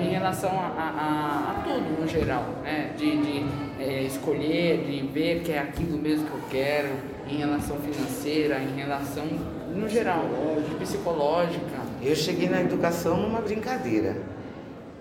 em 0.01 0.09
relação 0.09 0.49
a, 0.51 0.65
a, 0.77 1.51
a- 1.51 1.63
tudo 1.63 2.01
no 2.01 2.07
geral, 2.07 2.45
né, 2.63 2.91
de, 2.97 3.17
de 3.17 3.45
eh, 3.79 4.03
escolher, 4.03 4.83
de 4.85 5.07
ver 5.07 5.41
que 5.41 5.51
é 5.51 5.59
aquilo 5.59 5.97
mesmo 5.97 6.25
que 6.27 6.33
eu 6.33 6.41
quero, 6.49 6.89
em 7.29 7.37
relação 7.37 7.77
financeira, 7.77 8.59
em 8.59 8.75
relação, 8.77 9.25
no 9.73 9.87
geral, 9.87 10.25
psicológica. 10.79 11.79
Eu 12.01 12.15
cheguei 12.15 12.49
na 12.49 12.61
educação 12.61 13.17
numa 13.17 13.39
brincadeira, 13.41 14.17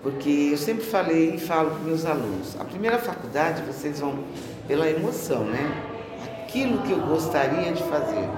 porque 0.03 0.51
eu 0.53 0.57
sempre 0.59 0.85
falei 0.85 1.35
e 1.35 1.39
falo 1.39 1.71
para 1.71 1.81
meus 1.81 2.07
alunos: 2.07 2.57
a 2.61 2.65
primeira 2.65 2.99
faculdade 2.99 3.63
vocês 3.63 3.99
vão 4.01 4.21
pela 4.69 4.89
emoção, 4.89 5.45
né? 5.45 5.71
Aquilo 6.45 6.79
que 6.83 6.93
eu 6.93 7.01
gostaria 7.01 7.73
de 7.73 7.83
fazer. 7.85 8.29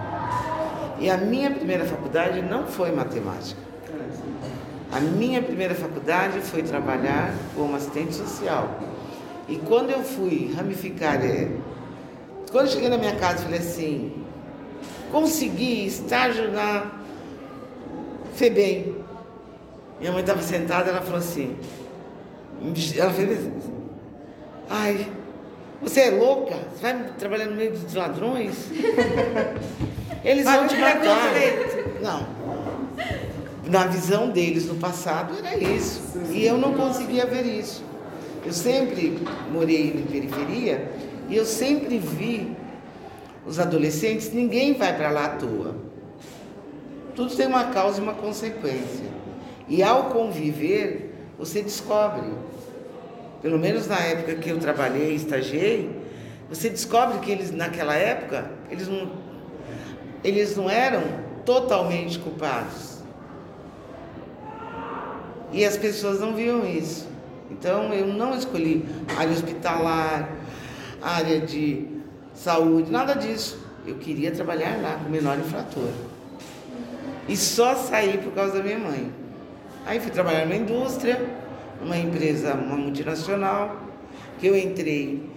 E 0.99 1.11
a 1.11 1.17
minha 1.17 1.51
primeira 1.51 1.85
faculdade 1.85 2.41
não 2.43 2.67
foi 2.67 2.93
matemática. 2.93 3.61
A 4.93 5.01
minha 5.01 5.41
primeira 5.41 5.75
faculdade 5.75 6.41
foi 6.41 6.63
trabalhar 6.63 7.35
como 7.57 7.75
assistente 7.75 8.15
social. 8.15 8.79
E 9.49 9.57
quando 9.57 9.91
eu 9.91 10.05
fui 10.05 10.53
ramificar, 10.55 11.17
é, 11.25 11.49
quando 12.51 12.67
eu 12.67 12.73
cheguei 12.73 12.91
na 12.91 12.99
minha 12.99 13.17
casa, 13.17 13.45
falei 13.45 13.61
assim: 13.61 14.13
consegui 15.11 15.87
estágio 15.87 16.53
na 16.53 16.91
FEBEM. 18.35 18.97
Minha 19.99 20.13
mãe 20.13 20.21
estava 20.21 20.43
sentada, 20.43 20.91
ela 20.91 21.01
falou 21.01 21.21
assim, 21.21 21.57
ela 22.99 23.13
fez 23.13 23.49
ai, 24.69 25.07
você 25.81 26.01
é 26.01 26.11
louca? 26.11 26.57
Você 26.75 26.83
vai 26.83 27.05
trabalhar 27.19 27.47
no 27.47 27.57
meio 27.57 27.73
dos 27.73 27.95
ladrões? 27.95 28.71
Eles 30.25 30.45
vão 30.45 30.67
te 30.67 30.75
o 30.75 30.81
matar. 30.81 31.33
Não. 32.01 32.42
Na 33.65 33.87
visão 33.87 34.31
deles 34.31 34.67
no 34.67 34.75
passado 34.75 35.35
era 35.39 35.57
isso. 35.57 36.01
E 36.31 36.45
eu 36.45 36.59
não 36.59 36.75
conseguia 36.75 37.27
ver 37.27 37.47
isso. 37.47 37.85
Eu 38.45 38.53
sempre 38.53 39.23
morei 39.53 39.91
em 39.91 40.03
periferia 40.03 40.91
e 41.29 41.37
eu 41.37 41.45
sempre 41.45 41.99
vi 41.99 42.57
os 43.47 43.59
adolescentes, 43.59 44.33
ninguém 44.33 44.75
vai 44.75 44.97
para 44.97 45.11
lá 45.11 45.25
à 45.27 45.29
toa. 45.31 45.77
Tudo 47.15 47.35
tem 47.35 47.47
uma 47.47 47.65
causa 47.65 48.01
e 48.01 48.03
uma 48.03 48.15
consequência. 48.15 49.07
E 49.69 49.83
ao 49.83 50.05
conviver, 50.05 51.15
você 51.39 51.63
descobre. 51.63 52.29
Pelo 53.41 53.59
menos 53.59 53.87
na 53.87 53.99
época 53.99 54.37
que 54.37 54.51
eu 54.51 54.59
trabalhei, 54.59 55.15
estagiei, 55.15 55.91
você 56.49 56.69
descobre 56.69 57.19
que 57.19 57.31
eles 57.31 57.51
naquela 57.51 57.95
época, 57.95 58.51
eles 58.71 58.87
não, 58.87 59.13
eles 60.23 60.57
não 60.57 60.71
eram 60.71 61.03
totalmente 61.45 62.19
culpados. 62.19 62.92
E 65.53 65.65
as 65.65 65.77
pessoas 65.77 66.21
não 66.21 66.35
viam 66.35 66.67
isso. 66.67 67.07
Então 67.51 67.93
eu 67.93 68.07
não 68.07 68.37
escolhi 68.37 68.85
área 69.17 69.33
hospitalar, 69.33 70.31
área 71.01 71.41
de 71.41 71.87
saúde, 72.35 72.91
nada 72.91 73.15
disso. 73.15 73.59
Eu 73.87 73.97
queria 73.97 74.31
trabalhar 74.31 74.81
lá 74.81 75.01
com 75.03 75.11
menor 75.11 75.39
infrator. 75.39 75.91
E 77.29 77.37
só 77.37 77.75
saí 77.75 78.19
por 78.19 78.33
causa 78.33 78.59
da 78.59 78.63
minha 78.63 78.79
mãe. 78.79 79.13
Aí 79.85 80.01
fui 80.01 80.11
trabalhar 80.11 80.47
numa 80.47 80.57
indústria, 80.57 81.21
numa 81.81 81.97
empresa, 81.97 82.55
uma 82.55 82.77
multinacional, 82.77 83.77
que 84.39 84.47
eu 84.47 84.57
entrei 84.57 85.31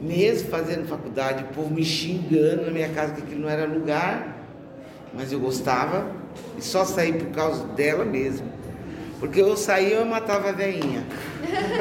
mesmo 0.00 0.50
fazendo 0.50 0.88
faculdade, 0.88 1.44
o 1.44 1.54
povo 1.54 1.72
me 1.72 1.84
xingando 1.84 2.66
na 2.66 2.72
minha 2.72 2.88
casa 2.88 3.14
que 3.14 3.22
aquilo 3.22 3.42
não 3.42 3.48
era 3.48 3.66
lugar. 3.66 4.38
mas 5.14 5.30
eu 5.30 5.38
gostava 5.38 6.10
e 6.56 6.62
só 6.62 6.84
saí 6.84 7.12
por 7.12 7.28
causa 7.28 7.64
dela 7.64 8.04
mesmo. 8.04 8.51
Porque 9.22 9.40
eu 9.40 9.56
saía 9.56 9.98
eu 9.98 10.04
matava 10.04 10.48
a 10.48 10.52
veinha. 10.52 11.06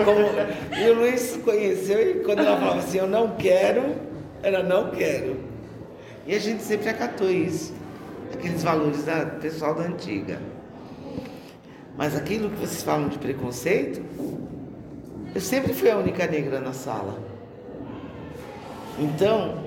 Como- 0.06 0.80
e 0.80 0.90
o 0.92 0.94
Luiz 0.94 1.40
conheceu 1.44 2.00
e 2.12 2.14
quando 2.24 2.38
ela 2.38 2.56
falava 2.56 2.78
assim, 2.78 3.00
eu 3.00 3.08
não 3.08 3.32
quero, 3.36 3.96
era 4.44 4.62
não 4.62 4.92
quero. 4.92 5.38
E 6.28 6.36
a 6.36 6.40
gente 6.40 6.62
sempre 6.62 6.90
acatou 6.90 7.32
isso, 7.32 7.74
aqueles 8.32 8.62
valores 8.62 9.06
da 9.06 9.26
pessoal 9.26 9.74
da 9.74 9.86
antiga. 9.86 10.38
Mas 11.98 12.16
aquilo 12.16 12.48
que 12.48 12.58
vocês 12.58 12.84
falam 12.84 13.10
de 13.10 13.18
preconceito, 13.18 14.04
eu 15.34 15.42
sempre 15.42 15.74
fui 15.74 15.90
a 15.90 15.98
única 15.98 16.28
negra 16.28 16.60
na 16.60 16.74
sala. 16.74 17.18
Então, 19.00 19.64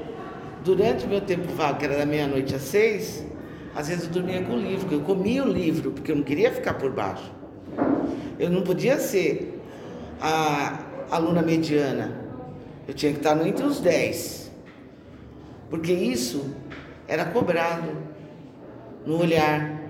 durante 0.64 1.06
o 1.06 1.08
meu 1.08 1.22
tempo 1.22 1.52
vago, 1.54 1.80
que 1.80 1.86
era 1.86 1.96
da 1.98 2.06
meia-noite 2.06 2.54
às 2.54 2.62
seis, 2.62 3.26
às 3.74 3.88
vezes 3.88 4.04
eu 4.04 4.10
dormia 4.10 4.42
com 4.42 4.52
o 4.52 4.58
livro, 4.60 4.94
eu 4.94 5.00
comia 5.00 5.42
o 5.42 5.48
livro, 5.48 5.90
porque 5.90 6.12
eu 6.12 6.16
não 6.16 6.22
queria 6.22 6.52
ficar 6.52 6.74
por 6.74 6.92
baixo. 6.92 7.34
Eu 8.38 8.50
não 8.50 8.62
podia 8.62 8.98
ser 8.98 9.60
a 10.20 10.80
aluna 11.10 11.42
mediana. 11.42 12.24
Eu 12.86 12.94
tinha 12.94 13.12
que 13.12 13.18
estar 13.18 13.46
entre 13.46 13.64
os 13.64 13.80
dez. 13.80 14.50
Porque 15.70 15.92
isso 15.92 16.54
era 17.08 17.24
cobrado 17.24 17.90
no 19.04 19.20
olhar, 19.20 19.80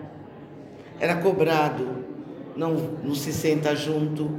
era 0.98 1.16
cobrado, 1.16 2.04
não, 2.56 2.74
não 2.74 3.14
se 3.14 3.32
senta 3.32 3.74
junto. 3.74 4.30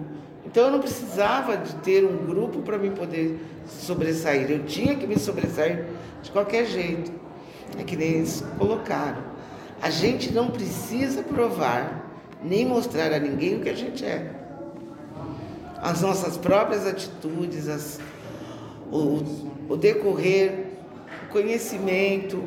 Então 0.46 0.66
eu 0.66 0.72
não 0.72 0.80
precisava 0.80 1.58
de 1.58 1.76
ter 1.76 2.06
um 2.06 2.26
grupo 2.26 2.62
para 2.62 2.78
me 2.78 2.90
poder 2.92 3.40
sobressair. 3.68 4.50
Eu 4.50 4.66
tinha 4.66 4.96
que 4.96 5.06
me 5.06 5.18
sobressair 5.20 5.86
de 6.22 6.32
qualquer 6.32 6.66
jeito. 6.66 7.12
É 7.78 7.84
que 7.84 7.96
nem 7.96 8.16
eles 8.16 8.44
colocaram. 8.58 9.22
A 9.82 9.90
gente 9.90 10.32
não 10.32 10.50
precisa 10.50 11.24
provar 11.24 12.05
nem 12.46 12.66
mostrar 12.66 13.12
a 13.12 13.20
ninguém 13.20 13.56
o 13.58 13.60
que 13.62 13.70
a 13.70 13.74
gente 13.76 14.06
é. 14.06 14.32
As 15.82 16.02
nossas 16.02 16.38
próprias 16.38 16.86
atitudes, 16.88 17.68
as- 17.68 18.00
o, 18.92 19.22
o 19.70 19.76
decorrer, 19.76 20.66
o 21.28 21.32
conhecimento, 21.32 22.42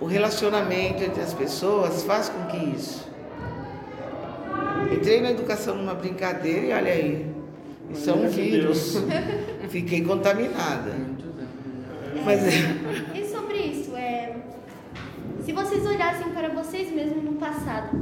o 0.00 0.06
relacionamento 0.06 1.02
entre 1.02 1.20
as 1.22 1.32
pessoas 1.34 2.02
faz 2.02 2.28
com 2.28 2.46
que 2.46 2.56
isso. 2.76 3.06
Entrei 4.92 5.20
na 5.20 5.30
educação 5.30 5.76
numa 5.76 5.94
brincadeira 5.94 6.66
e 6.66 6.72
olha 6.72 6.92
aí, 6.92 7.26
isso 7.90 8.08
é 8.10 8.12
um 8.14 8.28
vírus. 8.28 8.96
Fiquei 9.68 10.02
contaminada. 10.02 10.92
Mas 12.24 12.42
é. 12.44 13.18
E 13.18 13.24
sobre 13.28 13.56
isso, 13.58 13.94
é, 13.96 14.34
se 15.44 15.52
vocês 15.52 15.84
olhassem 15.86 16.30
para 16.32 16.48
vocês 16.48 16.90
mesmos 16.92 17.22
no 17.22 17.32
passado, 17.34 17.96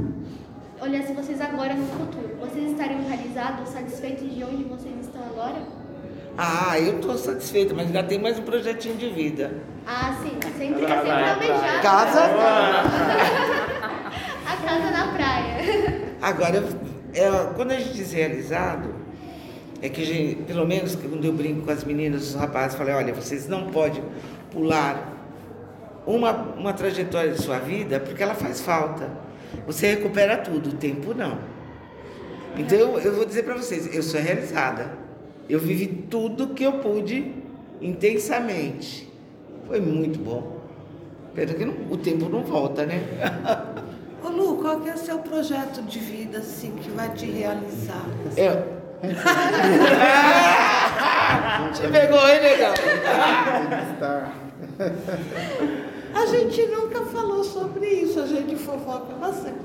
olhassem 0.81 1.15
vocês 1.15 1.41
agora 1.41 1.73
no 1.73 1.85
futuro, 1.87 2.35
vocês 2.39 2.71
estariam 2.71 3.01
realizados, 3.07 3.69
satisfeitos 3.69 4.33
de 4.33 4.43
onde 4.43 4.63
vocês 4.63 4.95
estão 5.01 5.21
agora? 5.23 5.55
Ah, 6.37 6.79
eu 6.79 6.97
estou 6.97 7.17
satisfeita, 7.17 7.73
mas 7.73 7.87
ainda 7.87 8.03
tem 8.03 8.19
mais 8.19 8.37
um 8.37 8.43
projetinho 8.43 8.95
de 8.95 9.09
vida. 9.09 9.51
Ah, 9.87 10.15
sim, 10.21 10.37
sempre, 10.57 10.85
Praia, 10.85 11.33
sempre 11.33 11.51
almejado. 11.51 11.81
Casa? 11.81 12.21
A 14.47 14.55
casa 14.65 14.91
na 14.91 15.07
praia. 15.13 16.13
Agora, 16.21 16.63
é, 17.13 17.29
quando 17.55 17.71
a 17.71 17.79
gente 17.79 17.93
diz 17.93 18.11
realizado, 18.13 18.93
é 19.81 19.89
que, 19.89 20.01
a 20.01 20.05
gente- 20.05 20.35
pelo 20.43 20.65
menos 20.67 20.95
quando 20.95 21.23
eu 21.25 21.33
brinco 21.33 21.65
com 21.65 21.71
as 21.71 21.83
meninas, 21.83 22.29
os 22.29 22.35
rapazes, 22.35 22.77
falei, 22.77 22.93
olha, 22.93 23.13
vocês 23.13 23.47
não 23.47 23.67
podem 23.67 24.03
pular 24.51 25.13
uma, 26.05 26.31
uma 26.31 26.73
trajetória 26.73 27.31
de 27.31 27.41
sua 27.41 27.59
vida 27.59 27.99
porque 27.99 28.21
ela 28.21 28.35
faz 28.35 28.61
falta. 28.61 29.09
Você 29.65 29.87
recupera 29.95 30.37
tudo, 30.37 30.69
o 30.69 30.73
tempo 30.73 31.13
não. 31.13 31.37
Então 32.57 32.77
eu, 32.77 32.99
eu 32.99 33.15
vou 33.15 33.25
dizer 33.25 33.43
para 33.43 33.55
vocês, 33.55 33.93
eu 33.93 34.01
sou 34.03 34.19
realizada. 34.19 34.91
Eu 35.49 35.59
vivi 35.59 35.87
tudo 35.87 36.47
que 36.49 36.63
eu 36.63 36.73
pude 36.73 37.33
intensamente. 37.81 39.07
Foi 39.67 39.79
muito 39.79 40.19
bom. 40.19 40.57
Pena 41.35 41.53
que 41.53 41.63
não- 41.65 41.75
o 41.91 41.97
tempo 41.97 42.27
não 42.29 42.43
volta, 42.43 42.85
né? 42.85 43.01
Ô 44.23 44.29
Lu, 44.29 44.57
qual 44.57 44.79
que 44.81 44.89
é 44.89 44.93
o 44.93 44.97
seu 44.97 45.19
projeto 45.19 45.81
de 45.83 45.99
vida, 45.99 46.39
assim, 46.39 46.71
que 46.81 46.89
vai 46.89 47.09
te 47.13 47.25
realizar? 47.27 48.03
Eu. 48.35 48.77
Te 51.73 51.87
pegou, 51.87 52.27
hein, 52.27 52.39
legal? 52.41 52.73
A 56.13 56.25
gente 56.25 56.65
nunca 56.67 57.01
falou 57.05 57.43
sobre 57.43 57.85
isso, 57.87 58.19
a 58.19 58.25
gente 58.27 58.55
fofoca 58.55 59.13
bastante. 59.15 59.57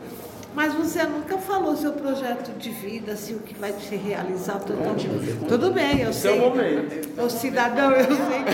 Mas 0.55 0.75
você 0.75 1.03
nunca 1.05 1.39
falou 1.39 1.75
seu 1.77 1.93
projeto 1.93 2.51
de 2.59 2.69
vida, 2.71 3.13
assim, 3.13 3.37
o 3.37 3.39
que 3.39 3.55
vai 3.55 3.73
te 3.73 3.97
realizar 3.97 4.59
totalmente. 4.59 5.09
Tudo 5.49 5.71
bem, 5.71 6.01
eu 6.01 6.11
é 6.11 6.13
sei. 6.13 6.39
o 6.39 6.51
momento. 6.51 7.23
O 7.23 7.31
cidadão, 7.31 7.91
eu 7.93 8.05
sei 8.05 8.43
que. 8.45 8.53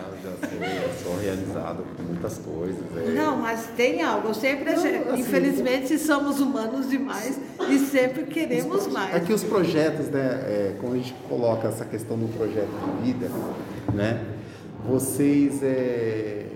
Eu 0.00 0.16
já 0.22 0.32
sou, 0.48 0.64
eu 0.64 0.92
sou 1.02 1.11
realizado 1.22 1.84
por 1.96 2.04
muitas 2.04 2.38
coisas. 2.38 2.80
é. 2.96 3.10
Não, 3.12 3.38
mas 3.38 3.66
tem 3.76 4.02
algo. 4.02 4.28
Eu 4.28 4.34
sempre, 4.34 4.72
infelizmente, 5.18 5.98
somos 5.98 6.40
humanos 6.40 6.88
demais 6.90 7.38
e 7.70 7.78
sempre 7.78 8.24
queremos 8.24 8.86
É 8.86 8.90
mais. 8.90 9.24
que 9.24 9.32
os 9.32 9.44
projetos, 9.44 10.08
né, 10.08 10.20
é, 10.46 10.76
quando 10.80 10.94
a 10.94 10.96
gente 10.96 11.14
coloca 11.28 11.68
essa 11.68 11.84
questão 11.84 12.16
do 12.18 12.26
projeto 12.36 12.68
de 12.68 13.06
vida, 13.12 13.28
né, 13.94 14.24
vocês, 14.86 15.62
é, 15.62 16.46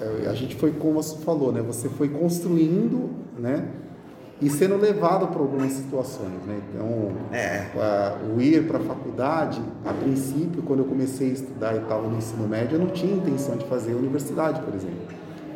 é, 0.00 0.26
a 0.28 0.34
gente 0.34 0.56
foi, 0.56 0.72
como 0.72 0.94
você 0.94 1.16
falou, 1.18 1.52
né, 1.52 1.62
você 1.62 1.88
foi 1.88 2.08
construindo, 2.08 3.10
né, 3.38 3.68
e 4.40 4.50
sendo 4.50 4.76
levado 4.76 5.28
para 5.28 5.40
algumas 5.40 5.72
situações, 5.72 6.42
né, 6.46 6.60
então, 6.68 7.12
É. 7.32 7.66
o 8.34 8.40
ir 8.40 8.66
para 8.66 8.78
a 8.78 8.82
faculdade, 8.82 9.60
a 9.84 9.92
princípio, 9.92 10.62
quando 10.62 10.80
eu 10.80 10.84
comecei 10.86 11.30
a 11.30 11.32
estudar 11.32 11.74
e 11.74 11.78
estava 11.78 12.06
no 12.06 12.16
ensino 12.18 12.46
médio, 12.46 12.76
eu 12.76 12.80
não 12.80 12.88
tinha 12.90 13.14
intenção 13.14 13.56
de 13.56 13.64
fazer 13.66 13.94
universidade, 13.94 14.60
por 14.60 14.74
exemplo, 14.74 14.98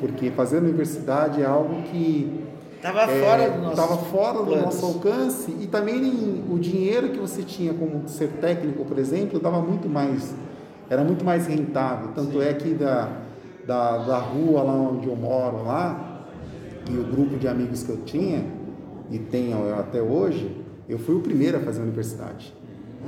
porque 0.01 0.31
fazer 0.31 0.59
universidade 0.59 1.43
é 1.43 1.47
algo 1.47 1.83
que 1.91 2.47
Tava 2.81 3.07
fora 3.07 3.51
do 3.51 3.59
nosso. 3.61 3.71
estava 3.73 3.97
fora 3.99 4.39
do 4.39 4.45
planos. 4.47 4.65
nosso 4.65 4.87
alcance 4.87 5.55
e 5.61 5.67
também 5.67 6.43
o 6.51 6.59
dinheiro 6.59 7.11
que 7.11 7.19
você 7.19 7.43
tinha 7.43 7.75
como 7.75 8.09
ser 8.09 8.29
técnico, 8.41 8.83
por 8.87 8.99
exemplo, 8.99 9.39
dava 9.39 9.61
muito 9.61 9.87
mais, 9.87 10.35
era 10.89 11.05
muito 11.05 11.23
mais 11.23 11.47
rentável. 11.47 12.09
Tanto 12.15 12.41
é 12.41 12.55
que 12.55 12.71
da, 12.73 13.11
da, 13.67 13.99
da 13.99 14.17
rua 14.19 14.63
lá 14.63 14.73
onde 14.73 15.07
eu 15.07 15.15
moro 15.15 15.63
lá 15.67 16.23
e 16.91 16.97
o 16.97 17.05
grupo 17.05 17.37
de 17.37 17.47
amigos 17.47 17.83
que 17.83 17.91
eu 17.91 17.99
tinha 17.99 18.43
e 19.11 19.19
tenho 19.19 19.75
até 19.79 20.01
hoje, 20.01 20.51
eu 20.89 20.99
fui 20.99 21.15
o 21.17 21.21
primeiro 21.21 21.57
a 21.59 21.61
fazer 21.61 21.81
a 21.81 21.83
universidade, 21.83 22.55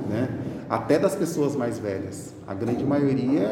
né? 0.09 0.29
Até 0.69 0.97
das 0.97 1.15
pessoas 1.15 1.55
mais 1.55 1.77
velhas, 1.77 2.33
a 2.47 2.53
grande 2.53 2.83
maioria 2.83 3.47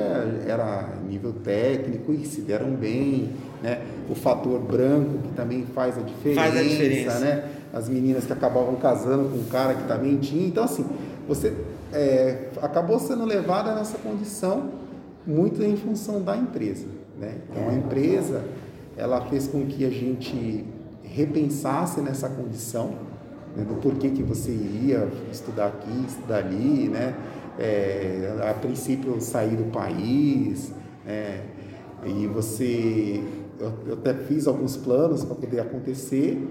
era 0.48 0.90
nível 1.08 1.34
técnico 1.44 2.12
e 2.14 2.26
se 2.26 2.42
deram 2.42 2.72
bem, 2.72 3.30
né? 3.62 3.82
O 4.10 4.16
fator 4.16 4.60
branco 4.60 5.20
que 5.24 5.34
também 5.36 5.66
faz 5.74 5.98
a 5.98 6.02
diferença, 6.02 6.42
Faz 6.42 6.58
a 6.58 6.64
diferença. 6.64 7.20
né? 7.20 7.50
As 7.74 7.88
meninas 7.88 8.26
que 8.26 8.34
acabavam 8.34 8.76
casando 8.76 9.30
com 9.30 9.38
um 9.38 9.46
cara 9.46 9.74
que 9.76 9.88
também 9.88 10.18
tinha, 10.18 10.48
então 10.48 10.64
assim, 10.64 10.86
você 11.28 11.54
é, 11.94 12.48
acabou 12.62 13.00
sendo 13.00 13.24
levada 13.26 13.74
nessa 13.76 13.98
condição 13.98 14.72
muito 15.26 15.62
em 15.64 15.76
função 15.78 16.22
da 16.22 16.36
empresa, 16.36 16.88
né? 17.20 17.36
Então 17.50 17.70
a 17.70 17.74
empresa 17.74 18.44
ela 18.98 19.22
fez 19.30 19.48
com 19.48 19.66
que 19.66 19.86
a 19.86 19.90
gente 19.90 20.66
repensasse 21.14 22.02
nessa 22.02 22.30
condição 22.30 22.96
né, 23.56 23.64
do 23.64 23.76
porquê 23.76 24.10
que 24.10 24.24
você 24.24 24.52
iria 24.52 25.08
estudar 25.32 25.68
aqui, 25.68 26.06
estudar 26.08 26.38
ali, 26.38 26.90
né? 26.90 27.16
É, 27.60 28.50
a 28.50 28.54
princípio 28.54 29.20
sair 29.20 29.58
do 29.58 29.66
país, 29.72 30.72
né? 31.06 31.44
e 32.06 32.26
você, 32.28 33.22
eu, 33.60 33.74
eu 33.86 33.94
até 33.94 34.14
fiz 34.14 34.48
alguns 34.48 34.78
planos 34.78 35.24
para 35.24 35.36
poder 35.36 35.60
acontecer 35.60 36.48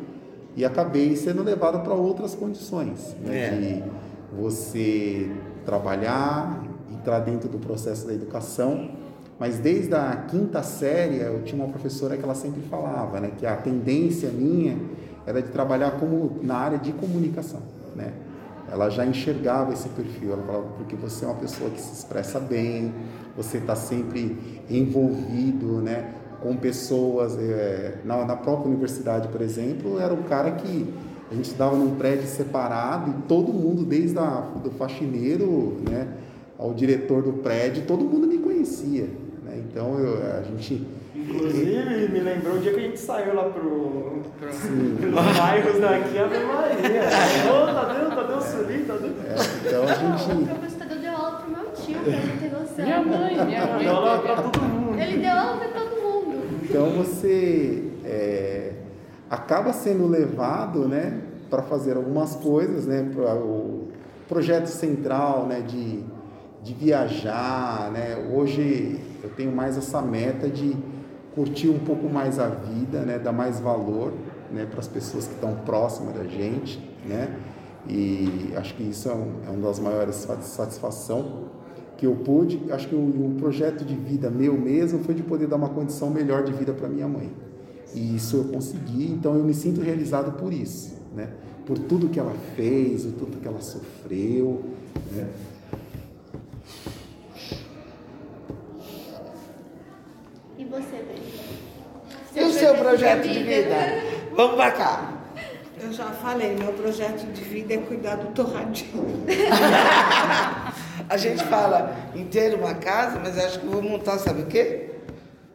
e 0.54 0.64
acabei 0.64 1.16
sendo 1.16 1.42
levado 1.42 1.82
para 1.82 1.94
outras 1.94 2.34
condições, 2.34 3.16
né? 3.24 3.46
É. 3.46 3.50
de 3.50 3.84
você 4.40 5.30
trabalhar, 5.64 6.62
entrar 6.92 7.20
dentro 7.20 7.48
do 7.48 7.58
processo 7.58 8.06
da 8.06 8.12
educação, 8.12 8.90
mas 9.40 9.58
desde 9.58 9.94
a 9.94 10.26
quinta 10.28 10.62
série 10.62 11.16
eu 11.16 11.42
tinha 11.42 11.64
uma 11.64 11.72
professora 11.72 12.14
que 12.14 12.22
ela 12.22 12.34
sempre 12.34 12.60
falava, 12.68 13.18
né, 13.18 13.32
que 13.38 13.46
a 13.46 13.56
tendência 13.56 14.28
minha 14.28 14.76
era 15.26 15.40
de 15.40 15.48
trabalhar 15.48 15.92
como 15.92 16.38
na 16.42 16.56
área 16.56 16.76
de 16.76 16.92
comunicação, 16.92 17.62
né? 17.96 18.12
Ela 18.70 18.90
já 18.90 19.04
enxergava 19.04 19.72
esse 19.72 19.88
perfil, 19.88 20.32
ela 20.32 20.42
falava 20.42 20.66
porque 20.76 20.94
você 20.94 21.24
é 21.24 21.28
uma 21.28 21.36
pessoa 21.36 21.70
que 21.70 21.80
se 21.80 21.92
expressa 21.92 22.38
bem, 22.38 22.92
você 23.34 23.56
está 23.56 23.74
sempre 23.74 24.62
envolvido, 24.68 25.80
né, 25.80 26.12
com 26.42 26.54
pessoas. 26.56 27.36
é, 27.38 27.98
na, 28.04 28.24
na 28.26 28.36
própria 28.36 28.68
universidade, 28.68 29.28
por 29.28 29.40
exemplo, 29.40 29.98
era 29.98 30.12
um 30.12 30.22
cara 30.22 30.50
que 30.52 30.92
a 31.30 31.34
gente 31.34 31.50
estava 31.50 31.74
num 31.74 31.96
prédio 31.96 32.26
separado 32.26 33.10
e 33.10 33.22
todo 33.22 33.52
mundo, 33.52 33.84
desde 33.84 34.18
a, 34.18 34.40
do 34.62 34.70
faxineiro, 34.70 35.78
né, 35.88 36.08
ao 36.58 36.74
diretor 36.74 37.22
do 37.22 37.32
prédio, 37.34 37.84
todo 37.86 38.04
mundo 38.04 38.26
me 38.26 38.38
conhecia. 38.38 39.08
Né? 39.50 39.64
Então 39.68 39.98
eu, 39.98 40.38
a 40.38 40.42
gente 40.42 40.86
Inclusive, 41.14 42.08
me 42.08 42.20
lembrou 42.20 42.56
o 42.56 42.58
dia 42.60 42.72
que 42.72 42.78
a 42.78 42.82
gente 42.82 42.98
saiu 43.00 43.34
lá 43.34 43.44
pro. 43.44 44.22
Pros 44.38 44.56
bairros 45.36 45.80
daqui, 45.80 46.18
Ave 46.18 46.38
Maria. 46.38 47.02
Ô, 47.50 47.74
Tadeu, 47.74 48.10
Tadeu 48.10 48.40
Suri, 48.40 48.84
Tadeu. 48.84 49.10
É, 49.26 49.66
então 49.66 49.82
a 49.82 50.14
O 50.14 50.18
gente. 50.18 50.48
professor 50.48 50.78
Tadeu 50.78 50.98
deu 51.00 51.12
aula 51.12 51.38
pro 51.40 51.50
meu 51.50 51.72
tio, 51.72 51.98
pra 51.98 52.12
você 52.12 52.38
ter 52.40 52.52
noção. 52.52 52.84
Minha 52.84 53.02
mãe, 53.02 53.44
minha 53.44 53.66
mãe. 53.66 53.78
Deu 53.84 53.96
aula 53.96 54.18
pra 54.22 54.42
todo 54.42 54.62
mundo. 54.62 54.98
Ele 54.98 55.18
deu 55.18 55.30
aula 55.30 55.56
pra 55.56 55.68
todo 55.68 56.02
mundo. 56.02 56.60
Então 56.62 56.90
você 56.90 57.90
é, 58.04 58.72
acaba 59.28 59.72
sendo 59.72 60.06
levado, 60.06 60.88
né, 60.88 61.20
para 61.50 61.62
fazer 61.62 61.96
algumas 61.96 62.36
coisas, 62.36 62.86
né, 62.86 63.10
para 63.14 63.34
o 63.34 63.88
projeto 64.28 64.66
central, 64.66 65.46
né, 65.46 65.60
de, 65.60 66.04
de 66.62 66.74
viajar, 66.74 67.90
né. 67.92 68.16
Hoje 68.32 69.09
eu 69.22 69.30
tenho 69.30 69.54
mais 69.54 69.76
essa 69.76 70.00
meta 70.00 70.48
de 70.48 70.76
curtir 71.34 71.68
um 71.68 71.78
pouco 71.78 72.08
mais 72.08 72.38
a 72.38 72.48
vida, 72.48 73.00
né, 73.00 73.18
dar 73.18 73.32
mais 73.32 73.60
valor, 73.60 74.12
né, 74.52 74.66
para 74.68 74.80
as 74.80 74.88
pessoas 74.88 75.26
que 75.26 75.34
estão 75.34 75.54
próximas 75.64 76.14
da 76.14 76.24
gente, 76.24 76.78
né. 77.06 77.36
E 77.88 78.52
acho 78.56 78.74
que 78.74 78.82
isso 78.82 79.08
é, 79.08 79.14
um, 79.14 79.32
é 79.46 79.50
uma 79.50 79.68
das 79.68 79.78
maiores 79.78 80.16
satis- 80.16 80.48
satisfação 80.48 81.48
que 81.96 82.06
eu 82.06 82.14
pude, 82.16 82.60
acho 82.72 82.88
que 82.88 82.94
o, 82.94 82.98
o 82.98 83.34
projeto 83.38 83.84
de 83.84 83.94
vida 83.94 84.30
meu 84.30 84.58
mesmo 84.58 85.04
foi 85.04 85.14
de 85.14 85.22
poder 85.22 85.46
dar 85.46 85.56
uma 85.56 85.68
condição 85.68 86.10
melhor 86.10 86.42
de 86.42 86.52
vida 86.52 86.72
para 86.72 86.88
minha 86.88 87.06
mãe. 87.06 87.30
E 87.94 88.16
isso 88.16 88.36
eu 88.36 88.44
consegui, 88.44 89.10
então 89.10 89.34
eu 89.36 89.44
me 89.44 89.52
sinto 89.52 89.80
realizado 89.80 90.32
por 90.38 90.52
isso, 90.52 90.96
né? 91.14 91.28
Por 91.66 91.78
tudo 91.78 92.08
que 92.08 92.18
ela 92.18 92.32
fez, 92.56 93.04
por 93.04 93.12
tudo 93.12 93.40
que 93.40 93.46
ela 93.46 93.60
sofreu, 93.60 94.62
né? 95.12 95.28
E 100.58 100.64
você, 100.64 101.04
Bê? 101.04 102.40
E 102.40 102.44
o 102.44 102.52
seu 102.52 102.74
projeto 103.00 103.28
de 103.28 103.42
vida? 103.42 103.76
Vamos 104.34 104.56
pra 104.56 104.70
cá. 104.72 105.12
Eu 105.82 105.92
já 105.92 106.04
falei, 106.10 106.54
meu 106.54 106.72
projeto 106.74 107.24
de 107.32 107.42
vida 107.42 107.74
é 107.74 107.78
cuidar 107.78 108.16
do 108.16 108.34
torradinho. 108.34 109.24
A 111.08 111.16
gente 111.16 111.42
fala 111.44 111.96
em 112.14 112.26
ter 112.26 112.54
uma 112.54 112.74
casa, 112.74 113.18
mas 113.18 113.38
acho 113.38 113.60
que 113.60 113.66
vou 113.66 113.82
montar, 113.82 114.18
sabe 114.18 114.42
o 114.42 114.46
quê? 114.46 114.90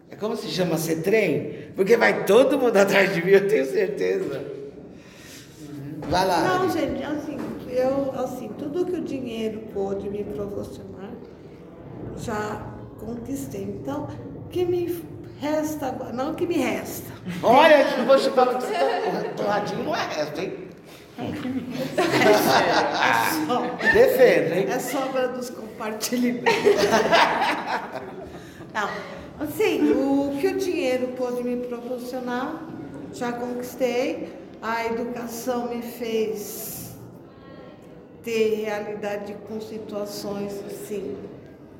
É 0.09 0.15
como 0.15 0.35
se 0.35 0.47
chama 0.47 0.77
ser 0.77 1.01
trem? 1.01 1.69
Porque 1.75 1.95
vai 1.95 2.25
todo 2.25 2.57
mundo 2.57 2.75
atrás 2.75 3.13
de 3.13 3.23
mim, 3.23 3.31
eu 3.31 3.47
tenho 3.47 3.65
certeza. 3.65 4.43
Vai 6.09 6.27
lá. 6.27 6.59
Não, 6.59 6.69
gente, 6.69 7.03
assim, 7.03 7.37
eu, 7.69 8.11
assim, 8.19 8.49
tudo 8.57 8.85
que 8.85 8.95
o 8.95 9.01
dinheiro 9.01 9.59
pôde 9.73 10.09
me 10.09 10.23
proporcionar, 10.23 11.11
já 12.17 12.73
conquistei. 12.99 13.63
Então, 13.63 14.09
que 14.49 14.65
me 14.65 14.89
resta 15.39 15.88
agora, 15.88 16.13
não 16.13 16.33
que 16.33 16.45
me 16.45 16.57
resta. 16.57 17.11
Olha, 17.43 17.81
eu 17.81 17.97
não 17.99 18.05
vou 18.05 18.17
chupar 18.17 18.47
porque 18.47 18.65
o 18.65 19.33
torradinho 19.36 19.83
não 19.83 19.95
é 19.95 20.07
resto, 20.07 20.41
hein? 20.41 20.65
Defenda, 23.93 24.55
hein? 24.55 24.67
É 24.69 24.79
sobra 24.79 25.29
dos 25.29 25.49
compartilhamentos. 25.49 26.53
Não, 28.73 28.89
assim, 29.39 29.91
o 29.93 30.38
que 30.38 30.47
o 30.47 30.57
dinheiro 30.57 31.07
pôde 31.15 31.41
me 31.41 31.65
proporcionar, 31.65 32.61
já 33.13 33.31
conquistei. 33.31 34.33
A 34.61 34.86
educação 34.88 35.69
me 35.69 35.81
fez 35.81 36.93
ter 38.21 38.65
realidade 38.65 39.33
com 39.47 39.61
situações 39.61 40.61
assim 40.65 41.15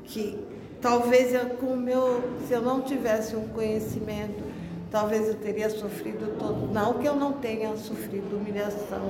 que 0.06 0.40
talvez 0.86 1.34
eu, 1.34 1.50
com 1.56 1.74
o 1.74 1.76
meu, 1.76 2.22
se 2.48 2.54
eu 2.54 2.62
não 2.62 2.80
tivesse 2.80 3.36
um 3.36 3.48
conhecimento, 3.48 4.44
talvez 4.92 5.28
eu 5.28 5.34
teria 5.34 5.68
sofrido 5.68 6.38
todo. 6.38 6.72
Não 6.72 6.94
que 6.94 7.08
eu 7.08 7.16
não 7.16 7.34
tenha 7.34 7.76
sofrido 7.76 8.38
humilhação 8.38 9.10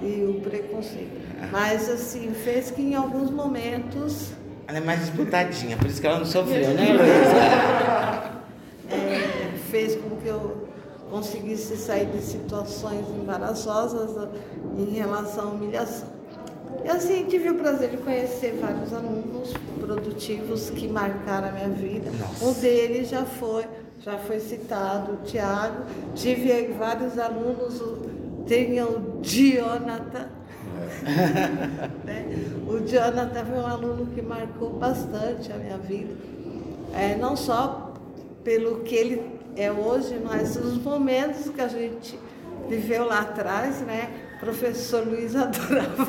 e 0.00 0.22
o 0.22 0.40
preconceito, 0.40 1.10
mas 1.50 1.90
assim 1.90 2.30
fez 2.32 2.70
que 2.70 2.80
em 2.80 2.94
alguns 2.94 3.32
momentos 3.32 4.34
Ela 4.68 4.78
é 4.78 4.80
mais 4.80 5.00
disputadinha, 5.00 5.76
por 5.76 5.88
isso 5.88 6.00
que 6.00 6.06
ela 6.06 6.20
não 6.20 6.26
sofreu, 6.26 6.70
né, 6.74 6.92
Luísa? 6.94 8.36
é, 8.94 9.58
fez 9.68 9.96
com 9.96 10.14
que 10.18 10.28
eu 10.28 10.68
conseguisse 11.10 11.76
sair 11.76 12.06
de 12.06 12.22
situações 12.22 13.04
embaraçosas 13.20 14.28
em 14.78 14.90
relação 14.90 15.48
à 15.48 15.50
humilhação. 15.50 16.15
E 16.84 16.88
assim, 16.88 17.24
tive 17.24 17.50
o 17.50 17.54
prazer 17.54 17.90
de 17.90 17.96
conhecer 17.98 18.58
vários 18.60 18.92
alunos 18.92 19.52
produtivos 19.78 20.70
que 20.70 20.88
marcaram 20.88 21.48
a 21.48 21.52
minha 21.52 21.68
vida. 21.68 22.10
Um 22.42 22.52
deles 22.52 23.08
já 23.08 23.24
foi, 23.24 23.64
já 24.00 24.18
foi 24.18 24.40
citado, 24.40 25.12
o 25.12 25.16
Tiago. 25.24 25.84
Tive 26.14 26.72
vários 26.78 27.18
alunos, 27.18 27.82
tem 28.46 28.82
o 28.82 29.20
Jonathan. 29.22 30.28
né? 32.04 32.26
O 32.68 32.86
Jonathan 32.86 33.44
foi 33.44 33.58
um 33.58 33.66
aluno 33.66 34.06
que 34.14 34.22
marcou 34.22 34.70
bastante 34.70 35.52
a 35.52 35.56
minha 35.56 35.78
vida. 35.78 36.14
É, 36.94 37.16
não 37.16 37.36
só 37.36 37.94
pelo 38.42 38.80
que 38.80 38.94
ele 38.94 39.36
é 39.56 39.72
hoje, 39.72 40.20
mas 40.22 40.56
os 40.56 40.80
momentos 40.82 41.48
que 41.48 41.60
a 41.60 41.68
gente 41.68 42.18
viveu 42.68 43.06
lá 43.06 43.20
atrás, 43.20 43.80
né? 43.80 44.10
O 44.36 44.40
professor 44.40 45.06
Luiz 45.06 45.34
adorava. 45.36 46.06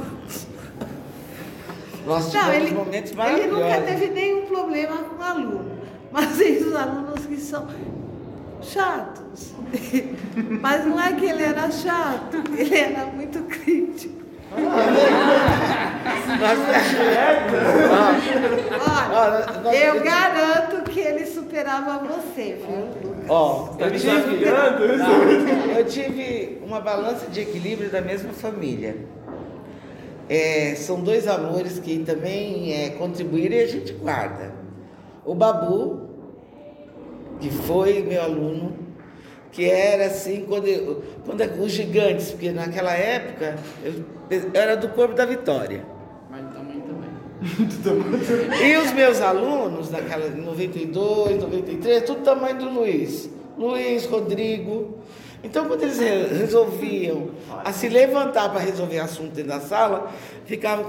Nós 2.07 2.33
Não, 2.33 2.41
tivemos 2.43 2.67
ele, 2.67 2.75
momentos 2.75 3.11
ele 3.11 3.17
maravilhosos. 3.19 3.59
nunca 3.59 3.81
teve 3.81 4.07
nenhum 4.07 4.45
problema 4.45 4.97
com 4.97 5.21
aluno, 5.21 5.71
mas 6.11 6.37
tem 6.37 6.57
os 6.57 6.75
alunos 6.75 7.25
que 7.25 7.37
são 7.37 7.67
chatos. 8.61 9.53
Mas 10.61 10.85
não 10.85 10.99
é 10.99 11.11
que 11.13 11.25
ele 11.25 11.43
era 11.43 11.69
chato, 11.69 12.37
ele 12.57 12.75
era 12.75 13.05
muito 13.05 13.39
crítico. 13.43 14.15
Olha, 19.09 19.75
eu 19.75 20.01
garanto 20.01 20.89
que 20.89 20.99
ele 20.99 21.25
superava 21.25 21.99
você, 21.99 22.57
viu? 22.65 23.15
Ó, 23.29 23.67
Tá 23.77 23.85
eu 23.85 23.91
tive? 23.91 24.45
Não, 24.97 25.77
eu 25.77 25.85
tive 25.85 26.61
uma 26.65 26.79
balança 26.79 27.27
de 27.27 27.41
equilíbrio 27.41 27.89
da 27.89 28.01
mesma 28.01 28.31
família. 28.33 28.95
É, 30.29 30.75
são 30.75 31.01
dois 31.01 31.27
amores 31.27 31.79
que 31.79 31.99
também 31.99 32.73
é, 32.73 32.89
contribuíram 32.91 33.55
e 33.55 33.61
a 33.61 33.67
gente 33.67 33.93
guarda. 33.93 34.53
O 35.25 35.33
Babu, 35.33 36.01
que 37.39 37.49
foi 37.49 38.01
meu 38.03 38.21
aluno, 38.21 38.75
que 39.51 39.69
era 39.69 40.07
assim, 40.07 40.45
quando, 40.47 40.67
eu, 40.67 41.01
quando 41.25 41.41
eu- 41.41 41.61
os 41.63 41.71
gigantes, 41.71 42.31
porque 42.31 42.51
naquela 42.51 42.93
época 42.93 43.55
eu, 43.83 43.93
eu 44.29 44.49
era 44.53 44.75
do 44.75 44.89
corpo 44.89 45.13
da 45.15 45.25
Vitória. 45.25 45.85
Mas 46.29 46.41
também 46.53 46.81
também. 47.83 48.69
E 48.69 48.77
os 48.77 48.91
meus 48.93 49.21
alunos, 49.21 49.89
naquela 49.91 50.27
em 50.27 50.41
92, 50.41 51.41
93, 51.41 52.03
tudo 52.03 52.21
tamanho 52.21 52.57
do 52.57 52.69
Luiz. 52.69 53.29
Luiz, 53.57 54.05
Rodrigo. 54.05 54.97
Então, 55.43 55.65
quando 55.67 55.83
eles 55.83 55.99
re- 55.99 56.27
resolviam 56.27 57.29
a 57.63 57.71
se 57.71 57.87
levantar 57.89 58.49
para 58.49 58.59
resolver 58.59 58.99
assunto 58.99 59.33
dentro 59.33 59.51
da 59.51 59.59
sala, 59.59 60.11
ficava 60.45 60.83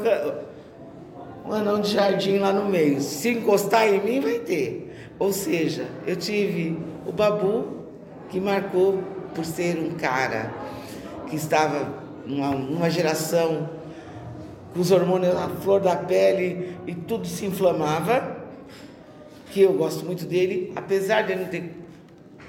um 1.44 1.52
anão 1.52 1.80
de 1.80 1.92
jardim 1.92 2.38
lá 2.38 2.52
no 2.52 2.68
meio. 2.68 3.00
Se 3.00 3.28
encostar 3.30 3.86
em 3.88 4.02
mim, 4.02 4.20
vai 4.20 4.38
ter. 4.38 4.94
Ou 5.18 5.32
seja, 5.32 5.86
eu 6.06 6.16
tive 6.16 6.78
o 7.06 7.12
Babu, 7.12 7.84
que 8.30 8.40
marcou 8.40 9.02
por 9.34 9.44
ser 9.44 9.78
um 9.78 9.90
cara 9.90 10.52
que 11.28 11.36
estava 11.36 11.92
numa, 12.26 12.50
numa 12.50 12.90
geração 12.90 13.68
com 14.72 14.80
os 14.80 14.90
hormônios 14.90 15.34
à 15.34 15.48
flor 15.48 15.80
da 15.80 15.96
pele 15.96 16.76
e 16.86 16.94
tudo 16.94 17.26
se 17.26 17.46
inflamava, 17.46 18.36
que 19.50 19.62
eu 19.62 19.72
gosto 19.72 20.04
muito 20.04 20.26
dele, 20.26 20.72
apesar 20.76 21.22
de 21.22 21.32
ele 21.32 21.42
não 21.42 21.48
ter 21.48 21.74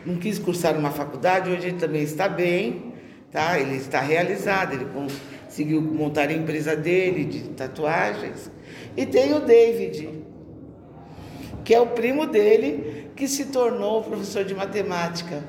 não 0.05 0.15
quis 0.15 0.39
cursar 0.39 0.77
uma 0.77 0.91
faculdade, 0.91 1.49
hoje 1.49 1.67
ele 1.67 1.77
também 1.77 2.03
está 2.03 2.27
bem, 2.27 2.93
tá? 3.31 3.59
Ele 3.59 3.75
está 3.75 3.99
realizado, 3.99 4.73
ele 4.73 4.85
conseguiu 4.85 5.81
montar 5.81 6.29
a 6.29 6.33
empresa 6.33 6.75
dele 6.75 7.25
de 7.25 7.49
tatuagens. 7.49 8.49
E 8.95 9.05
tem 9.05 9.33
o 9.33 9.39
David, 9.39 10.09
que 11.63 11.73
é 11.73 11.79
o 11.79 11.87
primo 11.87 12.25
dele, 12.25 13.09
que 13.15 13.27
se 13.27 13.45
tornou 13.45 14.03
professor 14.03 14.43
de 14.43 14.55
matemática. 14.55 15.43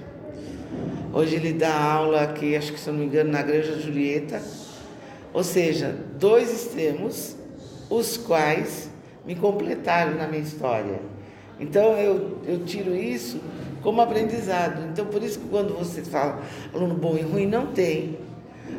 Hoje 1.12 1.36
ele 1.36 1.52
dá 1.52 1.74
aula 1.74 2.22
aqui, 2.22 2.56
acho 2.56 2.72
que 2.72 2.80
se 2.80 2.88
eu 2.88 2.92
não 2.92 3.00
me 3.00 3.06
engano, 3.06 3.30
na 3.30 3.42
Granja 3.42 3.78
Julieta. 3.78 4.42
Ou 5.32 5.44
seja, 5.44 5.96
dois 6.18 6.52
extremos, 6.52 7.36
os 7.88 8.16
quais 8.16 8.90
me 9.26 9.34
completaram 9.34 10.16
na 10.16 10.26
minha 10.26 10.42
história. 10.42 11.00
Então 11.58 11.96
eu, 11.98 12.38
eu 12.46 12.64
tiro 12.64 12.94
isso 12.94 13.40
como 13.82 14.00
aprendizado. 14.00 14.88
Então 14.90 15.06
por 15.06 15.22
isso 15.22 15.38
que 15.40 15.48
quando 15.48 15.74
você 15.74 16.02
fala 16.02 16.40
aluno 16.74 16.94
bom 16.94 17.16
e 17.16 17.22
ruim, 17.22 17.46
não 17.46 17.66
tem. 17.68 18.18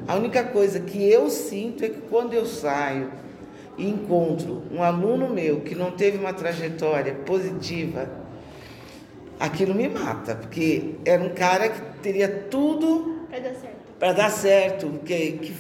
A 0.08 0.16
única 0.16 0.44
coisa 0.44 0.80
que 0.80 1.04
eu 1.10 1.30
sinto 1.30 1.84
é 1.84 1.90
que 1.90 2.02
quando 2.02 2.34
eu 2.34 2.46
saio 2.46 3.12
e 3.78 3.88
encontro 3.88 4.64
um 4.72 4.82
aluno 4.82 5.30
meu 5.30 5.62
que 5.62 5.76
não 5.76 5.92
teve 5.92 6.18
uma 6.18 6.34
trajetória 6.34 7.14
positiva, 7.14 8.10
aquilo 9.40 9.74
me 9.74 9.88
mata, 9.90 10.36
porque 10.36 10.96
era 11.06 11.22
um 11.22 11.30
cara 11.30 11.70
que 11.70 11.82
teria 12.02 12.28
tudo 12.50 13.22
Pra 13.30 13.40
dar 13.40 13.54
certo. 13.54 13.76
para 13.98 14.14
dar 14.14 14.30
certo. 14.30 15.00
Que, 15.06 15.54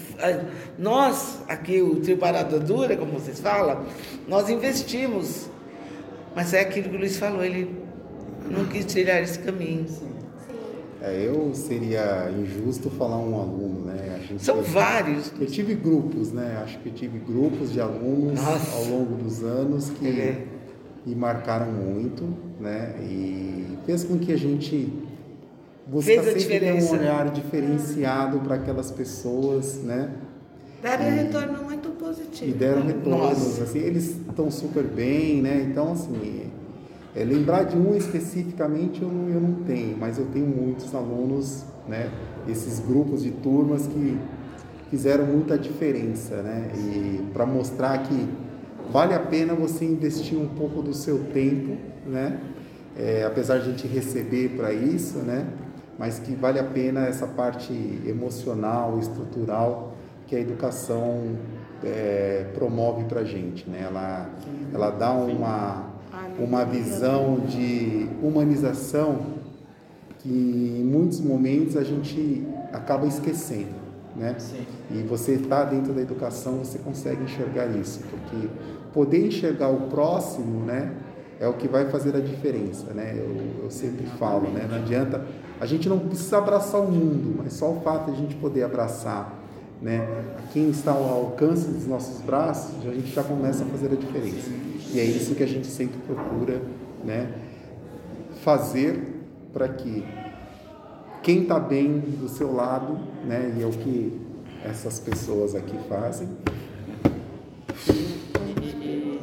nós, 0.77 1.41
aqui, 1.47 1.81
o 1.81 2.01
Trio 2.01 2.17
Parada 2.17 2.59
Dura, 2.59 2.97
como 2.97 3.13
vocês 3.13 3.39
falam, 3.39 3.85
nós 4.27 4.49
investimos. 4.49 5.49
Mas 6.35 6.53
é 6.53 6.61
aquilo 6.61 6.89
que 6.89 6.95
o 6.95 6.99
Luiz 6.99 7.17
falou, 7.17 7.43
ele 7.43 7.81
não 8.49 8.65
quis 8.65 8.85
trilhar 8.85 9.21
esse 9.21 9.39
caminho. 9.39 9.85
Sim. 9.87 10.07
É, 11.03 11.25
eu 11.27 11.51
seria 11.55 12.29
injusto 12.29 12.89
falar 12.91 13.17
um 13.17 13.35
aluno, 13.39 13.85
né? 13.85 14.17
A 14.17 14.19
gente- 14.19 14.43
São 14.43 14.61
vários. 14.61 15.31
Eu 15.39 15.47
tive 15.47 15.73
grupos, 15.73 16.31
né? 16.31 16.59
Acho 16.63 16.77
que 16.79 16.89
eu 16.89 16.93
tive 16.93 17.17
grupos 17.17 17.71
de 17.71 17.81
alunos 17.81 18.39
Nossa. 18.39 18.75
ao 18.77 18.85
longo 18.85 19.15
dos 19.15 19.43
anos 19.43 19.89
que 19.89 20.07
É. 20.07 20.45
me 21.05 21.15
marcaram 21.15 21.71
muito, 21.71 22.23
né? 22.59 22.95
E 23.01 23.65
fez 23.85 24.03
com 24.03 24.19
que 24.19 24.31
a 24.31 24.37
gente 24.37 24.93
busca 25.87 26.05
Fez 26.11 26.19
a 26.27 26.39
sempre 26.39 26.59
ter 26.59 26.73
um 26.83 26.89
olhar 26.91 27.31
diferenciado 27.31 28.39
para 28.41 28.55
aquelas 28.55 28.91
pessoas, 28.91 29.77
né? 29.81 30.11
Deram 30.83 31.05
um 31.05 31.15
retorno 31.15 31.63
muito 31.63 31.89
positivo. 31.89 32.51
E 32.51 32.53
deram 32.53 32.83
retornos, 32.83 33.19
Nossa. 33.39 33.63
assim, 33.63 33.79
eles 33.79 34.17
estão 34.29 34.51
super 34.51 34.83
bem, 34.83 35.41
né? 35.41 35.65
Então, 35.69 35.91
assim, 35.93 36.43
é, 37.15 37.23
lembrar 37.23 37.63
de 37.63 37.77
um 37.77 37.95
especificamente 37.95 39.01
eu 39.01 39.09
não, 39.09 39.29
eu 39.29 39.41
não 39.41 39.53
tenho, 39.63 39.97
mas 39.97 40.17
eu 40.17 40.25
tenho 40.27 40.47
muitos 40.47 40.93
alunos, 40.95 41.65
né? 41.87 42.09
Esses 42.47 42.79
grupos 42.79 43.23
de 43.23 43.31
turmas 43.31 43.85
que 43.85 44.17
fizeram 44.89 45.25
muita 45.25 45.57
diferença, 45.57 46.41
né? 46.41 46.71
E 46.75 47.21
para 47.33 47.45
mostrar 47.45 47.97
que 48.03 48.29
vale 48.91 49.13
a 49.13 49.19
pena 49.19 49.53
você 49.53 49.85
investir 49.85 50.37
um 50.37 50.47
pouco 50.47 50.81
do 50.81 50.93
seu 50.93 51.25
tempo, 51.33 51.77
né? 52.05 52.39
É, 52.97 53.23
apesar 53.23 53.57
de 53.57 53.69
a 53.69 53.71
gente 53.71 53.87
receber 53.87 54.49
para 54.55 54.73
isso, 54.73 55.19
né? 55.19 55.47
Mas 55.99 56.17
que 56.17 56.33
vale 56.33 56.59
a 56.59 56.63
pena 56.63 57.05
essa 57.05 57.27
parte 57.27 57.73
emocional, 58.05 58.97
estrutural 58.99 59.95
que 60.27 60.35
a 60.35 60.39
educação 60.39 61.35
é, 61.83 62.45
promove 62.53 63.03
para 63.03 63.19
a 63.19 63.23
gente, 63.23 63.69
né? 63.69 63.85
Ela, 63.85 64.29
ela 64.73 64.89
dá 64.91 65.11
uma, 65.11 65.90
uma 66.39 66.65
visão 66.65 67.39
de 67.47 68.07
humanização 68.21 69.41
que 70.19 70.29
em 70.29 70.83
muitos 70.83 71.19
momentos 71.19 71.75
a 71.75 71.83
gente 71.83 72.45
acaba 72.71 73.07
esquecendo, 73.07 73.73
né? 74.15 74.35
Sim. 74.37 74.65
E 74.91 75.01
você 75.03 75.33
está 75.33 75.63
dentro 75.63 75.93
da 75.93 76.01
educação, 76.01 76.59
você 76.59 76.77
consegue 76.77 77.23
enxergar 77.23 77.67
isso, 77.67 78.01
porque 78.09 78.47
poder 78.93 79.25
enxergar 79.25 79.69
o 79.69 79.87
próximo, 79.87 80.65
né, 80.65 80.93
é 81.39 81.47
o 81.47 81.53
que 81.53 81.67
vai 81.67 81.89
fazer 81.89 82.15
a 82.15 82.19
diferença, 82.19 82.93
né? 82.93 83.15
Eu, 83.17 83.63
eu 83.63 83.71
sempre 83.71 84.05
falo, 84.19 84.49
né? 84.49 84.67
Não 84.69 84.77
adianta, 84.77 85.25
a 85.59 85.65
gente 85.65 85.89
não 85.89 85.97
precisa 85.97 86.37
abraçar 86.37 86.81
o 86.81 86.91
mundo, 86.91 87.35
mas 87.43 87.53
só 87.53 87.71
o 87.71 87.81
fato 87.81 88.11
de 88.11 88.11
a 88.11 88.15
gente 88.15 88.35
poder 88.35 88.63
abraçar, 88.63 89.39
né, 89.81 90.07
quem 90.53 90.69
está 90.69 90.91
ao 90.91 91.09
alcance 91.09 91.67
dos 91.67 91.87
nossos 91.87 92.21
braços, 92.21 92.75
a 92.87 92.93
gente 92.93 93.11
já 93.11 93.23
começa 93.23 93.63
a 93.63 93.67
fazer 93.67 93.91
a 93.91 93.95
diferença. 93.95 94.51
E 94.93 94.99
é 94.99 95.03
isso 95.03 95.35
que 95.35 95.43
a 95.43 95.47
gente 95.47 95.67
sempre 95.67 95.97
procura, 96.05 96.61
né, 97.03 97.31
fazer 98.43 99.01
para 99.53 99.67
que 99.69 100.03
quem 101.23 101.43
está 101.43 101.59
bem 101.59 101.99
do 101.99 102.27
seu 102.27 102.53
lado, 102.53 102.97
né, 103.25 103.53
e 103.57 103.61
é 103.63 103.65
o 103.65 103.71
que 103.71 104.19
essas 104.65 104.99
pessoas 104.99 105.55
aqui 105.55 105.77
fazem, 105.87 106.27
E, 107.87 109.19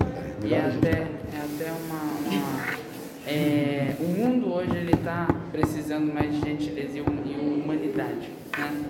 e- 0.46 0.54
é 0.54 0.60
até, 0.60 0.90
é 0.90 1.04
até 1.44 1.72
uma. 1.72 2.36
uma- 2.36 2.78
é, 3.26 3.94
o 4.00 4.04
mundo 4.04 4.52
hoje 4.54 4.74
ele 4.74 4.94
está 4.94 5.28
precisando 5.52 6.12
mais 6.12 6.32
de 6.32 6.40
gentileza 6.40 6.96
e 6.98 7.00
humanidade, 7.02 8.30
né? 8.56 8.84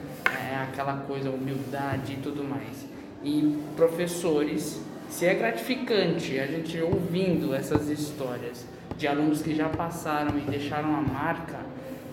É 0.51 0.57
aquela 0.57 0.99
coisa, 0.99 1.29
humildade 1.31 2.13
e 2.13 2.17
tudo 2.17 2.45
mais. 2.45 2.87
E 3.25 3.59
professores, 3.77 4.81
se 5.09 5.27
é 5.27 5.35
gratificante 5.35 6.39
a 6.39 6.47
gente 6.47 6.81
ouvindo 6.81 7.55
essas 7.55 7.89
histórias 7.89 8.65
de 8.97 9.07
alunos 9.07 9.43
que 9.43 9.55
já 9.55 9.69
passaram 9.69 10.37
e 10.39 10.43
deixaram 10.43 10.95
a 10.95 11.01
marca, 11.01 11.57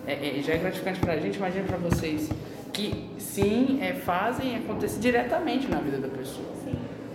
é, 0.08 0.40
é- 0.40 0.42
já 0.42 0.54
é 0.54 0.58
gratificante 0.58 1.00
para 1.00 1.14
a 1.14 1.18
gente, 1.18 1.38
imagina 1.38 1.66
para 1.66 1.78
vocês 1.78 2.30
que 2.72 3.10
sim, 3.18 3.80
é, 3.82 3.94
fazem 3.94 4.56
acontecer 4.58 5.00
diretamente 5.00 5.68
na 5.68 5.80
vida 5.80 5.98
da 5.98 6.08
pessoa. 6.08 6.48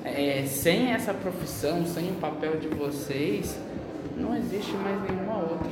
É, 0.04 0.44
sem 0.46 0.92
essa 0.92 1.12
profissão, 1.12 1.84
sem 1.84 2.08
o 2.10 2.14
papel 2.14 2.56
de 2.56 2.68
vocês, 2.68 3.58
não 4.16 4.34
existe 4.34 4.72
mais 4.72 5.00
nenhuma 5.02 5.36
outra. 5.38 5.68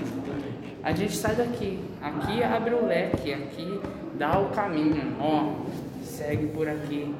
A 0.82 0.92
gente 0.92 1.16
sai 1.16 1.34
daqui, 1.34 1.80
aqui 2.00 2.42
abre 2.42 2.74
o 2.74 2.86
leque, 2.86 3.32
aqui 3.32 3.80
dá 4.14 4.38
o 4.38 4.50
caminho, 4.50 5.16
ó, 5.20 5.54
segue 6.02 6.46
por 6.48 6.68
aqui, 6.68 7.14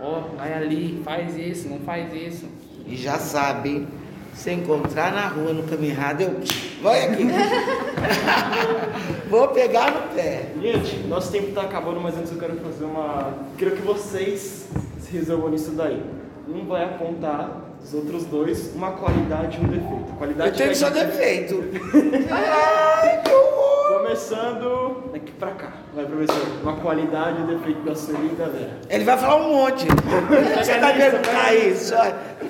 ó, 0.00 0.20
vai 0.36 0.52
ali, 0.52 1.00
faz 1.04 1.36
isso, 1.36 1.68
não 1.68 1.80
faz 1.80 2.12
isso. 2.12 2.46
E 2.86 2.96
já 2.96 3.18
sabe, 3.18 3.86
se 4.34 4.52
encontrar 4.52 5.12
na 5.12 5.26
rua 5.26 5.52
no 5.52 5.64
caminho 5.64 5.92
errado, 5.92 6.22
eu. 6.22 6.40
Vai 6.82 7.06
aqui. 7.06 7.26
Vou 9.28 9.48
pegar 9.48 9.90
no 9.90 10.14
pé. 10.14 10.52
Gente, 10.62 10.96
nosso 11.08 11.32
tempo 11.32 11.48
está 11.48 11.62
acabando, 11.62 12.00
mas 12.00 12.16
antes 12.16 12.32
eu 12.32 12.38
quero 12.38 12.56
fazer 12.56 12.84
uma. 12.84 13.34
Quero 13.58 13.72
que 13.72 13.82
vocês 13.82 14.68
se 15.00 15.12
resolvam 15.12 15.50
nisso 15.50 15.72
daí. 15.72 16.02
Um 16.48 16.64
vai 16.66 16.84
apontar 16.84 17.64
os 17.82 17.92
outros 17.94 18.24
dois 18.24 18.72
uma 18.74 18.92
qualidade 18.92 19.58
e 19.58 19.64
um 19.64 19.68
defeito. 19.68 20.12
Qualidade 20.16 20.50
Eu 20.50 20.56
tenho 20.56 20.76
só 20.76 20.88
defeito. 20.88 21.64
Ai! 22.30 23.22
Começando 24.08 25.10
daqui 25.12 25.32
pra 25.32 25.50
cá. 25.50 25.70
Vai, 25.94 26.06
professor. 26.06 26.42
Uma 26.62 26.76
qualidade 26.76 27.42
e 27.42 27.54
defeito 27.54 27.82
da 27.82 27.94
sua 27.94 28.18
linda 28.18 28.46
Vera. 28.46 28.70
Ele 28.88 29.04
vai 29.04 29.18
falar 29.18 29.36
um 29.36 29.54
monte. 29.54 29.84
Você 30.56 30.78
tá 30.78 30.92
vendo 30.92 31.18
isso? 31.70 31.94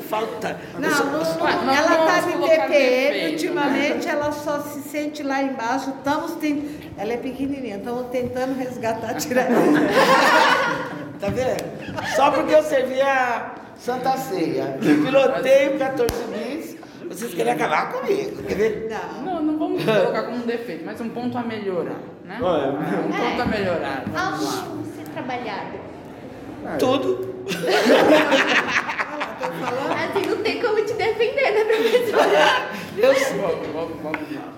Falta. 0.09 0.57
Não, 0.79 0.89
não, 0.89 1.75
ela 1.75 2.17
está 2.17 2.21
de 2.21 2.33
TPM, 2.33 2.69
defeito, 2.69 3.33
ultimamente 3.33 4.09
ela 4.09 4.31
só 4.31 4.61
se 4.61 4.83
sente 4.83 5.25
lá 5.25 5.43
embaixo. 5.43 5.91
Estamos 5.99 6.35
tentando. 6.35 6.79
Ela 6.97 7.15
é 7.15 7.17
pequenininha, 7.17 7.79
estamos 7.79 8.07
tentando 8.13 8.57
resgatar, 8.57 9.15
tirar. 9.15 9.49
Tá 11.19 11.27
vendo? 11.31 12.07
Só 12.15 12.31
porque 12.31 12.55
eu 12.55 12.63
servi 12.63 13.01
a 13.01 13.51
Santa 13.77 14.17
Ceia. 14.17 14.79
Piloteio 14.81 15.77
14 15.77 16.15
bis. 16.29 16.48
Vocês 17.09 17.35
querem 17.35 17.53
acabar 17.53 17.93
comigo, 17.93 18.43
quer 18.43 18.55
ver? 18.55 18.89
Não. 18.91 19.23
Não, 19.23 19.43
não 19.43 19.59
vamos 19.59 19.85
colocar 19.85 20.25
como 20.25 20.37
um 20.37 20.47
defeito, 20.47 20.85
mas 20.85 21.01
um 21.01 21.09
ponto 21.09 21.39
a 21.39 21.43
melhorar, 21.43 22.01
né? 22.25 22.39
Olha. 22.41 22.73
Um 22.73 23.11
ponto 23.11 23.43
a 23.43 23.47
melhorar, 23.47 24.05
vamos 24.07 24.45
lá. 24.45 24.63
Algo 24.63 24.85
ser 24.95 25.05
trabalhado. 25.13 25.79
Tudo. 26.79 27.35
Assim, 29.95 30.27
não 30.29 30.43
tem 30.43 30.61
como 30.61 30.85
te 30.85 30.93
defender, 30.93 31.53
né, 31.53 31.65
professora? 31.65 32.69
Eu 32.99 33.15
sou. 33.15 33.37
Vamos, 33.39 33.67
vamos, 33.73 34.03
vamos 34.03 34.35
lá. 34.35 34.53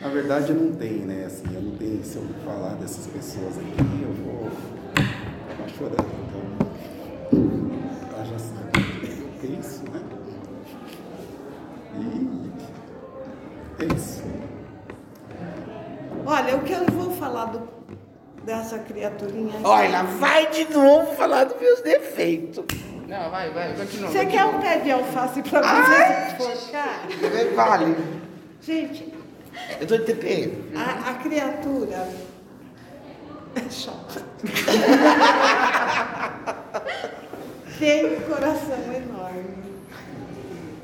Na 0.00 0.08
verdade 0.08 0.52
não 0.52 0.72
tem, 0.72 0.98
né? 0.98 1.24
Assim, 1.26 1.44
eu 1.52 1.60
não 1.60 1.72
tenho, 1.72 2.04
se 2.04 2.16
eu 2.16 2.24
falar 2.44 2.74
dessas 2.74 3.08
pessoas 3.08 3.58
aqui, 3.58 4.02
eu 4.02 4.12
vou 4.24 4.48
acabar 4.94 5.68
chorando. 5.76 6.06
Então, 7.32 8.20
haja 8.20 8.38
sabe. 8.38 8.86
É 9.42 9.46
isso, 9.58 9.82
né? 9.90 10.00
E 11.98 13.82
é 13.82 13.94
isso. 13.94 14.22
Olha, 16.26 16.56
o 16.56 16.62
que 16.62 16.72
eu 16.72 16.84
vou 16.92 17.10
falar 17.16 17.46
do- 17.46 17.68
dessa 18.44 18.78
criaturinha 18.78 19.54
aqui. 19.54 19.62
Olha, 19.64 20.02
vai 20.04 20.46
de 20.50 20.64
novo 20.72 21.14
falar 21.16 21.44
dos 21.44 21.60
meus 21.60 21.80
defeitos. 21.80 22.64
Não, 23.06 23.30
vai, 23.30 23.50
vai, 23.50 23.74
continua. 23.74 24.10
Você 24.10 24.26
quer 24.26 24.44
um 24.44 24.60
pé 24.60 24.78
de 24.80 24.90
alface 24.90 25.42
para 25.42 25.60
você 25.62 27.28
ver? 27.30 27.54
Vale. 27.54 27.96
Gente, 28.60 29.14
Eu 29.80 29.86
tô 29.86 29.96
de 29.96 30.04
TPM. 30.04 30.72
a, 30.76 31.10
a 31.10 31.14
criatura 31.14 32.06
é 33.56 33.70
chata. 33.70 34.22
Tem 37.78 38.06
um 38.16 38.20
coração 38.22 38.92
enorme. 38.94 39.67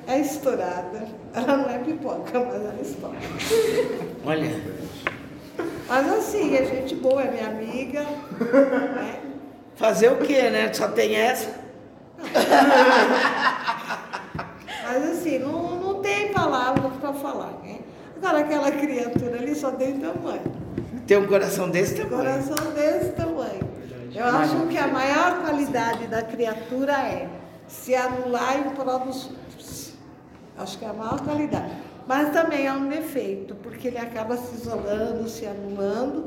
É 0.06 0.18
estourada. 0.20 1.06
Ela 1.34 1.56
não 1.56 1.70
é 1.70 1.78
pipoca, 1.78 2.38
mas 2.40 2.54
ela 2.54 2.76
estoura. 2.80 3.16
Olha. 4.26 4.60
Mas 5.88 6.12
assim, 6.12 6.54
é 6.56 6.64
gente 6.64 6.94
boa, 6.96 7.22
é 7.22 7.30
minha 7.30 7.46
amiga. 7.48 8.02
né? 8.02 9.20
Fazer 9.76 10.10
o 10.12 10.16
quê, 10.18 10.50
né? 10.50 10.72
Só 10.72 10.88
tem 10.88 11.14
essa. 11.16 11.62
Mas 14.86 15.10
assim, 15.10 15.38
não, 15.38 15.76
não 15.80 15.94
tem 16.02 16.32
palavras 16.32 16.92
para 17.00 17.12
falar, 17.12 17.52
né? 17.62 17.78
Agora 18.16 18.40
aquela 18.40 18.70
criatura 18.70 19.36
ali 19.38 19.54
só 19.54 19.70
tem 19.72 19.98
tamanho. 19.98 20.42
Tem 21.06 21.16
um 21.18 21.26
coração 21.26 21.68
desse 21.70 21.94
Tem 21.94 22.04
tamanho. 22.06 22.22
coração 22.44 22.72
desse 22.72 23.12
tamanho. 23.12 23.60
Eu 24.14 24.24
acho 24.26 24.66
que 24.68 24.78
a 24.78 24.86
maior 24.86 25.40
qualidade 25.42 26.06
da 26.06 26.22
criatura 26.22 26.92
é 26.92 27.28
se 27.66 27.94
anular 27.94 28.58
em 28.58 28.70
prol 28.70 29.00
dos. 29.00 29.30
Acho 30.56 30.78
que 30.78 30.84
é 30.84 30.88
a 30.88 30.92
maior 30.92 31.20
qualidade. 31.20 31.72
Mas 32.06 32.30
também 32.32 32.66
é 32.66 32.72
um 32.72 32.88
defeito, 32.88 33.54
porque 33.56 33.88
ele 33.88 33.98
acaba 33.98 34.36
se 34.36 34.54
isolando, 34.54 35.28
se 35.28 35.46
anulando, 35.46 36.26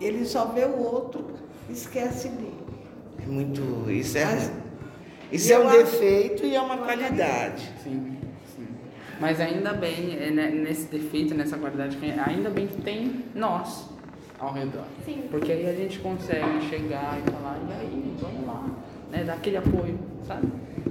ele 0.00 0.24
só 0.24 0.46
vê 0.46 0.64
o 0.64 0.78
outro, 0.78 1.26
esquece 1.68 2.28
dele. 2.28 2.54
É 3.22 3.26
muito. 3.26 3.90
Isso 3.90 4.16
é, 4.16 4.24
Mas- 4.24 4.52
isso 5.30 5.52
é 5.52 5.58
um 5.58 5.68
acho- 5.68 5.78
defeito 5.78 6.44
e 6.46 6.54
é 6.54 6.60
uma 6.60 6.74
uma 6.74 6.84
qualidade. 6.86 7.68
Sim, 7.82 8.16
sim. 8.56 8.66
Mas 9.20 9.40
ainda 9.40 9.72
bem, 9.72 10.16
é, 10.20 10.30
né, 10.30 10.50
nesse 10.50 10.86
defeito, 10.86 11.34
nessa 11.34 11.56
qualidade, 11.58 11.96
que 11.96 12.06
ainda 12.10 12.48
bem 12.48 12.66
que 12.68 12.80
tem 12.80 13.24
nós 13.34 13.88
ao 14.38 14.52
redor. 14.52 14.84
Sim. 15.04 15.24
Porque 15.30 15.50
aí 15.52 15.68
a 15.68 15.74
gente 15.74 15.98
consegue 15.98 16.60
chegar 16.68 17.18
e 17.18 17.30
falar, 17.30 17.58
e 17.68 17.72
aí, 17.80 18.14
vamos 18.20 18.46
lá, 18.46 18.66
né? 19.10 19.24
Dar 19.24 19.34
aquele 19.34 19.56
apoio, 19.56 19.98
sabe? 20.26 20.46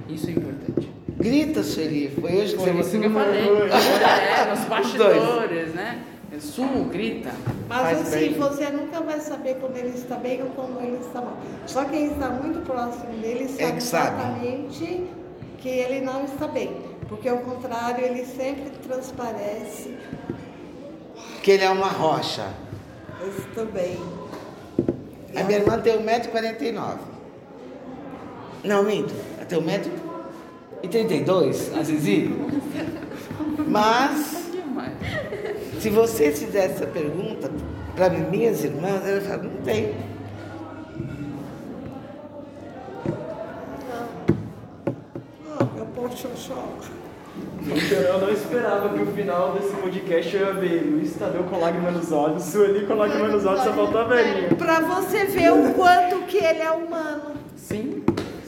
Isso 0.08 0.28
é 0.28 0.32
importante. 0.32 0.91
Grita, 1.22 1.62
Sueli. 1.62 2.10
Foi 2.20 2.36
hoje 2.36 2.56
que 2.56 2.62
Foi 2.62 2.72
você 2.72 2.98
que 2.98 3.06
eu 3.06 3.12
falei. 3.12 3.42
É, 3.42 4.50
nos 4.50 4.64
bastidores, 4.64 5.74
né? 5.74 6.02
Sul, 6.40 6.86
grita. 6.90 7.30
Mas 7.68 7.80
faz 7.80 8.00
assim, 8.00 8.30
bem. 8.30 8.34
você 8.34 8.70
nunca 8.70 9.00
vai 9.02 9.20
saber 9.20 9.56
quando 9.60 9.76
ele 9.76 9.90
está 9.90 10.16
bem 10.16 10.42
ou 10.42 10.48
quando 10.50 10.80
ele 10.80 10.96
está 10.96 11.20
mal. 11.20 11.36
Só 11.66 11.84
quem 11.84 12.06
está 12.06 12.30
muito 12.30 12.64
próximo 12.64 13.12
dele 13.20 13.46
sabe, 13.48 13.62
É 13.62 13.72
que 13.72 13.82
sabe. 13.82 14.16
exatamente 14.16 15.06
que 15.58 15.68
ele 15.68 16.00
não 16.00 16.24
está 16.24 16.48
bem. 16.48 16.74
Porque 17.08 17.28
ao 17.28 17.38
contrário, 17.38 18.04
ele 18.04 18.24
sempre 18.24 18.70
transparece. 18.82 19.94
Que 21.42 21.52
ele 21.52 21.64
é 21.64 21.70
uma 21.70 21.88
rocha. 21.88 22.48
Eu 23.20 23.28
estou 23.28 23.66
bem. 23.66 23.96
A 25.36 25.44
minha 25.44 25.58
irmã 25.58 25.78
tem 25.78 25.96
1,49m. 25.96 26.98
Não, 28.64 28.82
minto. 28.82 29.14
Ela 29.36 29.46
tem 29.46 29.58
1,32m, 30.82 31.78
a 31.78 31.82
Zizi. 31.82 32.30
Mas, 33.66 34.50
se 35.80 35.90
você 35.90 36.30
fizesse 36.30 36.74
essa 36.74 36.86
pergunta 36.86 37.50
para 37.94 38.10
minhas 38.10 38.64
irmãs, 38.64 39.06
elas 39.06 39.26
falam, 39.26 39.44
não 39.44 39.62
tem. 39.62 39.94
Ah, 45.58 45.66
meu 45.74 45.86
poxoxó. 45.86 46.68
Eu 47.64 48.18
não 48.18 48.30
esperava 48.30 48.88
que 48.88 49.02
o 49.02 49.06
final 49.06 49.52
desse 49.52 49.72
podcast 49.74 50.36
eu 50.36 50.46
ia 50.46 50.52
ver 50.54 50.82
Luiz 50.84 51.14
Tadeu 51.14 51.44
com 51.44 51.58
lágrimas 51.60 51.94
nos 51.94 52.10
olhos, 52.10 52.42
Sueli 52.42 52.86
com 52.86 52.94
lágrimas 52.94 53.32
nos 53.32 53.46
olhos, 53.46 53.62
só 53.62 53.72
faltou 53.72 54.00
a 54.00 54.04
velhinha. 54.04 54.48
Pra 54.56 54.80
você 54.80 55.24
ver 55.26 55.52
o 55.52 55.72
quanto 55.72 56.26
que 56.26 56.38
ele 56.38 56.60
é 56.60 56.70
humano. 56.72 57.41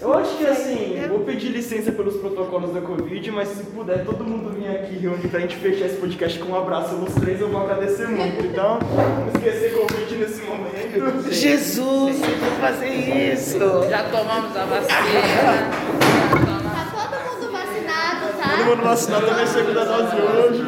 Eu 0.05 0.13
acho 0.19 0.37
que 0.37 0.47
assim, 0.47 1.03
vou 1.09 1.21
pedir 1.21 1.49
licença 1.49 1.91
pelos 1.91 2.17
protocolos 2.17 2.75
da 2.75 2.83
Covid, 2.83 3.31
mas 3.31 3.49
se 3.49 3.65
puder 3.65 4.05
todo 4.05 4.23
mundo 4.23 4.51
vir 4.51 4.69
aqui 4.69 4.99
reunir 4.99 5.29
pra 5.29 5.41
gente 5.41 5.57
fechar 5.57 5.87
esse 5.87 5.97
podcast 5.97 6.39
com 6.41 6.53
um 6.53 6.57
abraço 6.59 6.95
nos 6.97 7.15
três, 7.15 7.41
eu 7.41 7.49
vou 7.49 7.63
agradecer 7.63 8.07
muito. 8.09 8.45
Então, 8.45 8.81
não 8.81 9.29
esquecer 9.35 9.73
Covid 9.73 10.17
nesse 10.17 10.43
momento. 10.43 11.33
Jesus, 11.33 12.21
eu 12.21 12.37
vou 12.37 12.51
fazer 12.61 13.33
isso. 13.33 13.59
Já 13.89 14.05
tomamos 14.11 14.55
a 14.55 14.65
vacina. 14.67 15.71
Tá 16.45 17.09
todo 17.09 17.41
mundo 17.41 17.51
vacinado, 17.51 18.39
tá? 18.39 18.57
Todo 18.59 18.67
mundo 18.67 18.83
vacinado 18.83 19.27
também, 19.27 19.47
segunda 19.47 19.85
dose 19.87 20.17
hoje. 20.17 20.65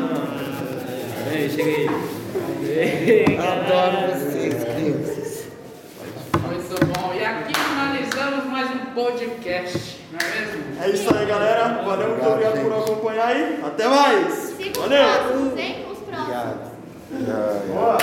Ei, 1.31 1.51
cheguei. 1.51 3.37
Adoro 3.37 4.15
vocês, 4.15 4.65
crianças. 4.65 5.47
Muito 6.41 6.87
bom. 6.87 7.13
E 7.15 7.23
aqui 7.23 7.53
finalizamos 7.55 8.46
mais 8.57 8.71
um 8.71 8.95
podcast, 8.95 10.01
não 10.11 10.19
é 10.19 10.41
mesmo? 10.41 10.83
É 10.83 10.89
isso 10.89 11.15
aí, 11.15 11.27
galera. 11.27 11.83
Valeu, 11.85 12.09
muito 12.09 12.27
obrigado 12.27 12.63
por 12.63 12.73
acompanhar 12.73 13.27
aí. 13.27 13.61
Até 13.63 13.87
mais. 13.87 14.33
Siga 14.33 14.71
os 14.71 14.79
Valeu. 14.79 15.05
próximos, 15.05 15.59
hein? 15.59 15.87
Os 15.93 15.99
próximos. 15.99 16.37
Obrigado. 17.13 17.67
Boa. 17.69 17.87